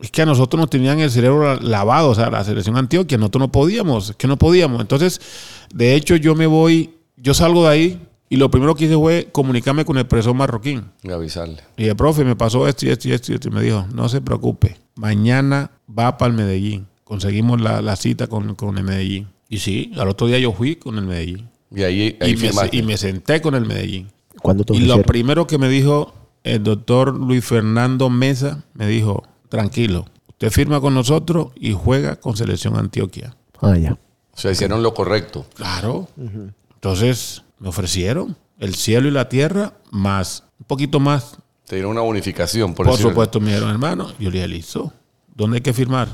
Es 0.01 0.11
que 0.11 0.21
a 0.21 0.25
nosotros 0.25 0.59
nos 0.59 0.69
tenían 0.69 0.99
el 0.99 1.11
cerebro 1.11 1.59
lavado, 1.59 2.09
o 2.09 2.15
sea, 2.15 2.29
la 2.29 2.43
selección 2.43 2.77
Antioquia, 2.77 3.17
nosotros 3.17 3.39
no 3.39 3.51
podíamos, 3.51 4.09
es 4.09 4.15
que 4.15 4.27
no 4.27 4.37
podíamos. 4.37 4.81
Entonces, 4.81 5.21
de 5.73 5.95
hecho, 5.95 6.15
yo 6.15 6.35
me 6.35 6.47
voy, 6.47 6.95
yo 7.17 7.33
salgo 7.33 7.63
de 7.63 7.69
ahí 7.69 8.07
y 8.29 8.37
lo 8.37 8.49
primero 8.49 8.75
que 8.75 8.85
hice 8.85 8.95
fue 8.95 9.27
comunicarme 9.31 9.85
con 9.85 9.97
el 9.97 10.07
profesor 10.07 10.33
marroquín. 10.33 10.85
de 11.03 11.13
avisarle. 11.13 11.57
Y 11.77 11.83
dije, 11.83 11.95
profe, 11.95 12.23
me 12.23 12.35
pasó 12.35 12.67
esto 12.67 12.85
y 12.85 12.89
esto 12.89 13.09
y 13.09 13.11
esto 13.11 13.31
y 13.31 13.35
esto. 13.35 13.49
Y 13.49 13.51
me 13.51 13.61
dijo, 13.61 13.85
no 13.93 14.07
se 14.09 14.21
preocupe, 14.21 14.77
mañana 14.95 15.71
va 15.87 16.17
para 16.17 16.31
el 16.31 16.37
Medellín. 16.37 16.87
Conseguimos 17.03 17.59
la, 17.59 17.81
la 17.81 17.95
cita 17.97 18.27
con, 18.27 18.55
con 18.55 18.77
el 18.77 18.85
Medellín. 18.85 19.27
Y 19.49 19.59
sí, 19.59 19.91
al 19.97 20.07
otro 20.07 20.27
día 20.27 20.39
yo 20.39 20.53
fui 20.53 20.77
con 20.77 20.97
el 20.97 21.05
Medellín. 21.05 21.49
Y 21.75 21.83
ahí, 21.83 22.17
ahí 22.21 22.31
Y 22.31 22.35
me, 22.37 22.49
y 22.71 22.81
me 22.83 22.97
senté 22.97 23.41
con 23.41 23.53
el 23.53 23.65
Medellín. 23.65 24.07
¿Cuándo 24.41 24.63
te 24.63 24.73
Y 24.75 24.79
lo 24.79 25.01
primero 25.03 25.45
que 25.45 25.57
me 25.57 25.67
dijo 25.67 26.13
el 26.43 26.63
doctor 26.63 27.13
Luis 27.13 27.43
Fernando 27.43 28.09
Mesa, 28.09 28.63
me 28.73 28.87
dijo, 28.87 29.23
tranquilo, 29.51 30.05
usted 30.29 30.49
firma 30.49 30.79
con 30.79 30.93
nosotros 30.95 31.49
y 31.55 31.73
juega 31.73 32.15
con 32.15 32.35
Selección 32.37 32.77
Antioquia. 32.77 33.35
Ah, 33.59 33.77
ya. 33.77 33.91
O 34.33 34.37
sea, 34.37 34.49
hicieron 34.51 34.81
lo 34.81 34.93
correcto. 34.93 35.45
Claro. 35.53 36.07
Entonces 36.73 37.43
me 37.59 37.67
ofrecieron 37.69 38.37
el 38.57 38.73
cielo 38.75 39.09
y 39.09 39.11
la 39.11 39.27
tierra 39.27 39.73
más, 39.91 40.45
un 40.57 40.65
poquito 40.65 40.99
más. 40.99 41.37
Te 41.67 41.75
dieron 41.75 41.91
una 41.91 42.01
bonificación, 42.01 42.73
por, 42.73 42.85
Por 42.85 42.93
decirlo. 42.93 43.11
supuesto, 43.11 43.39
me 43.39 43.47
dijeron, 43.47 43.69
hermano, 43.69 44.07
yo 44.19 44.29
le 44.29 44.37
dije, 44.37 44.47
listo. 44.47 44.93
¿Dónde 45.35 45.57
hay 45.57 45.61
que 45.61 45.73
firmar? 45.73 46.07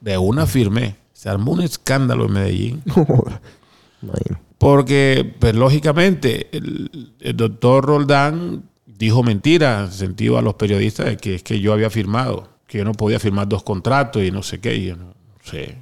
De 0.00 0.16
una 0.16 0.46
firmé. 0.46 0.96
Se 1.12 1.28
armó 1.28 1.52
un 1.52 1.60
escándalo 1.60 2.24
en 2.26 2.32
Medellín. 2.32 2.82
Porque, 4.58 5.34
pues 5.38 5.54
lógicamente, 5.54 6.48
el, 6.56 7.12
el 7.20 7.36
doctor 7.36 7.84
Roldán 7.84 8.64
dijo 8.86 9.22
mentira 9.22 9.80
en 9.84 9.92
sentido 9.92 10.38
a 10.38 10.42
los 10.42 10.54
periodistas 10.54 11.06
de 11.06 11.16
que 11.16 11.36
es 11.36 11.42
que 11.42 11.60
yo 11.60 11.72
había 11.72 11.90
firmado, 11.90 12.48
que 12.68 12.78
yo 12.78 12.84
no 12.84 12.92
podía 12.92 13.18
firmar 13.18 13.48
dos 13.48 13.64
contratos 13.64 14.22
y 14.22 14.30
no 14.30 14.44
sé 14.44 14.60
qué. 14.60 14.76
Y 14.76 14.84
yo 14.86 14.96
no 14.96 15.14
sé, 15.42 15.76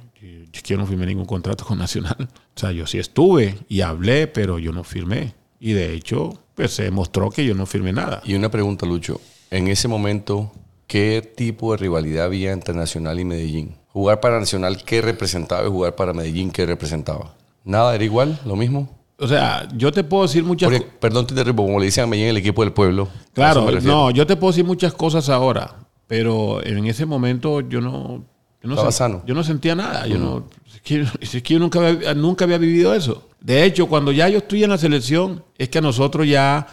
es 0.51 0.63
que 0.63 0.73
yo 0.73 0.77
no 0.77 0.87
firmé 0.87 1.05
ningún 1.05 1.25
contrato 1.25 1.65
con 1.65 1.77
Nacional. 1.77 2.29
O 2.55 2.59
sea, 2.59 2.71
yo 2.71 2.87
sí 2.87 2.97
estuve 2.97 3.55
y 3.69 3.81
hablé, 3.81 4.25
pero 4.25 4.57
yo 4.57 4.71
no 4.71 4.83
firmé. 4.83 5.35
Y 5.59 5.73
de 5.73 5.93
hecho, 5.93 6.33
pues 6.55 6.71
se 6.71 6.83
demostró 6.83 7.29
que 7.29 7.45
yo 7.45 7.53
no 7.53 7.65
firmé 7.65 7.93
nada. 7.93 8.21
Y 8.25 8.33
una 8.33 8.49
pregunta, 8.49 8.85
Lucho. 8.85 9.21
En 9.51 9.67
ese 9.67 9.87
momento, 9.87 10.51
¿qué 10.87 11.21
tipo 11.35 11.71
de 11.71 11.77
rivalidad 11.77 12.25
había 12.25 12.51
entre 12.51 12.73
Nacional 12.73 13.19
y 13.19 13.25
Medellín? 13.25 13.75
Jugar 13.89 14.19
para 14.19 14.39
Nacional, 14.39 14.83
¿qué 14.83 15.01
representaba? 15.01 15.67
Y 15.67 15.69
jugar 15.69 15.95
para 15.95 16.13
Medellín, 16.13 16.51
¿qué 16.51 16.65
representaba? 16.65 17.35
Nada, 17.63 17.93
era 17.93 18.03
igual, 18.03 18.39
lo 18.45 18.55
mismo. 18.55 18.89
O 19.19 19.27
sea, 19.27 19.67
yo 19.75 19.91
te 19.91 20.03
puedo 20.03 20.23
decir 20.23 20.43
muchas 20.43 20.69
Porque, 20.69 20.85
perdón, 20.99 21.25
te 21.25 21.33
interrumpo, 21.33 21.65
como 21.65 21.79
le 21.79 21.85
dicen 21.85 22.03
a 22.03 22.07
Medellín, 22.07 22.29
el 22.29 22.37
equipo 22.37 22.63
del 22.63 22.71
pueblo. 22.71 23.09
Claro, 23.33 23.69
no, 23.81 24.11
yo 24.11 24.25
te 24.25 24.35
puedo 24.35 24.51
decir 24.51 24.63
muchas 24.63 24.93
cosas 24.93 25.29
ahora, 25.29 25.86
pero 26.07 26.65
en 26.65 26.85
ese 26.87 27.05
momento 27.05 27.61
yo 27.61 27.81
no, 27.81 28.23
yo 28.61 28.69
no, 28.69 28.73
Estaba 28.73 28.89
sen- 28.89 28.93
sano. 28.93 29.23
yo 29.25 29.35
no 29.35 29.43
sentía 29.43 29.75
nada. 29.75 30.07
Yo 30.07 30.17
no, 30.17 30.45
es 30.73 30.81
que, 30.81 31.05
es 31.19 31.43
que 31.43 31.53
yo 31.53 31.59
nunca 31.59 31.85
había, 31.87 32.13
nunca 32.13 32.45
había 32.45 32.57
vivido 32.57 32.93
eso. 32.93 33.29
De 33.39 33.63
hecho, 33.63 33.87
cuando 33.87 34.11
ya 34.11 34.27
yo 34.29 34.39
estoy 34.39 34.63
en 34.63 34.69
la 34.71 34.77
selección, 34.77 35.43
es 35.57 35.69
que 35.69 35.77
a 35.77 35.81
nosotros 35.81 36.27
ya 36.27 36.67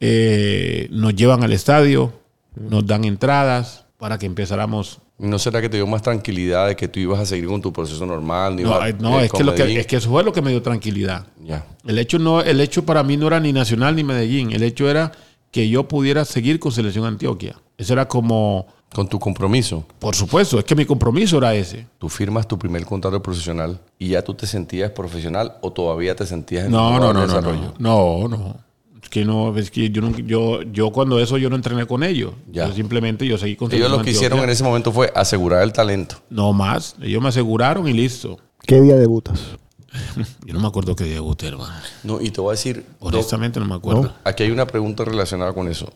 eh, 0.00 0.88
nos 0.90 1.14
llevan 1.14 1.42
al 1.44 1.52
estadio, 1.52 2.12
nos 2.56 2.86
dan 2.86 3.04
entradas 3.04 3.84
para 3.98 4.18
que 4.18 4.26
empezáramos. 4.26 4.98
¿Y 5.18 5.26
¿No 5.26 5.38
será 5.38 5.60
que 5.60 5.68
te 5.68 5.76
dio 5.76 5.86
más 5.86 6.00
tranquilidad 6.00 6.68
de 6.68 6.76
que 6.76 6.88
tú 6.88 6.98
ibas 7.00 7.20
a 7.20 7.26
seguir 7.26 7.46
con 7.46 7.60
tu 7.60 7.72
proceso 7.72 8.06
normal? 8.06 8.56
No, 8.56 8.80
no, 8.98 9.20
eh, 9.20 9.26
es, 9.26 9.32
que 9.32 9.44
lo 9.44 9.54
que, 9.54 9.80
es 9.80 9.86
que 9.86 9.96
eso 9.96 10.08
fue 10.08 10.24
lo 10.24 10.32
que 10.32 10.40
me 10.40 10.50
dio 10.50 10.62
tranquilidad. 10.62 11.26
Ya. 11.44 11.66
El 11.86 11.98
hecho, 11.98 12.18
no, 12.18 12.40
el 12.40 12.60
hecho 12.60 12.86
para 12.86 13.02
mí 13.02 13.18
no 13.18 13.26
era 13.26 13.38
ni 13.40 13.52
Nacional 13.52 13.94
ni 13.94 14.04
Medellín. 14.04 14.52
El 14.52 14.62
hecho 14.62 14.88
era 14.88 15.12
que 15.50 15.68
yo 15.68 15.86
pudiera 15.86 16.24
seguir 16.24 16.58
con 16.58 16.72
Selección 16.72 17.04
Antioquia. 17.04 17.56
Eso 17.80 17.92
era 17.94 18.06
como, 18.06 18.66
Con 18.94 19.08
tu 19.08 19.18
compromiso, 19.18 19.84
por 19.98 20.14
supuesto, 20.14 20.58
es 20.58 20.64
que 20.64 20.74
mi 20.74 20.84
compromiso 20.84 21.38
era 21.38 21.54
ese. 21.54 21.86
tú 21.98 22.08
firmas 22.08 22.46
tu 22.46 22.58
primer 22.58 22.84
contrato 22.84 23.22
profesional 23.22 23.80
y 23.98 24.08
ya 24.08 24.22
tú 24.22 24.34
te 24.34 24.46
sentías 24.46 24.90
profesional 24.90 25.54
o 25.62 25.72
todavía 25.72 26.14
te 26.14 26.26
sentías 26.26 26.66
en 26.66 26.72
No, 26.72 26.98
no, 26.98 27.12
no, 27.12 27.14
no, 27.14 27.26
desarrollo. 27.26 27.74
no, 27.78 28.28
no, 28.28 28.36
no. 28.36 28.56
Es 29.02 29.08
que 29.08 29.24
no, 29.24 29.56
es 29.56 29.70
que 29.70 29.90
yo, 29.90 30.02
nunca- 30.02 30.20
yo, 30.24 30.62
yo 30.62 30.90
cuando 30.90 31.18
eso 31.20 31.38
yo 31.38 31.48
no 31.48 31.56
entrené 31.56 31.86
con 31.86 32.02
ellos. 32.02 32.32
Ya. 32.52 32.66
Yo 32.68 32.74
simplemente 32.74 33.26
yo 33.26 33.38
seguí 33.38 33.56
con 33.56 33.72
Ellos 33.72 33.90
lo 33.90 34.02
que 34.02 34.10
hicieron 34.10 34.40
en 34.40 34.50
ese 34.50 34.62
momento 34.62 34.92
fue 34.92 35.10
asegurar 35.14 35.62
el 35.62 35.72
talento. 35.72 36.16
No 36.28 36.52
más. 36.52 36.96
Ellos 37.00 37.22
me 37.22 37.28
aseguraron 37.30 37.88
y 37.88 37.92
listo. 37.94 38.38
¿Qué 38.66 38.80
día 38.80 38.96
debutas? 38.96 39.40
Yo 40.46 40.54
no 40.54 40.60
me 40.60 40.66
acuerdo 40.68 40.94
qué 40.94 41.04
día 41.04 41.14
debuté, 41.14 41.48
hermano. 41.48 41.72
No, 42.04 42.20
y 42.20 42.30
te 42.30 42.40
voy 42.40 42.50
a 42.50 42.52
decir, 42.52 42.84
Honestamente 43.00 43.58
no 43.58 43.66
me 43.66 43.74
acuerdo. 43.74 44.02
No, 44.02 44.12
aquí 44.24 44.42
hay 44.44 44.50
una 44.50 44.66
pregunta 44.66 45.04
relacionada 45.04 45.52
con 45.52 45.66
eso. 45.68 45.90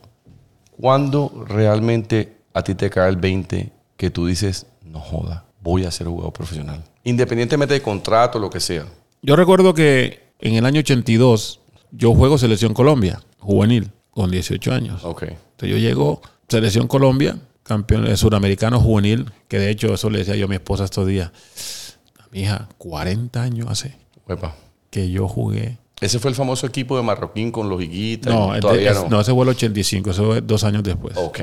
¿Cuándo 0.81 1.45
realmente 1.49 2.39
a 2.53 2.63
ti 2.63 2.75
te 2.75 2.91
cae 2.91 3.09
el 3.09 3.17
20 3.17 3.71
que 3.97 4.11
tú 4.11 4.27
dices, 4.27 4.67
no 4.83 5.01
joda, 5.01 5.45
voy 5.61 5.85
a 5.85 5.91
ser 5.91 6.07
jugador 6.07 6.33
profesional? 6.33 6.83
Independientemente 7.05 7.75
de 7.75 7.83
contrato, 7.83 8.39
lo 8.39 8.51
que 8.51 8.61
sea. 8.61 8.87
Yo 9.23 9.37
recuerdo 9.37 9.75
que 9.75 10.33
en 10.41 10.55
el 10.55 10.67
año 10.67 10.81
82 10.81 11.61
yo 11.91 12.15
juego 12.15 12.39
Selección 12.39 12.75
Colombia, 12.75 13.21
juvenil, 13.39 13.91
con 14.11 14.31
18 14.31 14.73
años. 14.73 15.05
Ok. 15.05 15.23
Entonces 15.23 15.69
yo 15.71 15.77
llego, 15.77 16.21
Selección 16.49 16.87
Colombia, 16.87 17.39
campeón 17.63 18.07
eh, 18.07 18.17
suramericano 18.17 18.81
juvenil, 18.81 19.31
que 19.49 19.59
de 19.59 19.71
hecho 19.71 19.95
eso 19.95 20.11
le 20.11 20.19
decía 20.19 20.37
yo 20.37 20.47
a 20.47 20.49
mi 20.49 20.57
esposa 20.57 20.85
estos 20.85 21.07
días. 21.07 21.31
A 22.19 22.27
mi 22.31 22.41
hija, 22.41 22.69
40 22.79 23.43
años 23.43 23.69
hace 23.71 23.97
Uepa. 24.29 24.55
que 24.91 25.11
yo 25.11 25.29
jugué. 25.29 25.79
Ese 26.05 26.19
fue 26.19 26.31
el 26.31 26.35
famoso 26.35 26.67
equipo 26.67 26.97
de 26.97 27.03
Marroquín 27.03 27.51
con 27.51 27.69
los 27.69 27.83
higuitas. 27.83 28.33
No, 28.33 28.55
es- 28.55 28.61
todavía 28.61 28.91
es- 28.93 29.03
no. 29.03 29.09
no, 29.09 29.21
ese 29.21 29.33
fue 29.33 29.43
el 29.45 29.49
85, 29.51 30.11
eso 30.11 30.25
fue 30.27 30.41
dos 30.41 30.65
años 30.65 30.83
después. 30.83 31.17
Ok. 31.17 31.41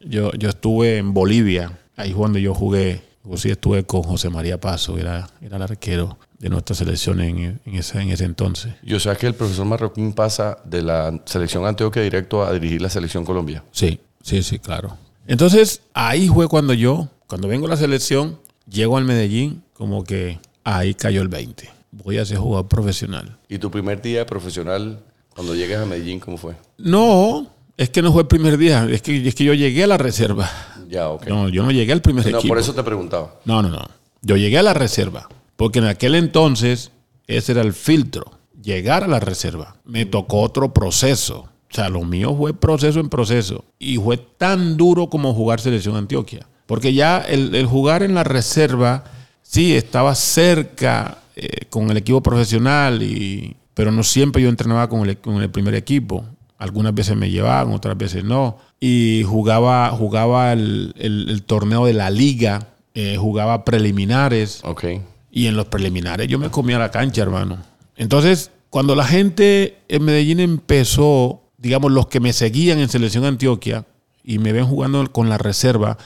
Yo, 0.00 0.32
yo 0.32 0.48
estuve 0.48 0.98
en 0.98 1.12
Bolivia, 1.14 1.78
ahí 1.96 2.12
fue 2.12 2.22
donde 2.22 2.40
yo 2.42 2.54
jugué. 2.54 3.02
Yo 3.24 3.36
sí 3.36 3.50
estuve 3.50 3.84
con 3.84 4.02
José 4.04 4.30
María 4.30 4.58
Paso, 4.58 4.96
era, 4.96 5.28
era 5.42 5.56
el 5.56 5.62
arquero 5.62 6.18
de 6.38 6.48
nuestra 6.48 6.74
selección 6.74 7.20
en, 7.20 7.60
en 7.64 7.74
ese, 7.74 8.00
en 8.00 8.10
ese 8.10 8.24
entonces. 8.24 8.72
Y 8.82 8.94
o 8.94 9.00
sea 9.00 9.16
que 9.16 9.26
el 9.26 9.34
profesor 9.34 9.66
Marroquín 9.66 10.12
pasa 10.14 10.58
de 10.64 10.82
la 10.82 11.20
selección 11.26 11.66
Antioquia 11.66 12.00
directo 12.02 12.42
a 12.44 12.52
dirigir 12.52 12.80
la 12.80 12.88
selección 12.88 13.24
Colombia. 13.24 13.64
Sí, 13.72 14.00
sí, 14.22 14.42
sí, 14.42 14.58
claro. 14.58 14.96
Entonces, 15.26 15.82
ahí 15.92 16.28
fue 16.28 16.48
cuando 16.48 16.72
yo, 16.72 17.08
cuando 17.26 17.48
vengo 17.48 17.66
a 17.66 17.70
la 17.70 17.76
selección, 17.76 18.38
llego 18.66 18.96
al 18.96 19.04
Medellín, 19.04 19.62
como 19.74 20.04
que 20.04 20.38
ahí 20.64 20.94
cayó 20.94 21.20
el 21.20 21.28
20. 21.28 21.68
Voy 21.90 22.18
a 22.18 22.24
ser 22.24 22.38
jugador 22.38 22.68
profesional. 22.68 23.38
¿Y 23.48 23.58
tu 23.58 23.70
primer 23.70 24.00
día 24.02 24.26
profesional, 24.26 25.00
cuando 25.34 25.54
llegas 25.54 25.82
a 25.82 25.86
Medellín, 25.86 26.20
cómo 26.20 26.36
fue? 26.36 26.54
No, 26.76 27.46
es 27.76 27.90
que 27.90 28.02
no 28.02 28.12
fue 28.12 28.22
el 28.22 28.28
primer 28.28 28.58
día, 28.58 28.86
es 28.90 29.02
que, 29.02 29.26
es 29.26 29.34
que 29.34 29.44
yo 29.44 29.54
llegué 29.54 29.84
a 29.84 29.86
la 29.86 29.96
reserva. 29.98 30.50
Ya, 30.88 31.08
ok. 31.08 31.26
No, 31.26 31.48
yo 31.48 31.62
no 31.62 31.70
llegué 31.70 31.92
al 31.92 32.02
primer 32.02 32.24
No, 32.30 32.38
equipo. 32.38 32.48
por 32.52 32.58
eso 32.58 32.74
te 32.74 32.82
preguntaba. 32.82 33.34
No, 33.44 33.62
no, 33.62 33.68
no. 33.70 33.88
Yo 34.22 34.36
llegué 34.36 34.58
a 34.58 34.62
la 34.62 34.74
reserva, 34.74 35.28
porque 35.56 35.78
en 35.78 35.86
aquel 35.86 36.14
entonces 36.14 36.90
ese 37.26 37.52
era 37.52 37.62
el 37.62 37.72
filtro, 37.72 38.24
llegar 38.62 39.04
a 39.04 39.08
la 39.08 39.20
reserva. 39.20 39.76
Me 39.84 40.06
tocó 40.06 40.40
otro 40.42 40.72
proceso. 40.74 41.48
O 41.70 41.74
sea, 41.74 41.88
lo 41.90 42.02
mío 42.02 42.34
fue 42.34 42.54
proceso 42.54 42.98
en 43.00 43.10
proceso. 43.10 43.64
Y 43.78 43.98
fue 43.98 44.16
tan 44.16 44.76
duro 44.78 45.08
como 45.10 45.34
jugar 45.34 45.60
selección 45.60 45.96
Antioquia. 45.96 46.46
Porque 46.66 46.94
ya 46.94 47.18
el, 47.20 47.54
el 47.54 47.66
jugar 47.66 48.02
en 48.02 48.14
la 48.14 48.24
reserva, 48.24 49.04
sí, 49.42 49.74
estaba 49.76 50.14
cerca 50.14 51.18
eh, 51.40 51.66
con 51.70 51.90
el 51.90 51.96
equipo 51.96 52.22
profesional, 52.22 53.02
y, 53.02 53.56
pero 53.74 53.90
no 53.92 54.02
siempre 54.02 54.42
yo 54.42 54.48
entrenaba 54.48 54.88
con 54.88 55.08
el, 55.08 55.18
con 55.18 55.40
el 55.42 55.50
primer 55.50 55.74
equipo. 55.74 56.24
Algunas 56.58 56.92
veces 56.94 57.16
me 57.16 57.30
llevaban, 57.30 57.72
otras 57.72 57.96
veces 57.96 58.24
no. 58.24 58.58
Y 58.80 59.22
jugaba, 59.24 59.90
jugaba 59.90 60.52
el, 60.52 60.92
el- 60.98 61.28
el 61.30 61.42
torneo 61.44 61.86
de 61.86 61.92
la 61.92 62.10
liga, 62.10 62.68
eh, 62.94 63.16
jugaba 63.16 63.64
preliminares. 63.64 64.60
Ok. 64.64 64.84
Y 65.30 65.46
en 65.46 65.56
los 65.56 65.66
preliminares 65.66 66.26
yo 66.26 66.38
me 66.38 66.50
comía 66.50 66.78
la 66.78 66.90
cancha, 66.90 67.22
hermano. 67.22 67.58
Entonces, 67.96 68.50
cuando 68.70 68.94
la 68.96 69.04
gente 69.04 69.78
en 69.88 70.04
Medellín 70.04 70.40
empezó, 70.40 71.42
digamos, 71.58 71.92
los 71.92 72.08
que 72.08 72.18
me 72.20 72.32
seguían 72.32 72.78
en 72.80 72.88
Selección 72.88 73.24
Antioquia 73.24 73.84
y 74.24 74.38
me 74.38 74.52
ven 74.52 74.66
jugando 74.66 75.10
con 75.12 75.28
la 75.28 75.38
reserva, 75.38 75.96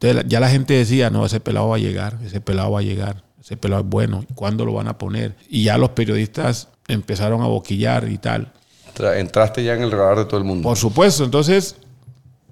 entonces 0.00 0.24
ya 0.28 0.40
la 0.40 0.48
gente 0.48 0.74
decía, 0.74 1.10
no, 1.10 1.26
ese 1.26 1.40
pelado 1.40 1.68
va 1.68 1.76
a 1.76 1.78
llegar, 1.78 2.18
ese 2.24 2.40
pelado 2.40 2.70
va 2.72 2.80
a 2.80 2.82
llegar, 2.82 3.22
ese 3.40 3.56
pelado 3.56 3.82
es 3.82 3.88
bueno, 3.88 4.24
¿cuándo 4.34 4.64
lo 4.64 4.72
van 4.74 4.88
a 4.88 4.98
poner? 4.98 5.36
Y 5.48 5.64
ya 5.64 5.78
los 5.78 5.90
periodistas 5.90 6.68
empezaron 6.88 7.42
a 7.42 7.46
boquillar 7.46 8.08
y 8.10 8.18
tal. 8.18 8.52
Tra- 8.94 9.18
Entraste 9.18 9.64
ya 9.64 9.74
en 9.74 9.82
el 9.82 9.90
radar 9.90 10.18
de 10.18 10.24
todo 10.26 10.38
el 10.38 10.44
mundo. 10.44 10.62
Por 10.68 10.76
supuesto, 10.76 11.24
entonces 11.24 11.76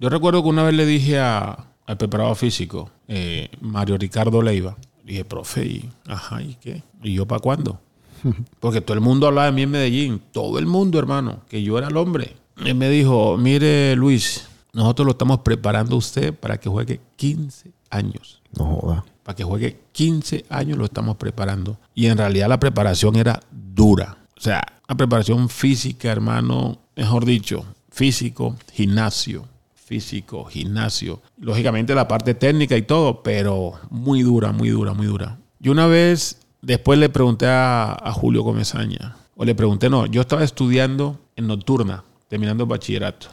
yo 0.01 0.09
recuerdo 0.09 0.43
que 0.43 0.49
una 0.49 0.62
vez 0.62 0.74
le 0.74 0.86
dije 0.86 1.18
a- 1.18 1.66
al 1.86 1.97
preparado 1.97 2.34
físico, 2.34 2.91
eh, 3.09 3.49
Mario 3.61 3.97
Ricardo 3.99 4.43
Leiva, 4.43 4.76
dije, 5.05 5.24
profe, 5.24 5.64
y, 5.64 5.91
ajá, 6.07 6.43
¿y 6.43 6.55
qué? 6.61 6.82
¿Y 7.03 7.14
yo 7.14 7.26
para 7.26 7.41
cuándo? 7.41 7.80
Porque 8.61 8.80
todo 8.80 8.95
el 8.95 9.01
mundo 9.01 9.26
hablaba 9.26 9.47
de 9.47 9.53
mí 9.53 9.62
en 9.62 9.70
Medellín, 9.70 10.22
todo 10.32 10.59
el 10.59 10.66
mundo, 10.66 10.99
hermano, 10.99 11.41
que 11.49 11.62
yo 11.62 11.78
era 11.78 11.89
el 11.89 11.97
hombre. 11.97 12.36
Él 12.64 12.74
me 12.74 12.89
dijo, 12.91 13.36
mire 13.39 13.95
Luis, 13.97 14.49
nosotros 14.72 15.07
lo 15.07 15.12
estamos 15.12 15.41
preparando 15.41 15.95
a 15.95 15.99
usted 15.99 16.34
para 16.34 16.59
que 16.59 16.68
juegue 16.68 17.01
15 17.16 17.70
años. 17.91 18.43
No 18.59 18.64
joda. 18.66 19.05
Para 19.29 19.37
que 19.37 19.45
juegue 19.45 19.79
15 19.93 20.47
años 20.49 20.79
lo 20.79 20.87
estamos 20.87 21.18
preparando. 21.18 21.79
Y 21.95 22.07
en 22.07 22.16
realidad 22.16 22.49
la 22.49 22.59
preparación 22.59 23.14
era 23.14 23.39
dura. 23.51 24.16
O 24.35 24.41
sea, 24.41 24.62
la 24.89 24.95
preparación 24.97 25.51
física, 25.51 26.11
hermano, 26.11 26.79
mejor 26.97 27.26
dicho, 27.26 27.66
físico, 27.91 28.57
gimnasio, 28.72 29.45
físico, 29.74 30.47
gimnasio. 30.47 31.20
Lógicamente 31.37 31.95
la 31.95 32.09
parte 32.09 32.33
técnica 32.33 32.74
y 32.74 32.81
todo, 32.81 33.22
pero 33.22 33.74
muy 33.91 34.22
dura, 34.22 34.53
muy 34.53 34.70
dura, 34.70 34.95
muy 34.95 35.07
dura. 35.07 35.37
Y 35.61 35.68
una 35.68 35.87
vez, 35.87 36.39
después 36.62 36.99
le 36.99 37.11
pregunté 37.11 37.49
a, 37.49 37.99
a 38.03 38.12
Julio 38.12 38.43
Comesaña, 38.45 39.14
o 39.37 39.45
le 39.45 39.55
pregunté, 39.55 39.91
no, 39.91 40.07
yo 40.07 40.22
estaba 40.22 40.43
estudiando 40.43 41.20
en 41.37 41.49
nocturna, 41.49 42.03
terminando 42.29 42.64
el 42.64 42.70
bachillerato. 42.70 43.26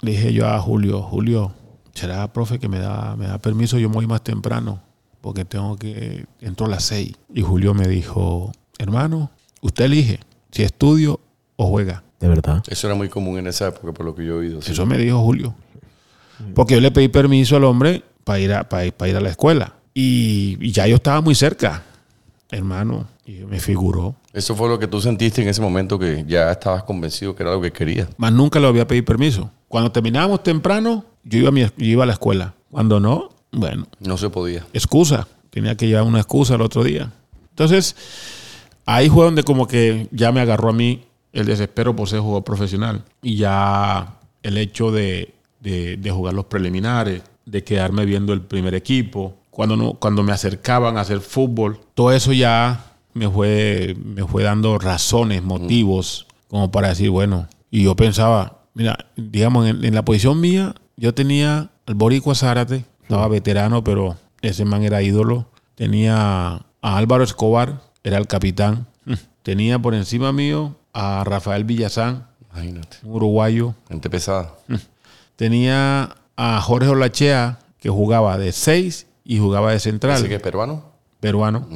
Le 0.00 0.12
dije 0.12 0.32
yo 0.32 0.46
a 0.46 0.60
Julio, 0.60 1.02
Julio, 1.02 1.54
¿será, 1.92 2.32
profe, 2.32 2.60
que 2.60 2.68
me 2.68 2.78
da, 2.78 3.16
me 3.16 3.26
da 3.26 3.38
permiso? 3.38 3.80
Yo 3.80 3.88
me 3.88 3.96
voy 3.96 4.06
más 4.06 4.22
temprano, 4.22 4.91
porque 5.22 5.46
tengo 5.46 5.76
que, 5.76 6.26
entro 6.42 6.66
a 6.66 6.68
las 6.68 6.84
seis. 6.84 7.12
Y 7.34 7.40
Julio 7.40 7.72
me 7.72 7.88
dijo, 7.88 8.52
hermano, 8.78 9.30
usted 9.62 9.86
elige 9.86 10.20
si 10.50 10.62
estudio 10.64 11.18
o 11.56 11.66
juega. 11.68 12.02
De 12.20 12.28
verdad. 12.28 12.62
Eso 12.68 12.86
era 12.86 12.94
muy 12.94 13.08
común 13.08 13.38
en 13.38 13.46
esa 13.46 13.68
época, 13.68 13.92
por 13.92 14.04
lo 14.04 14.14
que 14.14 14.26
yo 14.26 14.34
he 14.34 14.38
oído. 14.38 14.60
sí. 14.62 14.72
Eso 14.72 14.84
me 14.84 14.98
dijo 14.98 15.18
Julio. 15.22 15.54
Porque 16.54 16.74
yo 16.74 16.80
le 16.80 16.90
pedí 16.90 17.08
permiso 17.08 17.56
al 17.56 17.64
hombre 17.64 18.02
para 18.24 18.38
ir 18.40 18.52
a, 18.52 18.68
para 18.68 18.84
ir, 18.86 18.92
para 18.92 19.08
ir 19.10 19.16
a 19.16 19.20
la 19.20 19.30
escuela. 19.30 19.74
Y, 19.94 20.58
y 20.60 20.72
ya 20.72 20.86
yo 20.86 20.96
estaba 20.96 21.20
muy 21.20 21.34
cerca, 21.34 21.82
hermano. 22.50 23.06
Y 23.24 23.44
me 23.44 23.60
figuró. 23.60 24.16
Eso 24.32 24.56
fue 24.56 24.68
lo 24.68 24.78
que 24.78 24.88
tú 24.88 25.00
sentiste 25.00 25.42
en 25.42 25.48
ese 25.48 25.60
momento 25.60 25.98
que 25.98 26.24
ya 26.26 26.50
estabas 26.50 26.82
convencido 26.82 27.34
que 27.36 27.42
era 27.44 27.52
lo 27.52 27.60
que 27.60 27.70
querías. 27.70 28.08
Más 28.16 28.32
nunca 28.32 28.58
le 28.58 28.66
había 28.66 28.86
pedido 28.86 29.04
permiso. 29.04 29.50
Cuando 29.68 29.92
terminábamos 29.92 30.42
temprano, 30.42 31.04
yo 31.22 31.38
iba, 31.38 31.48
a 31.50 31.52
mi- 31.52 31.62
yo 31.62 31.70
iba 31.78 32.02
a 32.02 32.06
la 32.06 32.14
escuela. 32.14 32.54
Cuando 32.70 32.98
no, 32.98 33.28
bueno, 33.52 33.86
No 34.00 34.16
se 34.16 34.30
podía. 34.30 34.66
excusa. 34.72 35.26
Tenía 35.50 35.76
que 35.76 35.86
llevar 35.86 36.04
una 36.04 36.18
excusa 36.20 36.54
el 36.54 36.62
otro 36.62 36.82
día. 36.82 37.12
Entonces, 37.50 37.94
ahí 38.86 39.08
fue 39.10 39.24
donde 39.24 39.42
como 39.42 39.66
que 39.66 40.08
ya 40.10 40.32
me 40.32 40.40
agarró 40.40 40.70
a 40.70 40.72
mí 40.72 41.04
el 41.32 41.46
desespero 41.46 41.94
por 41.94 42.08
ser 42.08 42.20
jugador 42.20 42.44
profesional. 42.44 43.02
Y 43.22 43.36
ya 43.36 44.14
el 44.42 44.56
hecho 44.58 44.90
de, 44.90 45.34
de- 45.60 45.96
de 45.96 46.10
jugar 46.10 46.34
los 46.34 46.46
preliminares, 46.46 47.22
de 47.44 47.64
quedarme 47.64 48.04
viendo 48.06 48.32
el 48.32 48.40
primer 48.40 48.74
equipo, 48.74 49.34
cuando, 49.50 49.76
no, 49.76 49.92
cuando 49.94 50.22
me 50.22 50.32
acercaban 50.32 50.96
a 50.96 51.02
hacer 51.02 51.20
fútbol, 51.20 51.78
todo 51.94 52.12
eso 52.12 52.32
ya 52.32 52.86
me 53.12 53.28
fue, 53.28 53.94
me 54.02 54.24
fue 54.26 54.42
dando 54.42 54.78
razones, 54.78 55.42
motivos, 55.42 56.26
como 56.48 56.70
para 56.70 56.88
decir, 56.88 57.10
bueno, 57.10 57.46
y 57.70 57.82
yo 57.84 57.94
pensaba, 57.94 58.60
mira, 58.74 58.96
digamos, 59.16 59.66
en, 59.68 59.84
en 59.84 59.94
la 59.94 60.04
posición 60.04 60.40
mía, 60.40 60.74
yo 60.96 61.12
tenía 61.12 61.70
al 61.86 61.94
Boricua 61.94 62.34
Zárate, 62.34 62.84
estaba 63.12 63.28
veterano, 63.28 63.84
pero 63.84 64.16
ese 64.40 64.64
man 64.64 64.84
era 64.84 65.02
ídolo. 65.02 65.44
Tenía 65.74 66.64
a 66.80 66.96
Álvaro 66.96 67.22
Escobar, 67.24 67.82
era 68.02 68.16
el 68.16 68.26
capitán. 68.26 68.86
Tenía 69.42 69.78
por 69.78 69.94
encima 69.94 70.32
mío 70.32 70.76
a 70.94 71.22
Rafael 71.24 71.64
Villazán, 71.64 72.26
Imagínate. 72.50 72.96
un 73.02 73.12
uruguayo. 73.12 73.74
Gente 73.88 74.08
pesada. 74.08 74.54
Tenía 75.36 76.16
a 76.36 76.60
Jorge 76.62 76.88
Olachea, 76.88 77.58
que 77.78 77.90
jugaba 77.90 78.38
de 78.38 78.52
seis 78.52 79.06
y 79.24 79.38
jugaba 79.38 79.72
de 79.72 79.80
central 79.80 80.14
Así 80.14 80.28
que 80.28 80.40
peruano. 80.40 80.82
peruano, 81.20 81.66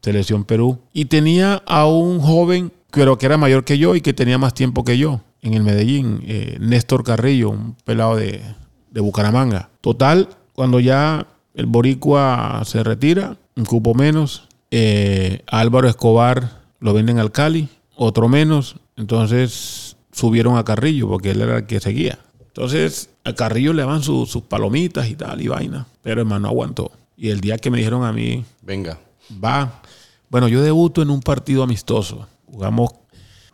selección 0.00 0.44
Perú. 0.44 0.78
Y 0.92 1.06
tenía 1.06 1.60
a 1.66 1.86
un 1.86 2.20
joven, 2.20 2.70
pero 2.92 3.18
que 3.18 3.26
era 3.26 3.36
mayor 3.36 3.64
que 3.64 3.78
yo 3.78 3.96
y 3.96 4.00
que 4.00 4.14
tenía 4.14 4.38
más 4.38 4.54
tiempo 4.54 4.84
que 4.84 4.96
yo 4.96 5.22
en 5.42 5.54
el 5.54 5.64
Medellín, 5.64 6.20
eh, 6.24 6.56
Néstor 6.60 7.02
Carrillo, 7.02 7.50
un 7.50 7.74
pelado 7.84 8.14
de, 8.16 8.42
de 8.90 9.00
Bucaramanga. 9.00 9.70
Total, 9.80 10.28
cuando 10.58 10.80
ya 10.80 11.24
el 11.54 11.66
Boricua 11.66 12.62
se 12.64 12.82
retira, 12.82 13.36
un 13.54 13.64
cupo 13.64 13.94
menos, 13.94 14.48
eh, 14.72 15.42
Álvaro 15.46 15.88
Escobar 15.88 16.62
lo 16.80 16.92
venden 16.94 17.20
al 17.20 17.30
Cali, 17.30 17.68
otro 17.94 18.28
menos, 18.28 18.74
entonces 18.96 19.96
subieron 20.10 20.56
a 20.58 20.64
Carrillo 20.64 21.06
porque 21.06 21.30
él 21.30 21.42
era 21.42 21.58
el 21.58 21.66
que 21.66 21.78
seguía. 21.78 22.18
Entonces 22.40 23.10
a 23.22 23.34
Carrillo 23.34 23.72
le 23.72 23.84
su- 24.02 24.26
sus 24.26 24.42
palomitas 24.42 25.08
y 25.08 25.14
tal 25.14 25.40
y 25.40 25.46
vaina, 25.46 25.86
pero 26.02 26.22
hermano 26.22 26.48
aguantó. 26.48 26.90
Y 27.16 27.28
el 27.30 27.40
día 27.40 27.56
que 27.58 27.70
me 27.70 27.78
dijeron 27.78 28.02
a 28.02 28.12
mí, 28.12 28.44
Venga. 28.62 28.98
va. 29.44 29.80
Bueno, 30.28 30.48
yo 30.48 30.60
debuto 30.60 31.02
en 31.02 31.10
un 31.10 31.20
partido 31.20 31.62
amistoso. 31.62 32.26
Jugamos, 32.46 32.90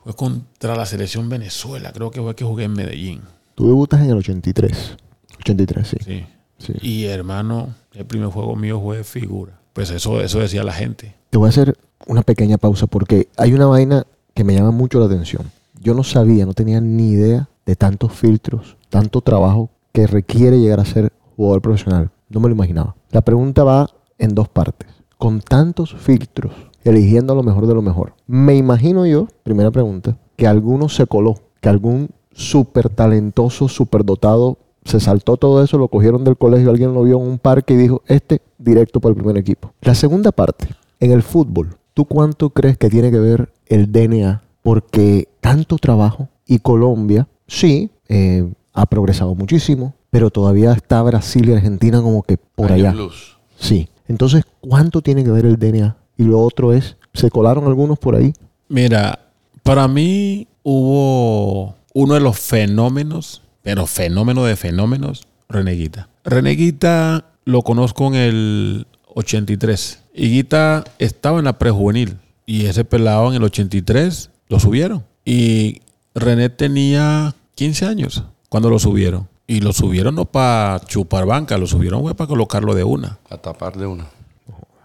fue 0.02 0.14
contra 0.14 0.74
la 0.74 0.86
selección 0.86 1.28
Venezuela, 1.28 1.92
creo 1.92 2.10
que 2.10 2.22
fue 2.22 2.34
que 2.34 2.46
jugué 2.46 2.64
en 2.64 2.72
Medellín. 2.72 3.20
Tú 3.54 3.66
debutas 3.66 4.00
en 4.00 4.08
el 4.08 4.16
83. 4.16 4.96
83, 5.40 5.86
sí. 5.86 5.96
Sí. 6.02 6.24
Sí. 6.64 6.72
Y 6.80 7.04
hermano, 7.04 7.74
el 7.92 8.04
primer 8.04 8.28
juego 8.28 8.56
mío 8.56 8.80
fue 8.80 8.98
de 8.98 9.04
figura. 9.04 9.60
Pues 9.72 9.90
eso, 9.90 10.20
eso 10.20 10.38
decía 10.38 10.64
la 10.64 10.72
gente. 10.72 11.14
Te 11.30 11.38
voy 11.38 11.46
a 11.46 11.50
hacer 11.50 11.76
una 12.06 12.22
pequeña 12.22 12.58
pausa 12.58 12.86
porque 12.86 13.28
hay 13.36 13.52
una 13.52 13.66
vaina 13.66 14.06
que 14.34 14.44
me 14.44 14.54
llama 14.54 14.70
mucho 14.70 14.98
la 15.00 15.06
atención. 15.06 15.50
Yo 15.80 15.94
no 15.94 16.04
sabía, 16.04 16.46
no 16.46 16.54
tenía 16.54 16.80
ni 16.80 17.10
idea 17.10 17.48
de 17.66 17.76
tantos 17.76 18.12
filtros, 18.12 18.76
tanto 18.88 19.20
trabajo 19.20 19.70
que 19.92 20.06
requiere 20.06 20.60
llegar 20.60 20.80
a 20.80 20.84
ser 20.84 21.12
jugador 21.36 21.62
profesional. 21.62 22.10
No 22.28 22.40
me 22.40 22.48
lo 22.48 22.54
imaginaba. 22.54 22.94
La 23.10 23.20
pregunta 23.20 23.64
va 23.64 23.90
en 24.18 24.34
dos 24.34 24.48
partes. 24.48 24.88
Con 25.18 25.40
tantos 25.40 25.94
filtros, 25.94 26.52
eligiendo 26.84 27.34
lo 27.34 27.42
mejor 27.42 27.66
de 27.66 27.74
lo 27.74 27.82
mejor. 27.82 28.14
Me 28.26 28.56
imagino 28.56 29.06
yo, 29.06 29.28
primera 29.42 29.70
pregunta, 29.70 30.16
que 30.36 30.46
alguno 30.46 30.88
se 30.88 31.06
coló, 31.06 31.34
que 31.60 31.68
algún 31.68 32.10
súper 32.32 32.88
talentoso, 32.88 33.68
súper 33.68 34.04
dotado, 34.04 34.58
se 34.84 35.00
saltó 35.00 35.36
todo 35.36 35.62
eso, 35.62 35.78
lo 35.78 35.88
cogieron 35.88 36.24
del 36.24 36.36
colegio, 36.36 36.70
alguien 36.70 36.94
lo 36.94 37.02
vio 37.02 37.18
en 37.20 37.26
un 37.26 37.38
parque 37.38 37.74
y 37.74 37.76
dijo, 37.78 38.02
este 38.06 38.40
directo 38.58 39.00
para 39.00 39.10
el 39.10 39.16
primer 39.16 39.36
equipo. 39.36 39.72
La 39.80 39.94
segunda 39.94 40.32
parte, 40.32 40.68
en 41.00 41.10
el 41.12 41.22
fútbol, 41.22 41.76
¿tú 41.94 42.04
cuánto 42.04 42.50
crees 42.50 42.76
que 42.78 42.90
tiene 42.90 43.10
que 43.10 43.18
ver 43.18 43.52
el 43.66 43.90
DNA? 43.90 44.42
Porque 44.62 45.28
tanto 45.40 45.76
trabajo 45.78 46.28
y 46.46 46.58
Colombia, 46.58 47.28
sí, 47.46 47.90
eh, 48.08 48.50
ha 48.72 48.86
progresado 48.86 49.34
muchísimo, 49.34 49.94
pero 50.10 50.30
todavía 50.30 50.72
está 50.72 51.02
Brasil 51.02 51.48
y 51.48 51.52
Argentina 51.52 52.02
como 52.02 52.22
que 52.22 52.36
por 52.36 52.72
Años 52.72 52.88
allá. 52.88 52.94
luz. 52.94 53.38
Sí. 53.56 53.88
Entonces, 54.06 54.44
¿cuánto 54.60 55.00
tiene 55.00 55.24
que 55.24 55.30
ver 55.30 55.46
el 55.46 55.56
DNA? 55.58 55.96
Y 56.16 56.24
lo 56.24 56.40
otro 56.40 56.72
es, 56.72 56.96
¿se 57.14 57.30
colaron 57.30 57.64
algunos 57.64 57.98
por 57.98 58.14
ahí? 58.14 58.32
Mira, 58.68 59.18
para 59.62 59.88
mí 59.88 60.46
hubo 60.62 61.74
uno 61.94 62.14
de 62.14 62.20
los 62.20 62.38
fenómenos, 62.38 63.42
pero 63.64 63.86
fenómeno 63.86 64.44
de 64.44 64.54
fenómenos, 64.54 65.26
Reneguita. 65.48 66.08
Reneguita 66.22 67.24
lo 67.44 67.62
conozco 67.62 68.06
en 68.08 68.14
el 68.14 68.86
83. 69.14 70.02
Y 70.14 70.28
Guita 70.28 70.84
estaba 70.98 71.38
en 71.38 71.46
la 71.46 71.58
prejuvenil. 71.58 72.18
Y 72.46 72.66
ese 72.66 72.84
pelado 72.84 73.30
en 73.30 73.36
el 73.36 73.44
83 73.44 74.30
lo 74.48 74.60
subieron. 74.60 75.04
Y 75.24 75.80
René 76.14 76.50
tenía 76.50 77.34
15 77.54 77.86
años 77.86 78.24
cuando 78.48 78.68
lo 78.68 78.78
subieron. 78.78 79.28
Y 79.46 79.60
lo 79.60 79.72
subieron 79.72 80.14
no 80.14 80.26
para 80.26 80.80
chupar 80.80 81.26
banca, 81.26 81.58
lo 81.58 81.66
subieron 81.66 82.02
fue 82.02 82.14
para 82.14 82.28
colocarlo 82.28 82.74
de 82.74 82.84
una. 82.84 83.18
A 83.30 83.38
tapar 83.38 83.76
de 83.76 83.86
una. 83.86 84.06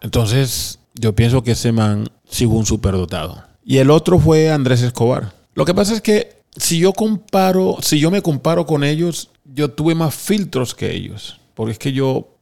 Entonces, 0.01 0.79
yo 0.95 1.13
pienso 1.13 1.43
que 1.43 1.51
ese 1.51 1.71
man 1.71 2.09
sí 2.29 2.45
fue 2.45 2.55
un 2.55 2.65
superdotado. 2.65 3.43
Y 3.63 3.77
el 3.77 3.89
otro 3.89 4.19
fue 4.19 4.51
Andrés 4.51 4.81
Escobar. 4.81 5.33
Lo 5.53 5.65
que 5.65 5.73
pasa 5.73 5.93
es 5.93 6.01
que 6.01 6.38
si 6.59 6.79
yo 6.79 6.93
comparo, 6.93 7.77
si 7.81 7.99
yo 7.99 8.11
me 8.11 8.21
comparo 8.21 8.65
con 8.65 8.83
ellos, 8.83 9.31
yo 9.45 9.69
tuve 9.71 9.95
más 9.95 10.13
filtros 10.13 10.75
que 10.75 10.93
ellos. 10.93 11.39
Porque 11.55 11.71
es 11.73 11.79
que 11.79 11.91
yo, 11.91 12.37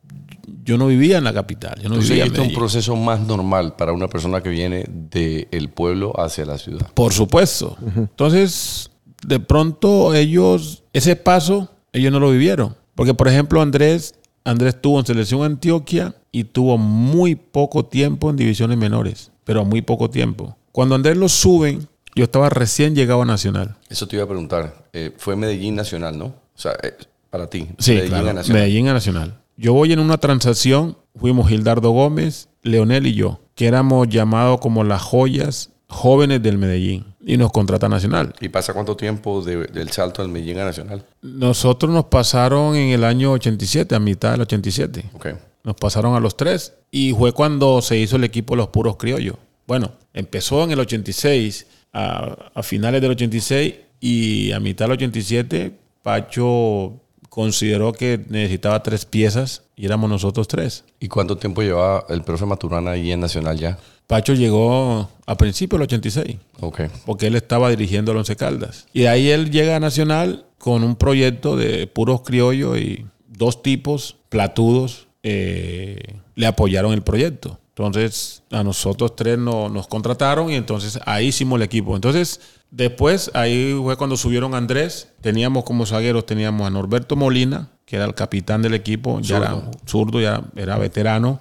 yo 0.64 0.78
no 0.78 0.88
vivía 0.88 1.18
en 1.18 1.24
la 1.24 1.34
capital. 1.34 1.80
Yo 1.82 1.90
no 1.90 1.96
Tú 1.96 2.02
vivía 2.02 2.16
en 2.16 2.20
seguiste 2.22 2.40
un 2.42 2.48
Medellín. 2.48 2.60
proceso 2.60 2.96
más 2.96 3.20
normal 3.22 3.76
para 3.76 3.94
una 3.94 4.08
persona 4.08 4.42
que 4.42 4.50
viene 4.50 4.86
del 4.88 5.70
pueblo 5.70 6.14
hacia 6.20 6.46
la 6.46 6.58
ciudad. 6.58 6.88
Por 6.94 7.14
supuesto. 7.14 7.78
Entonces, 7.96 8.92
de 9.26 9.40
pronto 9.40 10.14
ellos, 10.14 10.84
ese 10.94 11.16
paso, 11.16 11.70
ellos 11.94 12.12
no 12.12 12.20
lo 12.20 12.32
vivieron. 12.32 12.76
Porque, 12.96 13.14
por 13.14 13.28
ejemplo, 13.28 13.62
Andrés, 13.62 14.16
Andrés 14.44 14.80
tuvo 14.82 15.00
en 15.00 15.06
selección 15.06 15.44
Antioquia 15.44 16.16
y 16.32 16.44
tuvo 16.46 16.78
muy 16.78 17.36
poco 17.36 17.86
tiempo 17.86 18.30
en 18.30 18.36
divisiones 18.36 18.78
menores, 18.78 19.32
pero 19.44 19.66
muy 19.66 19.82
poco 19.82 20.10
tiempo. 20.10 20.58
Cuando 20.72 20.96
Andrés 20.96 21.18
lo 21.18 21.30
suben, 21.30 21.88
yo 22.18 22.24
estaba 22.26 22.50
recién 22.50 22.96
llegado 22.96 23.22
a 23.22 23.26
Nacional. 23.26 23.76
Eso 23.90 24.08
te 24.08 24.16
iba 24.16 24.26
a 24.26 24.28
preguntar. 24.28 24.86
Eh, 24.94 25.12
fue 25.18 25.36
Medellín 25.36 25.76
Nacional, 25.76 26.18
¿no? 26.18 26.26
O 26.26 26.36
sea, 26.56 26.74
eh, 26.84 26.94
para 27.30 27.48
ti. 27.50 27.68
Sí, 27.80 27.92
Medellín 27.92 28.10
claro, 28.12 28.30
a 28.30 28.34
Nacional. 28.34 28.62
Medellín 28.62 28.88
a 28.90 28.94
Nacional. 28.94 29.38
Yo 29.58 29.74
voy 29.74 29.92
en 29.94 30.00
una 30.00 30.18
transacción, 30.18 30.98
fuimos 31.16 31.50
Gildardo 31.50 31.90
Gómez, 31.92 32.50
Leonel 32.64 33.08
y 33.08 33.14
yo, 33.16 33.40
que 33.56 33.68
éramos 33.68 34.08
llamados 34.10 34.60
como 34.60 34.84
las 34.84 35.02
joyas 35.02 35.72
jóvenes 35.90 36.44
del 36.44 36.58
Medellín 36.58 37.06
y 37.26 37.38
nos 37.38 37.52
contrata 37.52 37.88
Nacional. 37.90 38.34
¿Y 38.42 38.50
pasa 38.50 38.74
cuánto 38.74 38.96
tiempo 38.98 39.42
de- 39.42 39.66
del 39.68 39.90
salto 39.90 40.22
del 40.22 40.30
Medellín 40.32 40.60
a 40.60 40.66
Nacional? 40.66 41.04
Nosotros 41.22 41.92
nos 41.92 42.06
pasaron 42.06 42.76
en 42.76 42.90
el 42.90 43.04
año 43.04 43.32
87, 43.32 43.96
a 43.96 44.00
mitad 44.00 44.32
del 44.32 44.42
87. 44.42 45.06
Ok. 45.14 45.28
Nos 45.64 45.76
pasaron 45.76 46.16
a 46.16 46.20
los 46.20 46.38
tres 46.38 46.74
y 46.92 47.14
fue 47.14 47.32
cuando 47.34 47.82
se 47.82 47.98
hizo 47.98 48.16
el 48.16 48.24
equipo 48.24 48.56
Los 48.56 48.68
Puros 48.70 48.96
Criollos. 48.98 49.36
Bueno, 49.66 49.92
empezó 50.14 50.64
en 50.64 50.72
el 50.72 50.80
86, 50.80 51.66
a, 51.94 52.52
a 52.54 52.64
finales 52.64 53.02
del 53.02 53.12
86 53.12 53.74
y 54.00 54.52
a 54.52 54.60
mitad 54.60 54.86
del 54.86 54.94
87 54.94 55.72
Pacho 56.04 57.02
consideró 57.30 57.92
que 57.94 58.20
necesitaba 58.30 58.82
tres 58.82 59.06
piezas 59.06 59.64
y 59.76 59.86
éramos 59.86 60.10
nosotros 60.10 60.48
tres. 60.48 60.86
¿Y 61.00 61.08
cuánto 61.08 61.38
tiempo 61.38 61.62
llevaba 61.62 62.06
el 62.10 62.24
profe 62.24 62.46
Maturana 62.46 62.92
ahí 62.92 63.12
en 63.12 63.20
Nacional 63.20 63.58
ya? 63.58 63.78
Pacho 64.08 64.34
llegó 64.34 65.10
a 65.26 65.36
principios 65.38 65.78
del 65.80 65.84
86 65.88 66.38
Ok. 66.62 66.82
porque 67.06 67.28
él 67.28 67.36
estaba 67.36 67.70
dirigiendo 67.70 68.12
el 68.14 68.18
Once 68.20 68.36
Caldas. 68.36 68.88
Y 68.94 69.02
de 69.02 69.10
ahí 69.10 69.30
él 69.30 69.52
llega 69.52 69.76
a 69.76 69.80
Nacional 69.80 70.46
con 70.58 70.84
un 70.84 70.96
proyecto 70.96 71.58
de 71.58 71.88
puros 71.88 72.22
criollos 72.22 72.78
y 72.80 73.06
dos 73.28 73.62
tipos 73.62 74.16
platudos 74.30 75.08
eh, 75.24 76.16
le 76.36 76.46
apoyaron 76.48 76.94
el 76.94 77.02
proyecto. 77.02 77.60
Entonces 77.78 78.42
a 78.50 78.64
nosotros 78.64 79.16
tres 79.16 79.38
no- 79.38 79.70
nos 79.70 79.88
contrataron 79.88 80.50
y 80.52 80.56
entonces 80.56 81.00
ahí 81.06 81.28
hicimos 81.28 81.58
el 81.58 81.64
equipo. 81.64 81.96
Entonces 81.96 82.40
después 82.72 83.30
ahí 83.36 83.78
fue 83.82 83.96
cuando 83.98 84.18
subieron 84.18 84.56
a 84.56 84.58
Andrés. 84.58 85.10
Teníamos 85.22 85.64
como 85.64 85.86
zagueros, 85.86 86.26
teníamos 86.26 86.66
a 86.66 86.72
Norberto 86.72 87.16
Molina, 87.16 87.70
que 87.86 87.98
era 87.98 88.06
el 88.06 88.16
capitán 88.16 88.62
del 88.64 88.74
equipo, 88.74 89.20
ya 89.20 89.38
era 89.38 89.72
zurdo, 89.86 90.20
ya 90.20 90.42
era 90.56 90.78
veterano. 90.78 91.40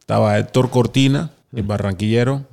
Estaba 0.00 0.36
Héctor 0.38 0.70
Cortina, 0.70 1.30
el 1.52 1.62
barranquillero. 1.62 2.44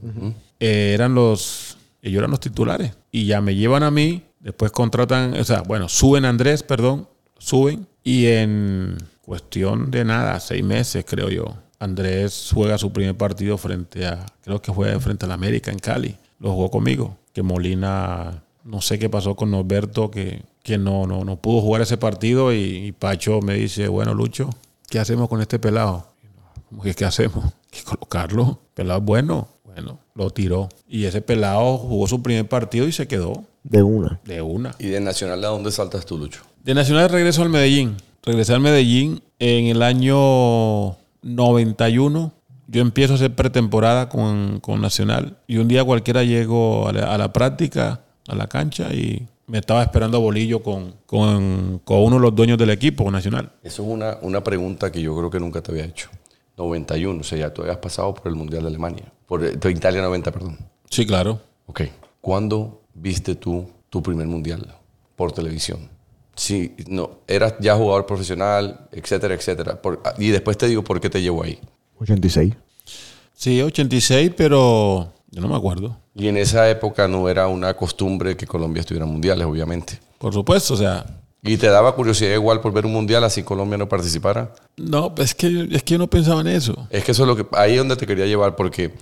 Eh, 0.59 0.91
eran 0.93 1.15
los, 1.15 1.77
ellos 2.03 2.19
eran 2.19 2.31
los 2.31 2.39
titulares. 2.39 2.93
Y 3.11 3.25
ya 3.25 3.41
me 3.41 3.55
llevan 3.55 3.81
a 3.84 3.89
mí, 3.91 4.23
después 4.39 4.71
contratan, 4.71 5.34
o 5.34 5.43
sea, 5.43 5.61
bueno, 5.61 5.89
suben 5.89 6.25
a 6.25 6.29
Andrés, 6.29 6.61
perdón, 6.63 7.07
suben. 7.39 7.88
Y 8.03 8.27
en 8.27 8.97
cuestión 9.21 9.89
de 9.91 10.05
nada, 10.05 10.39
seis 10.39 10.63
meses 10.63 11.03
creo 11.07 11.29
yo, 11.29 11.55
Andrés 11.80 12.51
juega 12.53 12.78
su 12.78 12.91
primer 12.93 13.15
partido 13.17 13.57
frente 13.57 14.05
a, 14.05 14.26
creo 14.41 14.61
que 14.61 14.71
fue 14.74 14.99
frente 14.99 15.26
a 15.26 15.28
la 15.28 15.34
América 15.34 15.71
en 15.71 15.80
Cali. 15.80 16.17
Lo 16.39 16.51
jugó 16.53 16.71
conmigo. 16.71 17.17
Que 17.34 17.41
Molina, 17.43 18.43
no 18.63 18.82
sé 18.82 18.99
qué 18.99 19.09
pasó 19.09 19.36
con 19.36 19.51
Norberto, 19.51 20.09
que, 20.11 20.43
que 20.61 20.78
no, 20.78 21.07
no, 21.07 21.26
no 21.26 21.38
pudo 21.38 21.61
jugar 21.61 21.82
ese 21.82 21.97
partido. 21.97 22.53
Y, 22.53 22.57
y 22.88 22.91
Pacho 22.91 23.41
me 23.41 23.55
dice, 23.55 23.88
bueno, 23.88 24.13
Lucho, 24.13 24.49
¿qué 24.89 24.99
hacemos 24.99 25.28
con 25.30 25.41
este 25.41 25.59
pelado? 25.59 26.07
¿Cómo 26.69 26.84
que 26.84 26.93
qué 26.93 27.05
hacemos? 27.05 27.45
Que 27.74 27.82
colocarlo. 27.84 28.59
Pelado 28.76 29.01
bueno. 29.01 29.47
Bueno, 29.65 29.97
lo 30.13 30.30
tiró. 30.30 30.69
Y 30.88 31.05
ese 31.05 31.21
pelado 31.21 31.80
jugó 31.80 32.05
su 32.07 32.21
primer 32.21 32.47
partido 32.47 32.88
y 32.88 32.91
se 32.91 33.07
quedó 33.07 33.45
De 33.63 33.82
una. 33.82 34.19
de 34.26 34.43
una. 34.43 34.76
¿Y 34.78 34.89
de 34.89 35.01
Nacional 35.01 35.43
a 35.43 35.47
dónde 35.47 35.71
saltas 35.71 36.05
tú, 36.05 36.19
Lucho? 36.19 36.43
De 36.63 36.76
Nacional 36.76 37.09
regreso 37.09 37.41
al 37.41 37.49
Medellín. 37.49 37.97
Regresé 38.21 38.53
al 38.53 38.59
Medellín 38.59 39.24
en 39.39 39.65
el 39.65 39.82
año 39.82 40.95
91. 41.24 42.34
Yo 42.67 42.82
empiezo 42.82 43.13
a 43.13 43.15
hacer 43.15 43.36
pretemporada 43.36 44.09
con, 44.09 44.59
con 44.59 44.82
Nacional. 44.82 45.38
Y 45.47 45.57
un 45.57 45.67
día 45.67 45.84
cualquiera 45.84 46.24
llego 46.24 46.88
a 46.88 46.93
la, 46.93 47.13
a 47.13 47.17
la 47.17 47.34
práctica, 47.34 48.01
a 48.28 48.36
la 48.36 48.47
cancha, 48.47 48.93
y 48.93 49.28
me 49.47 49.59
estaba 49.59 49.84
esperando 49.84 50.19
Bolillo 50.19 50.63
con, 50.63 50.95
con, 51.05 51.82
con 51.84 52.03
uno 52.03 52.15
de 52.15 52.21
los 52.21 52.36
dueños 52.36 52.57
del 52.57 52.69
equipo 52.69 53.09
Nacional. 53.11 53.51
Eso 53.63 53.84
es 53.84 53.89
una, 53.89 54.17
una 54.21 54.43
pregunta 54.43 54.91
que 54.91 55.01
yo 55.01 55.15
creo 55.17 55.30
que 55.30 55.39
nunca 55.39 55.61
te 55.61 55.71
había 55.71 55.86
hecho. 55.86 56.09
91, 56.57 57.19
o 57.19 57.24
sea, 57.24 57.38
ya 57.38 57.53
tú 57.53 57.63
habías 57.63 57.78
pasado 57.78 58.13
por 58.13 58.28
el 58.28 58.36
Mundial 58.36 58.63
de 58.63 58.69
Alemania. 58.69 59.11
Por 59.28 59.43
eh, 59.43 59.55
de 59.55 59.71
Italia 59.71 60.01
90, 60.01 60.32
perdón. 60.32 60.57
Sí, 60.89 61.05
claro. 61.05 61.41
Ok. 61.65 61.82
¿Cuándo 62.21 62.82
viste 62.93 63.36
tú 63.36 63.67
tu 63.89 64.01
primer 64.01 64.28
Mundial 64.28 64.76
por 65.15 65.32
televisión? 65.32 65.89
Sí, 66.36 66.75
no, 66.88 67.19
eras 67.27 67.55
ya 67.59 67.75
jugador 67.75 68.05
profesional, 68.05 68.88
etcétera, 68.91 69.34
etcétera. 69.36 69.81
Por- 69.81 70.01
y 70.17 70.29
después 70.29 70.57
te 70.57 70.67
digo 70.67 70.84
por 70.84 70.99
qué 70.99 71.09
te 71.09 71.21
llevo 71.21 71.43
ahí. 71.43 71.59
86. 71.99 72.53
Sí, 73.36 73.61
86, 73.61 74.31
pero 74.36 75.13
yo 75.31 75.41
no 75.41 75.47
me 75.47 75.55
acuerdo. 75.55 75.97
Y 76.15 76.27
en 76.27 76.38
esa 76.38 76.69
época 76.69 77.07
no 77.07 77.27
era 77.29 77.47
una 77.47 77.73
costumbre 77.75 78.36
que 78.38 78.45
Colombia 78.47 78.81
estuviera 78.81 79.05
en 79.05 79.11
mundiales, 79.11 79.45
obviamente. 79.45 79.99
Por 80.17 80.34
supuesto, 80.34 80.73
o 80.73 80.77
sea, 80.77 81.05
¿Y 81.45 81.57
te 81.57 81.67
daba 81.67 81.93
curiosidad 81.93 82.34
igual 82.36 82.61
por 82.61 82.71
ver 82.71 82.86
un 82.86 82.93
mundial 82.93 83.21
así 83.25 83.43
Colombia 83.43 83.77
no 83.77 83.89
participara? 83.89 84.53
no, 84.77 85.13
es 85.17 85.36
que, 85.36 85.67
es 85.71 85.84
que 85.84 85.91
yo 85.93 85.97
no 85.97 86.09
pensaba 86.09 86.39
en 86.39 86.47
eso. 86.47 86.88
Es 86.89 87.03
que 87.03 87.11
eso 87.11 87.23
es 87.23 87.27
lo 87.27 87.36
que 87.36 87.45
ahí 87.57 87.73
es 87.73 87.77
donde 87.79 87.97
te 87.97 88.07
quería 88.07 88.25
llevar 88.25 88.55
porque 88.55 88.93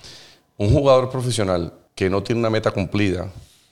un 0.58 0.72
jugador 0.72 1.12
profesional 1.12 1.72
que 1.94 2.10
no 2.10 2.24
tiene 2.24 2.40
una 2.40 2.50
meta 2.50 2.72
cumplida, 2.72 3.32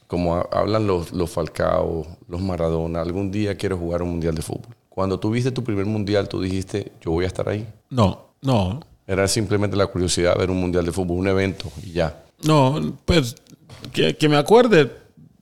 como 0.09 0.35
ha- 0.35 0.49
hablan 0.51 0.85
los, 0.87 1.13
los 1.13 1.29
Falcao, 1.29 2.05
los 2.27 2.41
Maradona, 2.41 2.99
algún 3.01 3.29
día 3.31 3.55
quiero 3.55 3.77
jugar 3.77 4.01
un 4.01 4.09
mundial 4.09 4.33
de 4.35 4.41
fútbol. 4.41 4.75
Cuando 4.89 5.17
tuviste 5.19 5.51
tu 5.51 5.63
primer 5.63 5.85
mundial, 5.85 6.27
tú 6.27 6.41
dijiste, 6.41 6.91
yo 6.99 7.11
voy 7.11 7.23
a 7.23 7.27
estar 7.27 7.47
ahí. 7.47 7.65
No, 7.91 8.31
no, 8.41 8.81
Era 9.07 9.27
simplemente 9.27 9.77
la 9.77 9.85
curiosidad 9.87 10.33
de 10.33 10.39
ver 10.39 10.49
un 10.51 10.59
mundial 10.59 10.83
de 10.83 10.91
fútbol, 10.91 11.19
un 11.19 11.27
evento 11.27 11.71
y 11.83 11.91
ya. 11.91 12.23
no, 12.43 12.95
pues 13.05 13.35
que, 13.93 14.17
que 14.17 14.27
me 14.27 14.35
acuerde, 14.37 14.91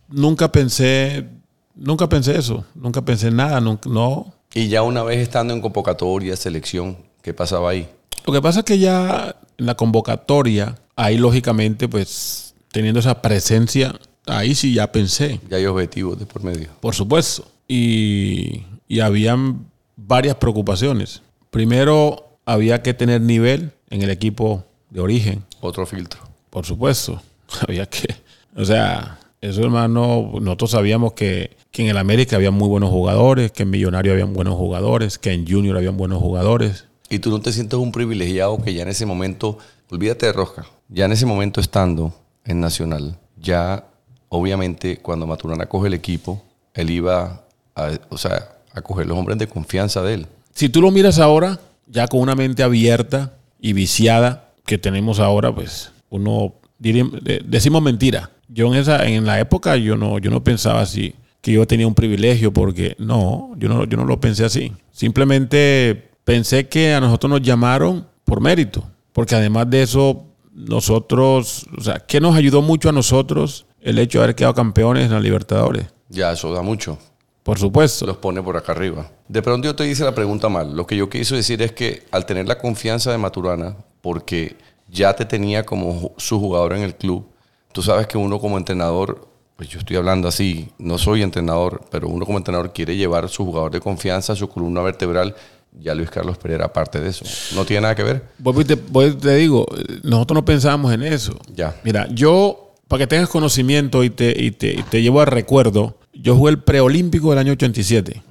nunca 0.10 0.52
pensé, 0.52 1.26
nunca 1.74 2.08
pensé 2.10 2.38
eso, 2.38 2.66
nunca 2.76 3.02
pensé 3.02 3.30
en 3.30 3.38
nada, 3.38 3.60
nunca, 3.62 3.90
no. 3.90 4.34
Y 4.54 4.68
ya 4.68 4.84
una 4.84 5.02
vez 5.04 5.20
estando 5.20 5.54
en 5.54 5.62
convocatoria, 5.62 6.36
selección, 6.36 6.98
¿qué 7.22 7.34
pasaba 7.34 7.70
ahí? 7.70 7.88
Lo 8.26 8.34
que 8.34 8.42
pasa 8.42 8.60
es 8.60 8.66
que 8.66 8.78
ya 8.80 9.36
en 9.58 9.66
la 9.66 9.76
convocatoria, 9.76 10.76
ahí 10.98 11.18
lógicamente, 11.18 11.88
pues 11.88 12.54
teniendo 12.72 13.00
esa 13.00 13.22
presencia, 13.22 13.98
ahí 14.28 14.54
sí 14.56 14.74
ya 14.74 14.92
pensé. 14.92 15.40
Ya 15.50 15.58
hay 15.58 15.66
objetivos 15.66 16.20
de 16.20 16.26
por 16.26 16.44
medio. 16.44 16.70
Por 16.80 16.94
supuesto. 16.96 17.50
Y, 17.68 18.64
y 18.88 19.00
habían 19.00 19.66
varias 19.96 20.36
preocupaciones. 20.36 21.22
Primero, 21.50 22.38
había 22.46 22.82
que 22.82 22.94
tener 22.94 23.22
nivel 23.22 23.72
en 23.90 24.02
el 24.04 24.10
equipo 24.10 24.64
de 24.90 25.02
origen, 25.02 25.44
Otro 25.62 25.86
filtro. 25.86 26.22
por 26.50 26.66
supuesto. 26.66 27.22
Había 27.68 27.86
que, 27.86 28.08
o 28.56 28.66
sea, 28.66 29.20
eso 29.42 29.62
hermano, 29.62 30.32
nosotros 30.42 30.72
sabíamos 30.72 31.14
que, 31.14 31.56
que 31.72 31.84
en 31.84 31.90
el 31.90 31.98
América 31.98 32.36
había 32.36 32.52
muy 32.52 32.68
buenos 32.68 32.90
jugadores, 32.90 33.52
que 33.54 33.64
en 33.64 33.70
Millonario 33.70 34.12
habían 34.12 34.34
buenos 34.34 34.56
jugadores, 34.56 35.18
que 35.18 35.32
en 35.32 35.48
Junior 35.48 35.78
habían 35.78 35.96
buenos 35.96 36.20
jugadores. 36.20 36.86
Y 37.10 37.20
tú 37.20 37.30
no 37.30 37.40
te 37.40 37.54
sientes 37.54 37.80
un 37.80 37.92
privilegiado 37.94 38.62
que 38.62 38.74
ya 38.74 38.84
en 38.84 38.90
ese 38.90 39.06
momento, 39.06 39.58
olvídate 39.90 40.26
de 40.26 40.34
Rosca, 40.34 40.66
ya 40.90 41.06
en 41.06 41.14
ese 41.14 41.26
momento 41.26 41.62
estando 41.62 42.14
en 42.44 42.60
Nacional, 42.60 43.18
ya 43.38 43.86
obviamente 44.30 44.98
cuando 44.98 45.28
Maturana 45.28 45.66
coge 45.68 45.88
el 45.88 45.94
equipo, 45.94 46.42
él 46.74 46.90
iba 46.90 47.44
a, 47.76 47.92
o 48.10 48.18
sea, 48.18 48.50
a 48.74 48.82
coger 48.82 49.08
los 49.08 49.18
hombres 49.18 49.38
de 49.38 49.48
confianza 49.48 50.02
de 50.02 50.14
él. 50.16 50.28
Si 50.54 50.70
tú 50.70 50.82
lo 50.82 50.92
miras 50.92 51.20
ahora, 51.20 51.60
ya 51.88 52.08
con 52.08 52.20
una 52.22 52.36
mente 52.36 52.64
abierta 52.64 53.34
y 53.60 53.74
viciada 53.74 54.50
que 54.66 54.78
tenemos 54.78 55.20
ahora, 55.20 55.54
pues 55.54 55.92
uno 56.10 56.54
diría- 56.80 57.06
de- 57.22 57.42
decimos 57.46 57.82
mentira. 57.82 58.30
Yo 58.50 58.68
en 58.68 58.80
esa, 58.80 59.06
en 59.08 59.26
la 59.26 59.40
época 59.40 59.76
yo 59.78 59.96
no, 59.98 60.20
yo 60.20 60.30
no 60.32 60.44
pensaba 60.44 60.82
así, 60.82 61.16
que 61.42 61.52
yo 61.54 61.66
tenía 61.66 61.88
un 61.88 61.94
privilegio, 61.96 62.52
porque 62.52 62.96
no, 63.00 63.52
yo 63.58 63.70
no, 63.70 63.86
yo 63.86 63.98
no 63.98 64.06
lo 64.06 64.20
pensé 64.20 64.44
así. 64.46 64.74
Simplemente 64.92 66.10
pensé 66.24 66.68
que 66.68 66.94
a 66.94 67.00
nosotros 67.00 67.30
nos 67.30 67.42
llamaron 67.42 68.08
por 68.26 68.42
mérito, 68.42 68.84
porque 69.14 69.36
además 69.36 69.70
de 69.70 69.82
eso, 69.84 70.26
nosotros, 70.54 71.66
o 71.78 71.82
sea, 71.82 72.00
¿qué 72.00 72.20
nos 72.20 72.36
ayudó 72.36 72.62
mucho 72.62 72.90
a 72.90 72.92
nosotros 72.92 73.66
el 73.88 74.00
hecho 74.00 74.20
de 74.20 74.26
haber 74.26 74.36
quedado 74.36 74.54
campeones 74.54 75.06
en 75.06 75.14
la 75.14 75.20
Libertadores? 75.22 75.86
Ya, 76.10 76.34
eso 76.34 76.54
da 76.54 76.62
mucho. 76.62 76.98
Por 77.44 77.58
supuesto. 77.58 78.06
Los 78.06 78.18
pone 78.18 78.44
por 78.44 78.58
acá 78.58 78.74
arriba. 78.74 79.10
De 79.30 79.42
pronto 79.42 79.66
yo 79.66 79.76
te 79.76 79.88
hice 79.88 80.04
la 80.04 80.14
pregunta 80.14 80.50
mal. 80.50 80.76
Lo 80.76 80.86
que 80.86 80.98
yo 80.98 81.10
quise 81.10 81.38
decir 81.38 81.62
es 81.62 81.72
que 81.72 82.04
al 82.12 82.26
tener 82.26 82.48
la 82.48 82.58
confianza 82.58 83.12
de 83.12 83.18
Maturana, 83.18 83.78
porque 84.02 84.58
ya 84.90 85.16
te 85.16 85.24
tenía 85.24 85.66
como 85.66 86.12
su 86.18 86.38
jugador 86.38 86.74
en 86.74 86.84
el 86.84 86.96
club, 86.96 87.30
tú 87.72 87.82
sabes 87.82 88.08
que 88.08 88.18
uno 88.18 88.40
como 88.40 88.58
entrenador, 88.58 89.26
pues 89.56 89.70
yo 89.70 89.80
estoy 89.80 89.96
hablando 89.96 90.28
así, 90.28 90.70
no 90.78 90.98
soy 90.98 91.22
entrenador, 91.22 91.82
pero 91.90 92.10
uno 92.10 92.26
como 92.26 92.38
entrenador 92.38 92.74
quiere 92.74 92.98
llevar 92.98 93.24
a 93.24 93.30
su 93.30 93.46
jugador 93.46 93.72
de 93.72 93.80
confianza, 93.80 94.34
a 94.34 94.36
su 94.36 94.50
columna 94.50 94.82
vertebral. 94.82 95.34
Ya 95.80 95.96
Luis 95.96 96.10
Carlos 96.10 96.38
Pereira, 96.38 96.66
aparte 96.66 97.00
de 97.00 97.10
eso, 97.10 97.24
no 97.56 97.64
tiene 97.64 97.82
nada 97.82 97.96
que 97.96 98.04
ver. 98.04 98.24
Vuelvo 98.38 98.62
y 98.62 98.66
te, 98.66 98.76
te 98.76 99.36
digo, 99.36 99.66
nosotros 100.04 100.36
no 100.36 100.44
pensábamos 100.44 100.92
en 100.94 101.04
eso. 101.04 101.38
Ya. 101.54 101.80
Mira, 101.84 102.08
yo, 102.12 102.67
para 102.88 103.04
que 103.04 103.08
tengas 103.08 103.30
conocimiento 103.30 104.04
y 104.04 104.10
te, 104.10 104.34
y 104.42 104.52
te, 104.52 104.74
y 104.74 104.84
te 104.84 105.02
llevo 105.02 105.22
a 105.22 105.26
recuerdo, 105.26 105.98
yo 106.14 106.36
jugué 106.36 106.52
el 106.52 106.60
preolímpico 106.64 107.30
del 107.32 107.40
año 107.40 107.54
87. 107.54 108.22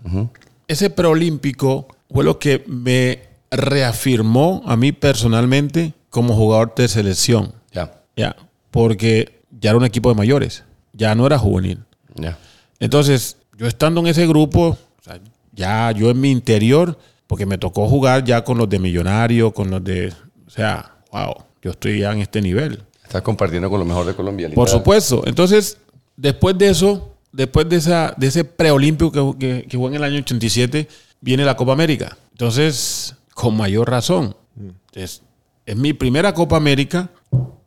Ese 0.68 0.90
preolímpico 0.90 1.86
fue 2.10 2.24
lo 2.24 2.38
que 2.38 2.64
me 2.66 3.20
reafirmó 3.50 4.62
a 4.66 4.76
mí 4.76 4.92
personalmente 4.92 5.92
como 6.10 6.34
jugador 6.34 6.74
de 6.74 6.88
selección. 6.88 7.52
Ya, 7.72 7.92
Ya, 8.16 8.34
porque 8.70 9.40
ya 9.60 9.70
era 9.70 9.78
un 9.78 9.84
equipo 9.84 10.08
de 10.08 10.14
mayores, 10.14 10.64
ya 10.92 11.14
no 11.14 11.26
era 11.26 11.38
juvenil. 11.38 11.80
ya. 12.14 12.38
Entonces, 12.80 13.36
yo 13.56 13.66
estando 13.66 14.00
en 14.00 14.06
ese 14.08 14.26
grupo, 14.26 14.68
o 14.70 15.02
sea, 15.02 15.18
ya 15.52 15.90
yo 15.92 16.10
en 16.10 16.20
mi 16.20 16.30
interior, 16.30 16.98
porque 17.26 17.46
me 17.46 17.56
tocó 17.58 17.88
jugar 17.88 18.24
ya 18.24 18.44
con 18.44 18.58
los 18.58 18.68
de 18.68 18.78
Millonario, 18.78 19.52
con 19.52 19.70
los 19.70 19.82
de, 19.82 20.12
o 20.46 20.50
sea, 20.50 20.96
wow, 21.12 21.34
yo 21.62 21.70
estoy 21.70 22.00
ya 22.00 22.12
en 22.12 22.20
este 22.20 22.40
nivel. 22.42 22.82
Estás 23.06 23.22
compartiendo 23.22 23.70
con 23.70 23.78
lo 23.78 23.84
mejor 23.86 24.04
de 24.06 24.14
Colombia. 24.14 24.50
Por 24.54 24.68
supuesto. 24.68 25.22
Entonces, 25.26 25.78
después 26.16 26.58
de 26.58 26.68
eso, 26.70 27.14
después 27.32 27.68
de, 27.68 27.76
esa, 27.76 28.14
de 28.16 28.26
ese 28.26 28.44
preolímpico 28.44 29.12
que, 29.38 29.38
que, 29.38 29.66
que 29.68 29.76
jugó 29.76 29.88
en 29.88 29.94
el 29.94 30.04
año 30.04 30.18
87, 30.18 30.88
viene 31.20 31.44
la 31.44 31.56
Copa 31.56 31.72
América. 31.72 32.16
Entonces, 32.32 33.14
con 33.34 33.56
mayor 33.56 33.88
razón. 33.90 34.34
Es, 34.92 35.22
es 35.66 35.76
mi 35.76 35.92
primera 35.92 36.32
Copa 36.34 36.56
América. 36.56 37.10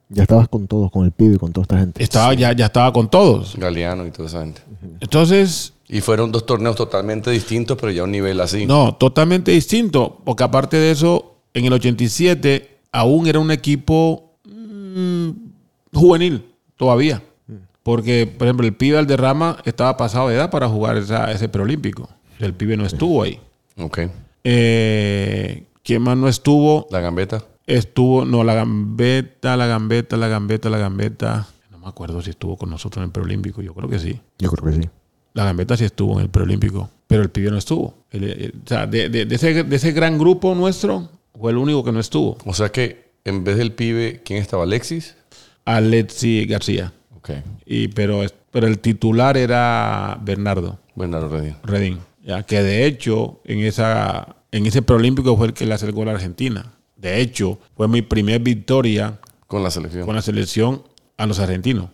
Ya 0.09 0.23
estabas 0.23 0.47
con 0.49 0.67
todos, 0.67 0.91
con 0.91 1.05
el 1.05 1.11
pibe 1.11 1.35
y 1.35 1.37
con 1.37 1.53
toda 1.53 1.63
esta 1.63 1.77
gente. 1.79 2.03
Estaba, 2.03 2.33
ya, 2.33 2.51
ya 2.53 2.65
estaba 2.65 2.91
con 2.91 3.09
todos. 3.09 3.55
Galeano 3.55 4.07
y 4.07 4.11
toda 4.11 4.27
esa 4.27 4.39
gente. 4.41 4.61
Entonces, 4.99 5.73
Y 5.87 6.01
fueron 6.01 6.31
dos 6.31 6.45
torneos 6.45 6.75
totalmente 6.75 7.29
distintos, 7.31 7.77
pero 7.79 7.91
ya 7.91 8.01
a 8.01 8.05
un 8.05 8.11
nivel 8.11 8.39
así. 8.41 8.65
no, 8.65 8.95
totalmente 8.95 9.51
distinto. 9.51 10.19
Porque 10.25 10.43
aparte 10.43 10.77
de 10.77 10.91
eso, 10.91 11.35
en 11.53 11.65
el 11.65 11.73
87 11.73 12.77
aún 12.91 13.27
era 13.27 13.39
un 13.39 13.51
equipo 13.51 14.28
mm, 14.95 15.29
juvenil 15.93 16.45
todavía. 16.77 17.21
Porque, 17.83 18.27
por 18.27 18.47
ejemplo, 18.47 18.67
el 18.67 18.75
pibe 18.75 18.97
Alderrama 18.97 19.57
estaba 19.65 19.97
pasado 19.97 20.27
de 20.29 20.35
edad 20.35 20.51
para 20.51 20.67
jugar 20.67 20.97
esa- 20.97 21.31
ese 21.31 21.49
preolímpico. 21.49 22.09
El 22.39 22.53
pibe 22.53 22.77
no 22.77 22.85
estuvo 22.85 23.23
ahí. 23.23 23.39
Ok. 23.77 23.99
Eh, 24.43 25.63
¿Quién 25.83 26.01
más 26.01 26.17
no 26.17 26.27
estuvo? 26.27 26.87
La 26.91 26.99
gambeta. 26.99 27.43
Estuvo, 27.65 28.25
no, 28.25 28.43
la 28.43 28.53
gambeta, 28.53 29.55
la 29.57 29.65
gambeta, 29.67 30.17
la 30.17 30.27
gambeta, 30.27 30.69
la 30.69 30.77
gambeta. 30.77 31.47
No 31.71 31.79
me 31.79 31.87
acuerdo 31.87 32.21
si 32.21 32.31
estuvo 32.31 32.57
con 32.57 32.69
nosotros 32.69 33.01
en 33.01 33.05
el 33.07 33.11
preolímpico. 33.11 33.61
Yo 33.61 33.73
creo 33.73 33.89
que 33.89 33.99
sí. 33.99 34.19
Yo 34.37 34.51
creo 34.51 34.71
que 34.73 34.81
sí. 34.81 34.89
La 35.33 35.45
gambeta 35.45 35.77
sí 35.77 35.85
estuvo 35.85 36.15
en 36.15 36.21
el 36.21 36.29
preolímpico, 36.29 36.89
pero 37.07 37.21
el 37.21 37.29
pibe 37.29 37.51
no 37.51 37.57
estuvo. 37.57 37.93
El- 38.11 38.23
el- 38.23 38.53
o 38.65 38.67
sea, 38.67 38.85
de, 38.87 39.09
de- 39.09 39.25
de 39.25 39.35
ese, 39.35 39.63
de 39.63 39.75
ese 39.75 39.91
gran 39.91 40.17
grupo 40.17 40.53
nuestro, 40.55 41.09
fue 41.39 41.51
el 41.51 41.57
único 41.57 41.83
que 41.83 41.91
no 41.91 41.99
estuvo. 41.99 42.37
O 42.45 42.53
sea 42.53 42.69
que 42.71 43.09
en 43.30 43.43
vez 43.43 43.57
del 43.57 43.71
pibe, 43.73 44.21
¿quién 44.25 44.39
estaba? 44.41 44.63
¿Alexis? 44.63 45.15
Alexi 45.65 46.45
García. 46.45 46.93
Ok. 47.15 47.32
Y, 47.65 47.89
pero, 47.89 48.21
pero 48.51 48.67
el 48.67 48.80
titular 48.80 49.38
era 49.38 50.17
Bernardo 50.21 50.80
Bernardo 50.95 51.30
Redín. 51.30 51.55
Redín. 51.63 51.99
Ya, 52.23 52.43
que 52.43 52.61
de 52.61 52.86
hecho, 52.86 53.39
en, 53.45 53.59
esa, 53.59 54.36
en 54.51 54.65
ese 54.65 54.82
preolímpico 54.82 55.36
fue 55.38 55.47
el 55.47 55.53
que 55.53 55.65
le 55.65 55.73
acercó 55.73 56.01
a 56.03 56.05
la 56.05 56.11
Argentina. 56.11 56.73
De 56.95 57.21
hecho, 57.21 57.59
fue 57.77 57.88
mi 57.88 58.01
primer 58.01 58.41
victoria 58.41 59.19
Con 59.47 59.63
la 59.63 59.71
selección. 59.71 60.05
con 60.05 60.15
la 60.15 60.21
selección 60.21 60.84
a 61.17 61.25
los 61.25 61.39
argentinos. 61.39 61.89